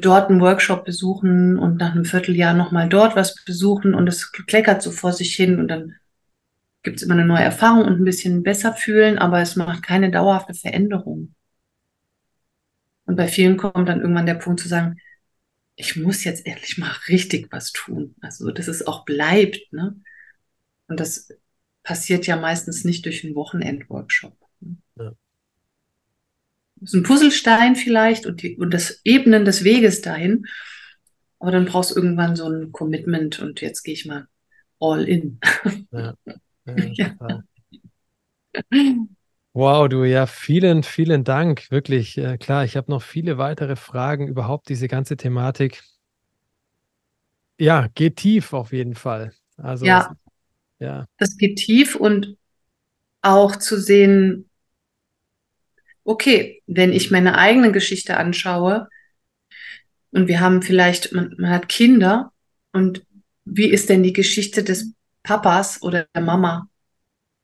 dort 0.00 0.30
einen 0.30 0.40
Workshop 0.40 0.84
besuchen 0.84 1.58
und 1.58 1.78
nach 1.78 1.92
einem 1.92 2.04
Vierteljahr 2.04 2.54
nochmal 2.54 2.88
dort 2.88 3.16
was 3.16 3.34
besuchen 3.44 3.94
und 3.94 4.08
es 4.08 4.32
kleckert 4.32 4.82
so 4.82 4.90
vor 4.90 5.12
sich 5.12 5.34
hin 5.34 5.58
und 5.58 5.68
dann 5.68 5.96
gibt 6.82 6.98
es 6.98 7.02
immer 7.02 7.14
eine 7.14 7.26
neue 7.26 7.44
Erfahrung 7.44 7.84
und 7.84 8.00
ein 8.00 8.04
bisschen 8.04 8.42
besser 8.42 8.74
fühlen, 8.74 9.18
aber 9.18 9.40
es 9.40 9.56
macht 9.56 9.82
keine 9.82 10.10
dauerhafte 10.10 10.54
Veränderung. 10.54 11.34
Und 13.04 13.16
bei 13.16 13.28
vielen 13.28 13.56
kommt 13.56 13.88
dann 13.88 14.00
irgendwann 14.00 14.26
der 14.26 14.34
Punkt 14.34 14.60
zu 14.60 14.68
sagen, 14.68 14.98
ich 15.76 15.96
muss 15.96 16.24
jetzt 16.24 16.46
endlich 16.46 16.78
mal 16.78 16.92
richtig 17.08 17.48
was 17.50 17.72
tun. 17.72 18.14
Also, 18.20 18.50
dass 18.50 18.68
es 18.68 18.86
auch 18.86 19.04
bleibt. 19.04 19.72
Ne? 19.72 20.00
Und 20.88 21.00
das 21.00 21.28
passiert 21.82 22.26
ja 22.26 22.36
meistens 22.36 22.84
nicht 22.84 23.04
durch 23.06 23.24
einen 23.24 23.34
Wochenendworkshop. 23.34 24.36
Ja. 24.96 25.12
Das 26.80 26.90
ist 26.90 26.94
ein 26.94 27.02
Puzzlestein 27.02 27.76
vielleicht 27.76 28.26
und, 28.26 28.42
die, 28.42 28.56
und 28.56 28.72
das 28.72 29.00
Ebnen 29.04 29.44
des 29.44 29.64
Weges 29.64 30.00
dahin. 30.00 30.46
Aber 31.38 31.52
dann 31.52 31.66
brauchst 31.66 31.92
du 31.92 31.96
irgendwann 31.96 32.36
so 32.36 32.48
ein 32.48 32.72
Commitment 32.72 33.38
und 33.38 33.60
jetzt 33.60 33.82
gehe 33.82 33.94
ich 33.94 34.06
mal 34.06 34.26
all 34.78 35.06
in. 35.06 35.38
Ja. 35.90 36.14
ja. 36.92 37.42
Wow, 39.52 39.88
du, 39.88 40.04
ja, 40.04 40.26
vielen, 40.26 40.82
vielen 40.82 41.24
Dank. 41.24 41.70
Wirklich, 41.70 42.16
äh, 42.18 42.38
klar, 42.38 42.64
ich 42.64 42.76
habe 42.76 42.90
noch 42.90 43.02
viele 43.02 43.36
weitere 43.36 43.76
Fragen, 43.76 44.28
überhaupt 44.28 44.68
diese 44.68 44.86
ganze 44.86 45.16
Thematik. 45.16 45.82
Ja, 47.58 47.88
geht 47.94 48.16
tief 48.16 48.52
auf 48.52 48.72
jeden 48.72 48.94
Fall. 48.94 49.32
Also 49.56 49.86
ja. 49.86 50.16
Ja. 50.78 51.06
Das 51.18 51.36
geht 51.36 51.56
tief 51.56 51.94
und 51.94 52.36
auch 53.22 53.56
zu 53.56 53.78
sehen, 53.78 54.49
okay, 56.10 56.60
wenn 56.66 56.92
ich 56.92 57.12
meine 57.12 57.38
eigene 57.38 57.70
Geschichte 57.70 58.16
anschaue 58.16 58.88
und 60.10 60.26
wir 60.26 60.40
haben 60.40 60.60
vielleicht, 60.60 61.12
man, 61.12 61.36
man 61.38 61.50
hat 61.50 61.68
Kinder 61.68 62.32
und 62.72 63.06
wie 63.44 63.70
ist 63.70 63.88
denn 63.88 64.02
die 64.02 64.12
Geschichte 64.12 64.64
des 64.64 64.92
Papas 65.22 65.82
oder 65.82 66.08
der 66.14 66.22
Mama? 66.22 66.68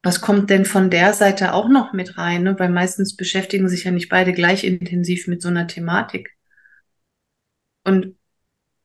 Was 0.02 0.20
kommt 0.20 0.50
denn 0.50 0.64
von 0.64 0.90
der 0.90 1.14
Seite 1.14 1.54
auch 1.54 1.68
noch 1.68 1.92
mit 1.92 2.18
rein? 2.18 2.42
Ne? 2.42 2.58
Weil 2.58 2.70
meistens 2.70 3.16
beschäftigen 3.16 3.68
sich 3.68 3.84
ja 3.84 3.92
nicht 3.92 4.08
beide 4.08 4.32
gleich 4.32 4.64
intensiv 4.64 5.28
mit 5.28 5.42
so 5.42 5.48
einer 5.48 5.68
Thematik. 5.68 6.36
Und 7.84 8.16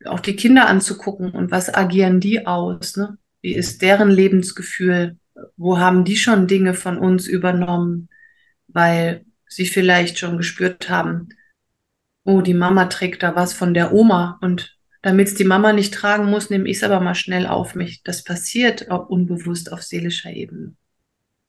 auch 0.05 0.19
die 0.19 0.35
Kinder 0.35 0.67
anzugucken 0.67 1.31
und 1.31 1.49
was 1.49 1.73
agieren 1.73 2.19
die 2.19 2.45
aus? 2.45 2.97
Ne? 2.97 3.17
Wie 3.41 3.55
ist 3.55 3.81
deren 3.81 4.11
Lebensgefühl? 4.11 5.17
Wo 5.57 5.79
haben 5.79 6.05
die 6.05 6.17
schon 6.17 6.45
Dinge 6.47 6.75
von 6.75 6.99
uns 6.99 7.27
übernommen, 7.27 8.09
weil 8.67 9.25
sie 9.51 9.65
vielleicht 9.65 10.17
schon 10.17 10.37
gespürt 10.37 10.89
haben, 10.89 11.29
oh, 12.23 12.41
die 12.41 12.53
Mama 12.53 12.85
trägt 12.85 13.23
da 13.23 13.35
was 13.35 13.53
von 13.53 13.73
der 13.73 13.93
Oma 13.93 14.39
und 14.41 14.77
damit 15.01 15.29
es 15.29 15.35
die 15.35 15.43
Mama 15.43 15.73
nicht 15.73 15.93
tragen 15.93 16.29
muss, 16.29 16.49
nehme 16.49 16.69
ich 16.69 16.77
es 16.77 16.83
aber 16.83 16.99
mal 16.99 17.15
schnell 17.15 17.47
auf 17.47 17.75
mich. 17.75 18.03
Das 18.03 18.23
passiert 18.23 18.91
auch 18.91 19.09
unbewusst 19.09 19.71
auf 19.71 19.81
seelischer 19.81 20.29
Ebene. 20.29 20.75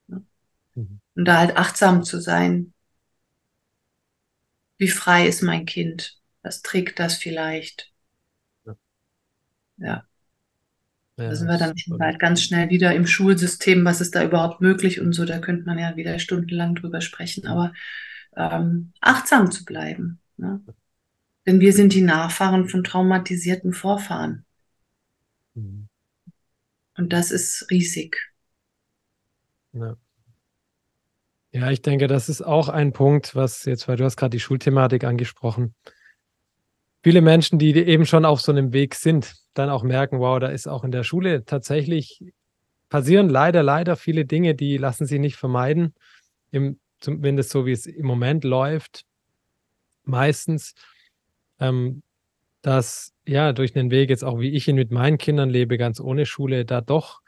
Mhm. 0.07 0.99
Und 1.15 1.25
da 1.25 1.37
halt 1.37 1.55
achtsam 1.55 2.03
zu 2.03 2.19
sein. 2.19 2.73
Wie 4.77 4.87
frei 4.87 5.27
ist 5.27 5.43
mein 5.43 5.65
Kind? 5.65 6.17
Was 6.41 6.61
trägt 6.61 6.99
das 6.99 7.15
vielleicht? 7.15 7.93
Ja. 8.65 8.75
ja. 9.77 10.07
Ja, 11.17 11.29
da 11.29 11.35
sind 11.35 11.47
wir 11.47 11.57
dann 11.57 11.77
schon 11.77 11.97
bald 11.97 12.19
ganz 12.19 12.41
schnell 12.41 12.69
wieder 12.69 12.95
im 12.95 13.05
Schulsystem, 13.05 13.85
was 13.85 14.01
ist 14.01 14.15
da 14.15 14.23
überhaupt 14.23 14.61
möglich 14.61 14.99
und 14.99 15.13
so, 15.13 15.25
da 15.25 15.37
könnte 15.39 15.65
man 15.65 15.77
ja 15.77 15.95
wieder 15.95 16.17
stundenlang 16.17 16.73
drüber 16.73 17.01
sprechen, 17.01 17.45
aber 17.45 17.73
ähm, 18.35 18.93
achtsam 18.99 19.51
zu 19.51 19.63
bleiben. 19.63 20.19
Ne? 20.37 20.61
Denn 21.45 21.59
wir 21.59 21.73
sind 21.73 21.93
die 21.93 22.01
Nachfahren 22.01 22.67
von 22.67 22.83
traumatisierten 22.83 23.73
Vorfahren. 23.73 24.45
Mhm. 25.53 25.87
Und 26.95 27.13
das 27.13 27.31
ist 27.31 27.69
riesig. 27.69 28.17
Ja. 29.73 29.97
ja, 31.51 31.71
ich 31.71 31.81
denke, 31.81 32.07
das 32.07 32.29
ist 32.29 32.41
auch 32.41 32.69
ein 32.69 32.93
Punkt, 32.93 33.35
was 33.35 33.65
jetzt, 33.65 33.87
weil 33.87 33.97
du 33.97 34.03
hast 34.03 34.17
gerade 34.17 34.31
die 34.31 34.39
Schulthematik 34.39 35.03
angesprochen. 35.03 35.75
Viele 37.03 37.21
Menschen, 37.21 37.59
die 37.59 37.75
eben 37.75 38.05
schon 38.05 38.23
auf 38.23 38.39
so 38.39 38.51
einem 38.51 38.71
Weg 38.71 38.95
sind, 38.95 39.35
dann 39.53 39.69
auch 39.69 39.83
merken, 39.83 40.19
wow, 40.19 40.39
da 40.39 40.47
ist 40.47 40.67
auch 40.67 40.85
in 40.85 40.91
der 40.91 41.03
Schule 41.03 41.43
tatsächlich 41.43 42.21
passieren 42.87 43.27
leider, 43.27 43.61
leider 43.61 43.95
viele 43.95 44.23
Dinge, 44.25 44.55
die 44.55 44.77
lassen 44.77 45.05
sich 45.05 45.19
nicht 45.19 45.35
vermeiden. 45.35 45.93
Im, 46.51 46.79
zumindest 46.99 47.49
so, 47.49 47.65
wie 47.65 47.71
es 47.71 47.85
im 47.87 48.05
Moment 48.05 48.43
läuft, 48.43 49.03
meistens, 50.05 50.75
ähm, 51.59 52.03
dass 52.61 53.11
ja 53.25 53.51
durch 53.51 53.73
den 53.73 53.91
Weg 53.91 54.09
jetzt 54.09 54.23
auch, 54.23 54.39
wie 54.39 54.51
ich 54.51 54.67
ihn 54.67 54.75
mit 54.75 54.91
meinen 54.91 55.17
Kindern 55.17 55.49
lebe, 55.49 55.77
ganz 55.77 55.99
ohne 55.99 56.25
Schule, 56.25 56.63
da 56.63 56.79
doch 56.79 57.19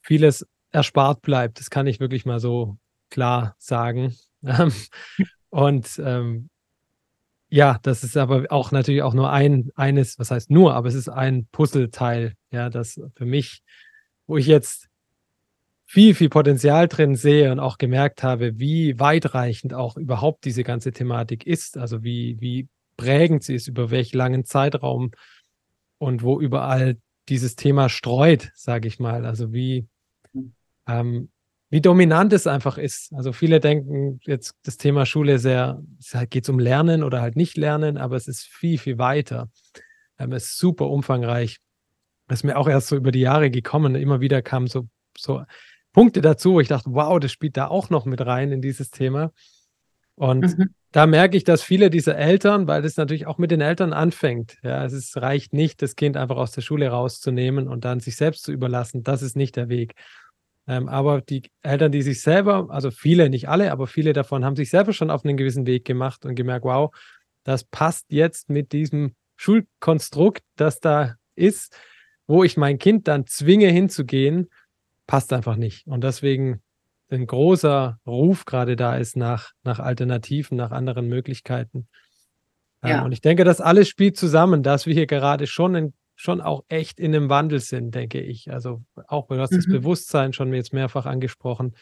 vieles 0.00 0.46
erspart 0.70 1.22
bleibt. 1.22 1.58
Das 1.58 1.70
kann 1.70 1.86
ich 1.86 1.98
wirklich 1.98 2.24
mal 2.24 2.38
so 2.38 2.76
klar 3.10 3.56
sagen. 3.58 4.14
und 5.50 6.00
ähm, 6.04 6.50
ja, 7.52 7.78
das 7.82 8.02
ist 8.02 8.16
aber 8.16 8.46
auch 8.48 8.72
natürlich 8.72 9.02
auch 9.02 9.12
nur 9.12 9.30
ein, 9.30 9.70
eines, 9.74 10.18
was 10.18 10.30
heißt 10.30 10.50
nur, 10.50 10.74
aber 10.74 10.88
es 10.88 10.94
ist 10.94 11.10
ein 11.10 11.46
Puzzleteil, 11.52 12.32
ja, 12.50 12.70
das 12.70 12.98
für 13.14 13.26
mich, 13.26 13.62
wo 14.26 14.38
ich 14.38 14.46
jetzt 14.46 14.88
viel, 15.84 16.14
viel 16.14 16.30
Potenzial 16.30 16.88
drin 16.88 17.14
sehe 17.14 17.52
und 17.52 17.60
auch 17.60 17.76
gemerkt 17.76 18.22
habe, 18.22 18.58
wie 18.58 18.98
weitreichend 18.98 19.74
auch 19.74 19.98
überhaupt 19.98 20.46
diese 20.46 20.64
ganze 20.64 20.92
Thematik 20.92 21.46
ist, 21.46 21.76
also 21.76 22.02
wie, 22.02 22.40
wie 22.40 22.68
prägend 22.96 23.42
sie 23.42 23.54
ist, 23.54 23.68
über 23.68 23.90
welchen 23.90 24.16
langen 24.16 24.46
Zeitraum 24.46 25.10
und 25.98 26.22
wo 26.22 26.40
überall 26.40 26.96
dieses 27.28 27.54
Thema 27.54 27.90
streut, 27.90 28.50
sage 28.54 28.88
ich 28.88 28.98
mal. 28.98 29.26
Also 29.26 29.52
wie, 29.52 29.86
ähm, 30.86 31.28
wie 31.72 31.80
dominant 31.80 32.34
es 32.34 32.46
einfach 32.46 32.76
ist. 32.76 33.14
Also 33.14 33.32
viele 33.32 33.58
denken 33.58 34.20
jetzt 34.24 34.54
das 34.62 34.76
Thema 34.76 35.06
Schule 35.06 35.38
sehr, 35.38 35.82
es 35.98 36.14
halt 36.14 36.30
geht 36.30 36.46
um 36.50 36.58
Lernen 36.58 37.02
oder 37.02 37.22
halt 37.22 37.34
nicht 37.34 37.56
Lernen, 37.56 37.96
aber 37.96 38.16
es 38.16 38.28
ist 38.28 38.42
viel, 38.42 38.76
viel 38.76 38.98
weiter. 38.98 39.48
Ähm, 40.18 40.32
es 40.32 40.44
ist 40.44 40.58
super 40.58 40.90
umfangreich. 40.90 41.60
Das 42.28 42.40
ist 42.40 42.44
mir 42.44 42.58
auch 42.58 42.68
erst 42.68 42.88
so 42.88 42.96
über 42.96 43.10
die 43.10 43.20
Jahre 43.20 43.50
gekommen. 43.50 43.94
Immer 43.94 44.20
wieder 44.20 44.42
kamen 44.42 44.66
so, 44.66 44.86
so 45.16 45.44
Punkte 45.94 46.20
dazu, 46.20 46.52
wo 46.52 46.60
ich 46.60 46.68
dachte, 46.68 46.90
wow, 46.92 47.18
das 47.18 47.32
spielt 47.32 47.56
da 47.56 47.68
auch 47.68 47.88
noch 47.88 48.04
mit 48.04 48.20
rein 48.20 48.52
in 48.52 48.60
dieses 48.60 48.90
Thema. 48.90 49.32
Und 50.14 50.58
mhm. 50.58 50.74
da 50.90 51.06
merke 51.06 51.38
ich, 51.38 51.44
dass 51.44 51.62
viele 51.62 51.88
dieser 51.88 52.18
Eltern, 52.18 52.66
weil 52.66 52.82
das 52.82 52.98
natürlich 52.98 53.26
auch 53.26 53.38
mit 53.38 53.50
den 53.50 53.62
Eltern 53.62 53.94
anfängt, 53.94 54.58
ja, 54.62 54.84
es 54.84 54.92
ist, 54.92 55.16
reicht 55.16 55.54
nicht, 55.54 55.80
das 55.80 55.96
Kind 55.96 56.18
einfach 56.18 56.36
aus 56.36 56.52
der 56.52 56.60
Schule 56.60 56.88
rauszunehmen 56.88 57.66
und 57.66 57.86
dann 57.86 58.00
sich 58.00 58.16
selbst 58.16 58.44
zu 58.44 58.52
überlassen. 58.52 59.02
Das 59.02 59.22
ist 59.22 59.36
nicht 59.36 59.56
der 59.56 59.70
Weg. 59.70 59.94
Ähm, 60.68 60.88
aber 60.88 61.20
die 61.20 61.42
Eltern, 61.62 61.92
die 61.92 62.02
sich 62.02 62.22
selber, 62.22 62.68
also 62.70 62.90
viele, 62.90 63.28
nicht 63.30 63.48
alle, 63.48 63.72
aber 63.72 63.86
viele 63.86 64.12
davon 64.12 64.44
haben 64.44 64.56
sich 64.56 64.70
selber 64.70 64.92
schon 64.92 65.10
auf 65.10 65.24
einen 65.24 65.36
gewissen 65.36 65.66
Weg 65.66 65.84
gemacht 65.84 66.24
und 66.24 66.34
gemerkt, 66.34 66.64
wow, 66.64 66.94
das 67.44 67.64
passt 67.64 68.06
jetzt 68.10 68.48
mit 68.48 68.72
diesem 68.72 69.14
Schulkonstrukt, 69.36 70.42
das 70.56 70.78
da 70.78 71.16
ist, 71.34 71.76
wo 72.26 72.44
ich 72.44 72.56
mein 72.56 72.78
Kind 72.78 73.08
dann 73.08 73.26
zwinge 73.26 73.68
hinzugehen, 73.68 74.50
passt 75.06 75.32
einfach 75.32 75.56
nicht. 75.56 75.86
Und 75.86 76.04
deswegen 76.04 76.62
ein 77.10 77.26
großer 77.26 77.98
Ruf 78.06 78.44
gerade 78.44 78.76
da 78.76 78.96
ist 78.96 79.16
nach, 79.16 79.52
nach 79.64 79.80
Alternativen, 79.80 80.56
nach 80.56 80.70
anderen 80.70 81.08
Möglichkeiten. 81.08 81.88
Ähm, 82.82 82.90
ja. 82.90 83.04
und 83.04 83.12
ich 83.12 83.20
denke, 83.20 83.44
das 83.44 83.60
alles 83.60 83.88
spielt 83.88 84.16
zusammen, 84.16 84.62
dass 84.62 84.86
wir 84.86 84.94
hier 84.94 85.06
gerade 85.06 85.46
schon 85.46 85.74
in 85.74 85.92
schon 86.14 86.40
auch 86.40 86.64
echt 86.68 87.00
in 87.00 87.14
einem 87.14 87.28
Wandel 87.28 87.60
sind, 87.60 87.94
denke 87.94 88.20
ich. 88.20 88.50
Also 88.52 88.82
auch 89.08 89.28
du 89.28 89.38
hast 89.38 89.52
mhm. 89.52 89.56
das 89.56 89.66
Bewusstsein 89.66 90.32
schon 90.32 90.52
jetzt 90.52 90.72
mehrfach 90.72 91.06
angesprochen. 91.06 91.74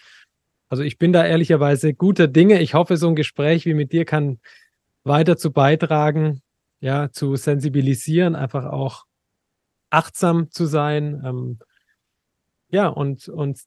Also 0.68 0.82
ich 0.82 0.98
bin 0.98 1.12
da 1.12 1.26
ehrlicherweise 1.26 1.94
guter 1.94 2.28
Dinge. 2.28 2.60
Ich 2.60 2.74
hoffe, 2.74 2.96
so 2.96 3.08
ein 3.08 3.16
Gespräch 3.16 3.66
wie 3.66 3.74
mit 3.74 3.92
dir 3.92 4.04
kann 4.04 4.38
weiter 5.02 5.36
zu 5.36 5.52
beitragen, 5.52 6.42
ja, 6.80 7.10
zu 7.10 7.36
sensibilisieren, 7.36 8.36
einfach 8.36 8.66
auch 8.66 9.04
achtsam 9.90 10.50
zu 10.50 10.66
sein, 10.66 11.22
ähm, 11.24 11.58
ja, 12.70 12.86
und, 12.86 13.28
und 13.28 13.60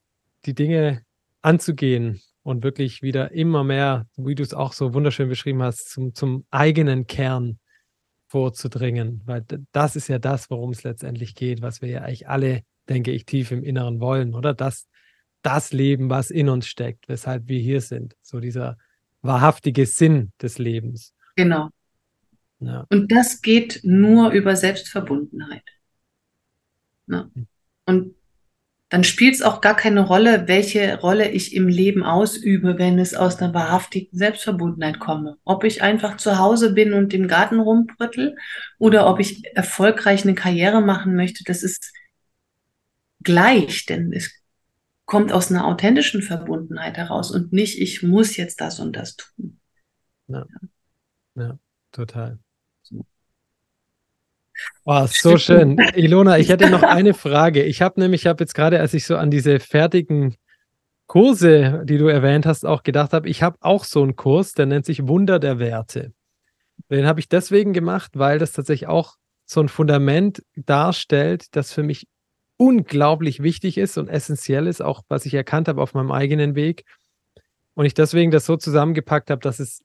die 0.46 0.54
Dinge 0.54 1.04
anzugehen 1.42 2.22
und 2.42 2.64
wirklich 2.64 3.02
wieder 3.02 3.32
immer 3.32 3.64
mehr, 3.64 4.06
wie 4.16 4.34
du 4.34 4.42
es 4.42 4.54
auch 4.54 4.72
so 4.72 4.94
wunderschön 4.94 5.28
beschrieben 5.28 5.62
hast, 5.62 5.90
zum, 5.90 6.14
zum 6.14 6.46
eigenen 6.50 7.06
Kern 7.06 7.58
vorzudringen, 8.34 9.22
weil 9.26 9.44
das 9.70 9.94
ist 9.94 10.08
ja 10.08 10.18
das, 10.18 10.50
worum 10.50 10.70
es 10.70 10.82
letztendlich 10.82 11.36
geht, 11.36 11.62
was 11.62 11.82
wir 11.82 11.88
ja 11.88 12.00
eigentlich 12.02 12.28
alle, 12.28 12.64
denke 12.88 13.12
ich, 13.12 13.26
tief 13.26 13.52
im 13.52 13.62
Inneren 13.62 14.00
wollen, 14.00 14.34
oder? 14.34 14.54
Das, 14.54 14.88
das 15.42 15.72
Leben, 15.72 16.10
was 16.10 16.32
in 16.32 16.48
uns 16.48 16.66
steckt, 16.66 17.08
weshalb 17.08 17.46
wir 17.46 17.60
hier 17.60 17.80
sind. 17.80 18.16
So 18.22 18.40
dieser 18.40 18.76
wahrhaftige 19.22 19.86
Sinn 19.86 20.32
des 20.42 20.58
Lebens. 20.58 21.14
Genau. 21.36 21.70
Ja. 22.58 22.84
Und 22.90 23.12
das 23.12 23.40
geht 23.40 23.82
nur 23.84 24.32
über 24.32 24.56
Selbstverbundenheit. 24.56 25.62
Ja. 27.06 27.30
Hm. 27.34 27.46
Und 27.86 28.14
dann 28.94 29.02
spielt 29.02 29.34
es 29.34 29.42
auch 29.42 29.60
gar 29.60 29.74
keine 29.74 30.02
Rolle, 30.02 30.46
welche 30.46 31.00
Rolle 31.00 31.28
ich 31.28 31.52
im 31.52 31.66
Leben 31.66 32.04
ausübe, 32.04 32.78
wenn 32.78 33.00
es 33.00 33.16
aus 33.16 33.42
einer 33.42 33.52
wahrhaftigen 33.52 34.16
Selbstverbundenheit 34.16 35.00
komme. 35.00 35.36
Ob 35.42 35.64
ich 35.64 35.82
einfach 35.82 36.16
zu 36.16 36.38
Hause 36.38 36.74
bin 36.74 36.92
und 36.92 37.12
im 37.12 37.26
Garten 37.26 37.58
rumbrüttel 37.58 38.36
oder 38.78 39.08
ob 39.08 39.18
ich 39.18 39.44
erfolgreich 39.56 40.22
eine 40.22 40.36
Karriere 40.36 40.80
machen 40.80 41.16
möchte, 41.16 41.42
das 41.42 41.64
ist 41.64 41.92
gleich, 43.20 43.84
denn 43.84 44.12
es 44.12 44.30
kommt 45.06 45.32
aus 45.32 45.50
einer 45.50 45.66
authentischen 45.66 46.22
Verbundenheit 46.22 46.96
heraus 46.96 47.32
und 47.32 47.52
nicht, 47.52 47.80
ich 47.80 48.04
muss 48.04 48.36
jetzt 48.36 48.60
das 48.60 48.78
und 48.78 48.94
das 48.94 49.16
tun. 49.16 49.58
Ja, 50.28 50.46
ja 51.34 51.58
total. 51.90 52.38
Oh, 54.84 55.06
so 55.06 55.36
schön. 55.38 55.78
Ilona, 55.94 56.38
ich 56.38 56.48
hätte 56.48 56.70
noch 56.70 56.82
eine 56.82 57.14
Frage. 57.14 57.62
Ich 57.62 57.82
habe 57.82 58.00
nämlich, 58.00 58.22
ich 58.22 58.26
habe 58.26 58.42
jetzt 58.42 58.54
gerade, 58.54 58.80
als 58.80 58.94
ich 58.94 59.06
so 59.06 59.16
an 59.16 59.30
diese 59.30 59.60
fertigen 59.60 60.36
Kurse, 61.06 61.82
die 61.84 61.98
du 61.98 62.06
erwähnt 62.06 62.46
hast, 62.46 62.64
auch 62.64 62.82
gedacht 62.82 63.12
habe, 63.12 63.28
ich 63.28 63.42
habe 63.42 63.56
auch 63.60 63.84
so 63.84 64.02
einen 64.02 64.16
Kurs, 64.16 64.52
der 64.52 64.66
nennt 64.66 64.86
sich 64.86 65.06
Wunder 65.06 65.38
der 65.38 65.58
Werte. 65.58 66.12
Den 66.90 67.06
habe 67.06 67.20
ich 67.20 67.28
deswegen 67.28 67.72
gemacht, 67.72 68.12
weil 68.14 68.38
das 68.38 68.52
tatsächlich 68.52 68.88
auch 68.88 69.16
so 69.46 69.60
ein 69.60 69.68
Fundament 69.68 70.42
darstellt, 70.56 71.54
das 71.56 71.72
für 71.72 71.82
mich 71.82 72.06
unglaublich 72.56 73.42
wichtig 73.42 73.78
ist 73.78 73.98
und 73.98 74.08
essentiell 74.08 74.66
ist, 74.66 74.80
auch 74.80 75.02
was 75.08 75.26
ich 75.26 75.34
erkannt 75.34 75.68
habe 75.68 75.82
auf 75.82 75.94
meinem 75.94 76.12
eigenen 76.12 76.54
Weg. 76.54 76.84
Und 77.74 77.84
ich 77.84 77.94
deswegen 77.94 78.30
das 78.30 78.46
so 78.46 78.56
zusammengepackt 78.56 79.30
habe, 79.30 79.40
dass 79.40 79.58
es 79.58 79.82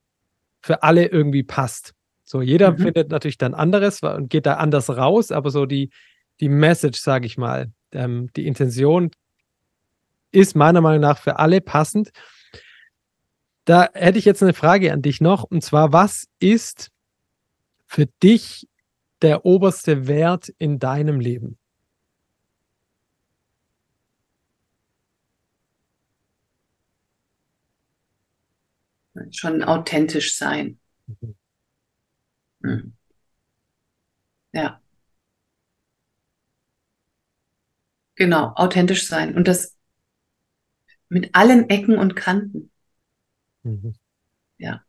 für 0.61 0.83
alle 0.83 1.07
irgendwie 1.07 1.43
passt. 1.43 1.93
So, 2.29 2.43
jeder 2.43 2.73
mhm. 2.73 2.77
findet 2.77 3.09
natürlich 3.09 3.39
dann 3.39 3.55
anderes 3.55 4.03
und 4.03 4.29
geht 4.29 4.45
da 4.45 4.57
anders 4.57 4.87
raus, 4.87 5.31
aber 5.31 5.49
so 5.49 5.65
die, 5.65 5.89
die 6.39 6.47
Message, 6.47 6.99
sage 6.99 7.25
ich 7.25 7.39
mal, 7.39 7.71
ähm, 7.91 8.29
die 8.35 8.45
Intention 8.45 9.09
ist 10.31 10.55
meiner 10.55 10.79
Meinung 10.79 11.01
nach 11.01 11.17
für 11.17 11.39
alle 11.39 11.59
passend. 11.59 12.11
Da 13.65 13.89
hätte 13.93 14.19
ich 14.19 14.25
jetzt 14.25 14.43
eine 14.43 14.53
Frage 14.53 14.93
an 14.93 15.01
dich 15.01 15.21
noch, 15.21 15.43
und 15.43 15.63
zwar, 15.63 15.91
was 15.91 16.27
ist 16.39 16.91
für 17.87 18.05
dich 18.21 18.69
der 19.23 19.43
oberste 19.43 20.07
Wert 20.07 20.49
in 20.59 20.77
deinem 20.77 21.19
Leben? 21.19 21.57
Schon 29.31 29.63
authentisch 29.63 30.35
sein. 30.35 30.77
Mhm. 31.07 31.38
Mhm. 32.61 32.93
Ja. 34.53 34.81
Genau, 38.15 38.53
authentisch 38.55 39.07
sein. 39.07 39.35
Und 39.35 39.47
das 39.47 39.77
mit 41.07 41.33
allen 41.33 41.69
Ecken 41.69 41.97
und 41.97 42.15
Kanten. 42.15 42.71
Mhm. 43.63 43.95
Ja. 44.57 44.83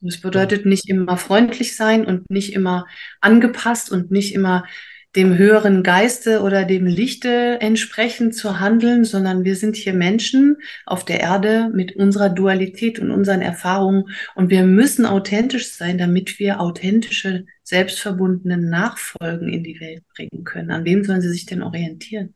Das 0.00 0.20
bedeutet 0.20 0.64
nicht 0.64 0.88
immer 0.88 1.16
freundlich 1.16 1.76
sein 1.76 2.06
und 2.06 2.30
nicht 2.30 2.54
immer 2.54 2.86
angepasst 3.20 3.92
und 3.92 4.10
nicht 4.10 4.34
immer 4.34 4.66
dem 5.16 5.36
höheren 5.36 5.82
Geiste 5.82 6.40
oder 6.42 6.64
dem 6.64 6.86
Lichte 6.86 7.58
entsprechend 7.60 8.36
zu 8.36 8.60
handeln, 8.60 9.04
sondern 9.04 9.44
wir 9.44 9.56
sind 9.56 9.74
hier 9.74 9.92
Menschen 9.92 10.56
auf 10.86 11.04
der 11.04 11.20
Erde 11.20 11.68
mit 11.74 11.96
unserer 11.96 12.28
Dualität 12.28 13.00
und 13.00 13.10
unseren 13.10 13.40
Erfahrungen 13.42 14.04
und 14.36 14.50
wir 14.50 14.64
müssen 14.64 15.06
authentisch 15.06 15.72
sein, 15.72 15.98
damit 15.98 16.38
wir 16.38 16.60
authentische, 16.60 17.46
selbstverbundene 17.64 18.56
Nachfolgen 18.56 19.48
in 19.48 19.64
die 19.64 19.80
Welt 19.80 20.04
bringen 20.14 20.44
können. 20.44 20.70
An 20.70 20.84
wem 20.84 21.02
sollen 21.02 21.20
sie 21.20 21.30
sich 21.30 21.46
denn 21.46 21.62
orientieren? 21.62 22.34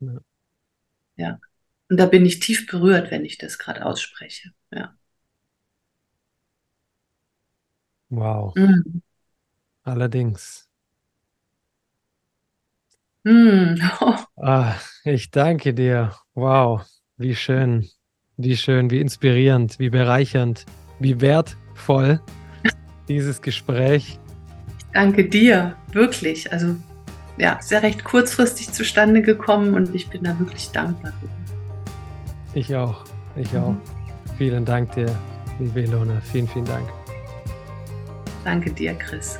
Ja. 0.00 0.20
ja. 1.16 1.40
Und 1.90 1.98
da 1.98 2.06
bin 2.06 2.24
ich 2.24 2.40
tief 2.40 2.66
berührt, 2.66 3.10
wenn 3.10 3.24
ich 3.24 3.36
das 3.38 3.58
gerade 3.58 3.84
ausspreche. 3.84 4.52
Ja. 4.70 4.94
Wow. 8.10 8.54
Mhm. 8.56 9.02
Allerdings. 9.82 10.67
Mm. 13.24 13.74
Ah, 14.40 14.74
ich 15.04 15.32
danke 15.32 15.74
dir. 15.74 16.12
Wow, 16.34 16.82
wie 17.16 17.34
schön, 17.34 17.88
wie 18.36 18.56
schön, 18.56 18.88
wie 18.88 19.00
inspirierend, 19.00 19.80
wie 19.80 19.90
bereichernd, 19.90 20.64
wie 21.00 21.20
wertvoll 21.20 22.20
dieses 23.08 23.42
Gespräch. 23.42 24.20
Ich 24.78 24.86
danke 24.92 25.28
dir, 25.28 25.74
wirklich. 25.92 26.52
Also 26.52 26.76
ja, 27.36 27.58
sehr 27.60 27.82
recht 27.82 28.04
kurzfristig 28.04 28.72
zustande 28.72 29.22
gekommen 29.22 29.74
und 29.74 29.94
ich 29.94 30.08
bin 30.08 30.22
da 30.22 30.38
wirklich 30.38 30.70
dankbar. 30.70 31.12
Ich 32.54 32.74
auch, 32.74 33.04
ich 33.36 33.56
auch. 33.56 33.72
Mhm. 33.72 33.80
Vielen 34.36 34.64
Dank 34.64 34.92
dir, 34.92 35.12
liebe 35.58 35.82
Ilona. 35.82 36.20
Vielen, 36.20 36.46
vielen 36.46 36.64
Dank. 36.64 36.88
Danke 38.44 38.70
dir, 38.70 38.94
Chris. 38.94 39.38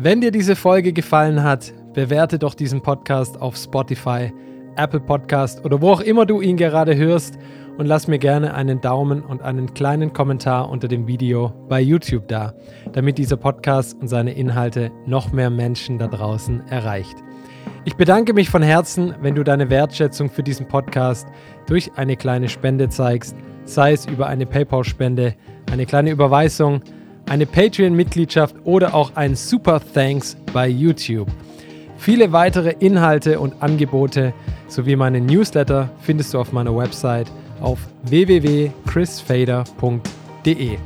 Wenn 0.00 0.20
dir 0.20 0.30
diese 0.30 0.54
Folge 0.54 0.92
gefallen 0.92 1.42
hat, 1.42 1.72
bewerte 1.92 2.38
doch 2.38 2.54
diesen 2.54 2.82
Podcast 2.82 3.40
auf 3.42 3.56
Spotify, 3.56 4.32
Apple 4.76 5.00
Podcast 5.00 5.64
oder 5.64 5.82
wo 5.82 5.90
auch 5.90 6.00
immer 6.00 6.24
du 6.24 6.40
ihn 6.40 6.56
gerade 6.56 6.94
hörst 6.94 7.36
und 7.78 7.86
lass 7.86 8.06
mir 8.06 8.20
gerne 8.20 8.54
einen 8.54 8.80
Daumen 8.80 9.22
und 9.22 9.42
einen 9.42 9.74
kleinen 9.74 10.12
Kommentar 10.12 10.70
unter 10.70 10.86
dem 10.86 11.08
Video 11.08 11.52
bei 11.68 11.80
YouTube 11.80 12.28
da, 12.28 12.54
damit 12.92 13.18
dieser 13.18 13.36
Podcast 13.36 14.00
und 14.00 14.06
seine 14.06 14.34
Inhalte 14.34 14.92
noch 15.04 15.32
mehr 15.32 15.50
Menschen 15.50 15.98
da 15.98 16.06
draußen 16.06 16.62
erreicht. 16.68 17.16
Ich 17.84 17.96
bedanke 17.96 18.34
mich 18.34 18.50
von 18.50 18.62
Herzen, 18.62 19.16
wenn 19.20 19.34
du 19.34 19.42
deine 19.42 19.68
Wertschätzung 19.68 20.30
für 20.30 20.44
diesen 20.44 20.68
Podcast 20.68 21.26
durch 21.66 21.90
eine 21.96 22.14
kleine 22.14 22.48
Spende 22.48 22.88
zeigst, 22.88 23.34
sei 23.64 23.94
es 23.94 24.06
über 24.06 24.28
eine 24.28 24.46
PayPal-Spende 24.46 25.34
eine 25.72 25.86
kleine 25.86 26.10
Überweisung, 26.12 26.82
eine 27.28 27.46
Patreon-Mitgliedschaft 27.46 28.56
oder 28.64 28.94
auch 28.94 29.12
ein 29.14 29.36
Super 29.36 29.80
Thanks 29.94 30.36
bei 30.52 30.66
YouTube. 30.68 31.28
Viele 31.98 32.32
weitere 32.32 32.74
Inhalte 32.78 33.38
und 33.40 33.62
Angebote 33.62 34.32
sowie 34.68 34.96
meine 34.96 35.20
Newsletter 35.20 35.90
findest 36.00 36.32
du 36.34 36.38
auf 36.38 36.52
meiner 36.52 36.76
Website 36.76 37.26
auf 37.60 37.78
www.chrisfader.de. 38.04 40.78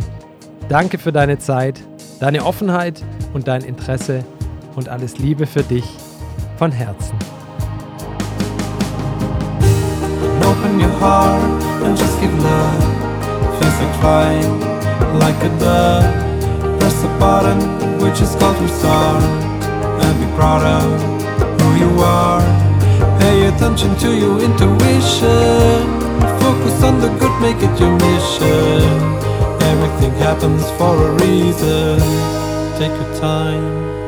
Danke 0.68 0.98
für 0.98 1.12
deine 1.12 1.38
Zeit, 1.38 1.80
deine 2.20 2.44
Offenheit 2.44 3.02
und 3.34 3.48
dein 3.48 3.62
Interesse 3.62 4.24
und 4.74 4.88
alles 4.88 5.18
Liebe 5.18 5.46
für 5.46 5.62
dich 5.62 5.84
von 6.56 6.72
Herzen. 6.72 7.16
Open 10.40 10.80
your 10.80 10.88
heart 11.00 11.42
and 11.84 11.98
just 11.98 12.18
give 12.20 12.32
love. 12.38 12.82
Feels 13.58 13.80
like 13.80 13.94
flying 14.00 14.60
like 15.18 15.42
a 15.44 15.48
dove. 15.58 16.31
Press 16.82 17.00
the 17.00 17.08
button 17.20 17.60
which 18.02 18.20
is 18.20 18.34
called 18.34 18.58
restart 18.58 19.22
and 20.02 20.18
be 20.18 20.26
proud 20.34 20.62
of 20.66 21.60
who 21.60 21.68
you 21.78 22.00
are. 22.00 22.42
Pay 23.20 23.46
attention 23.46 23.94
to 23.98 24.10
your 24.12 24.40
intuition. 24.42 25.78
Focus 26.42 26.82
on 26.82 26.98
the 27.00 27.06
good, 27.20 27.40
make 27.40 27.58
it 27.58 27.78
your 27.78 27.94
mission. 28.08 28.82
Everything 29.70 30.12
happens 30.18 30.68
for 30.72 30.94
a 31.06 31.12
reason. 31.22 32.00
Take 32.80 32.90
your 32.90 33.14
time 33.20 34.01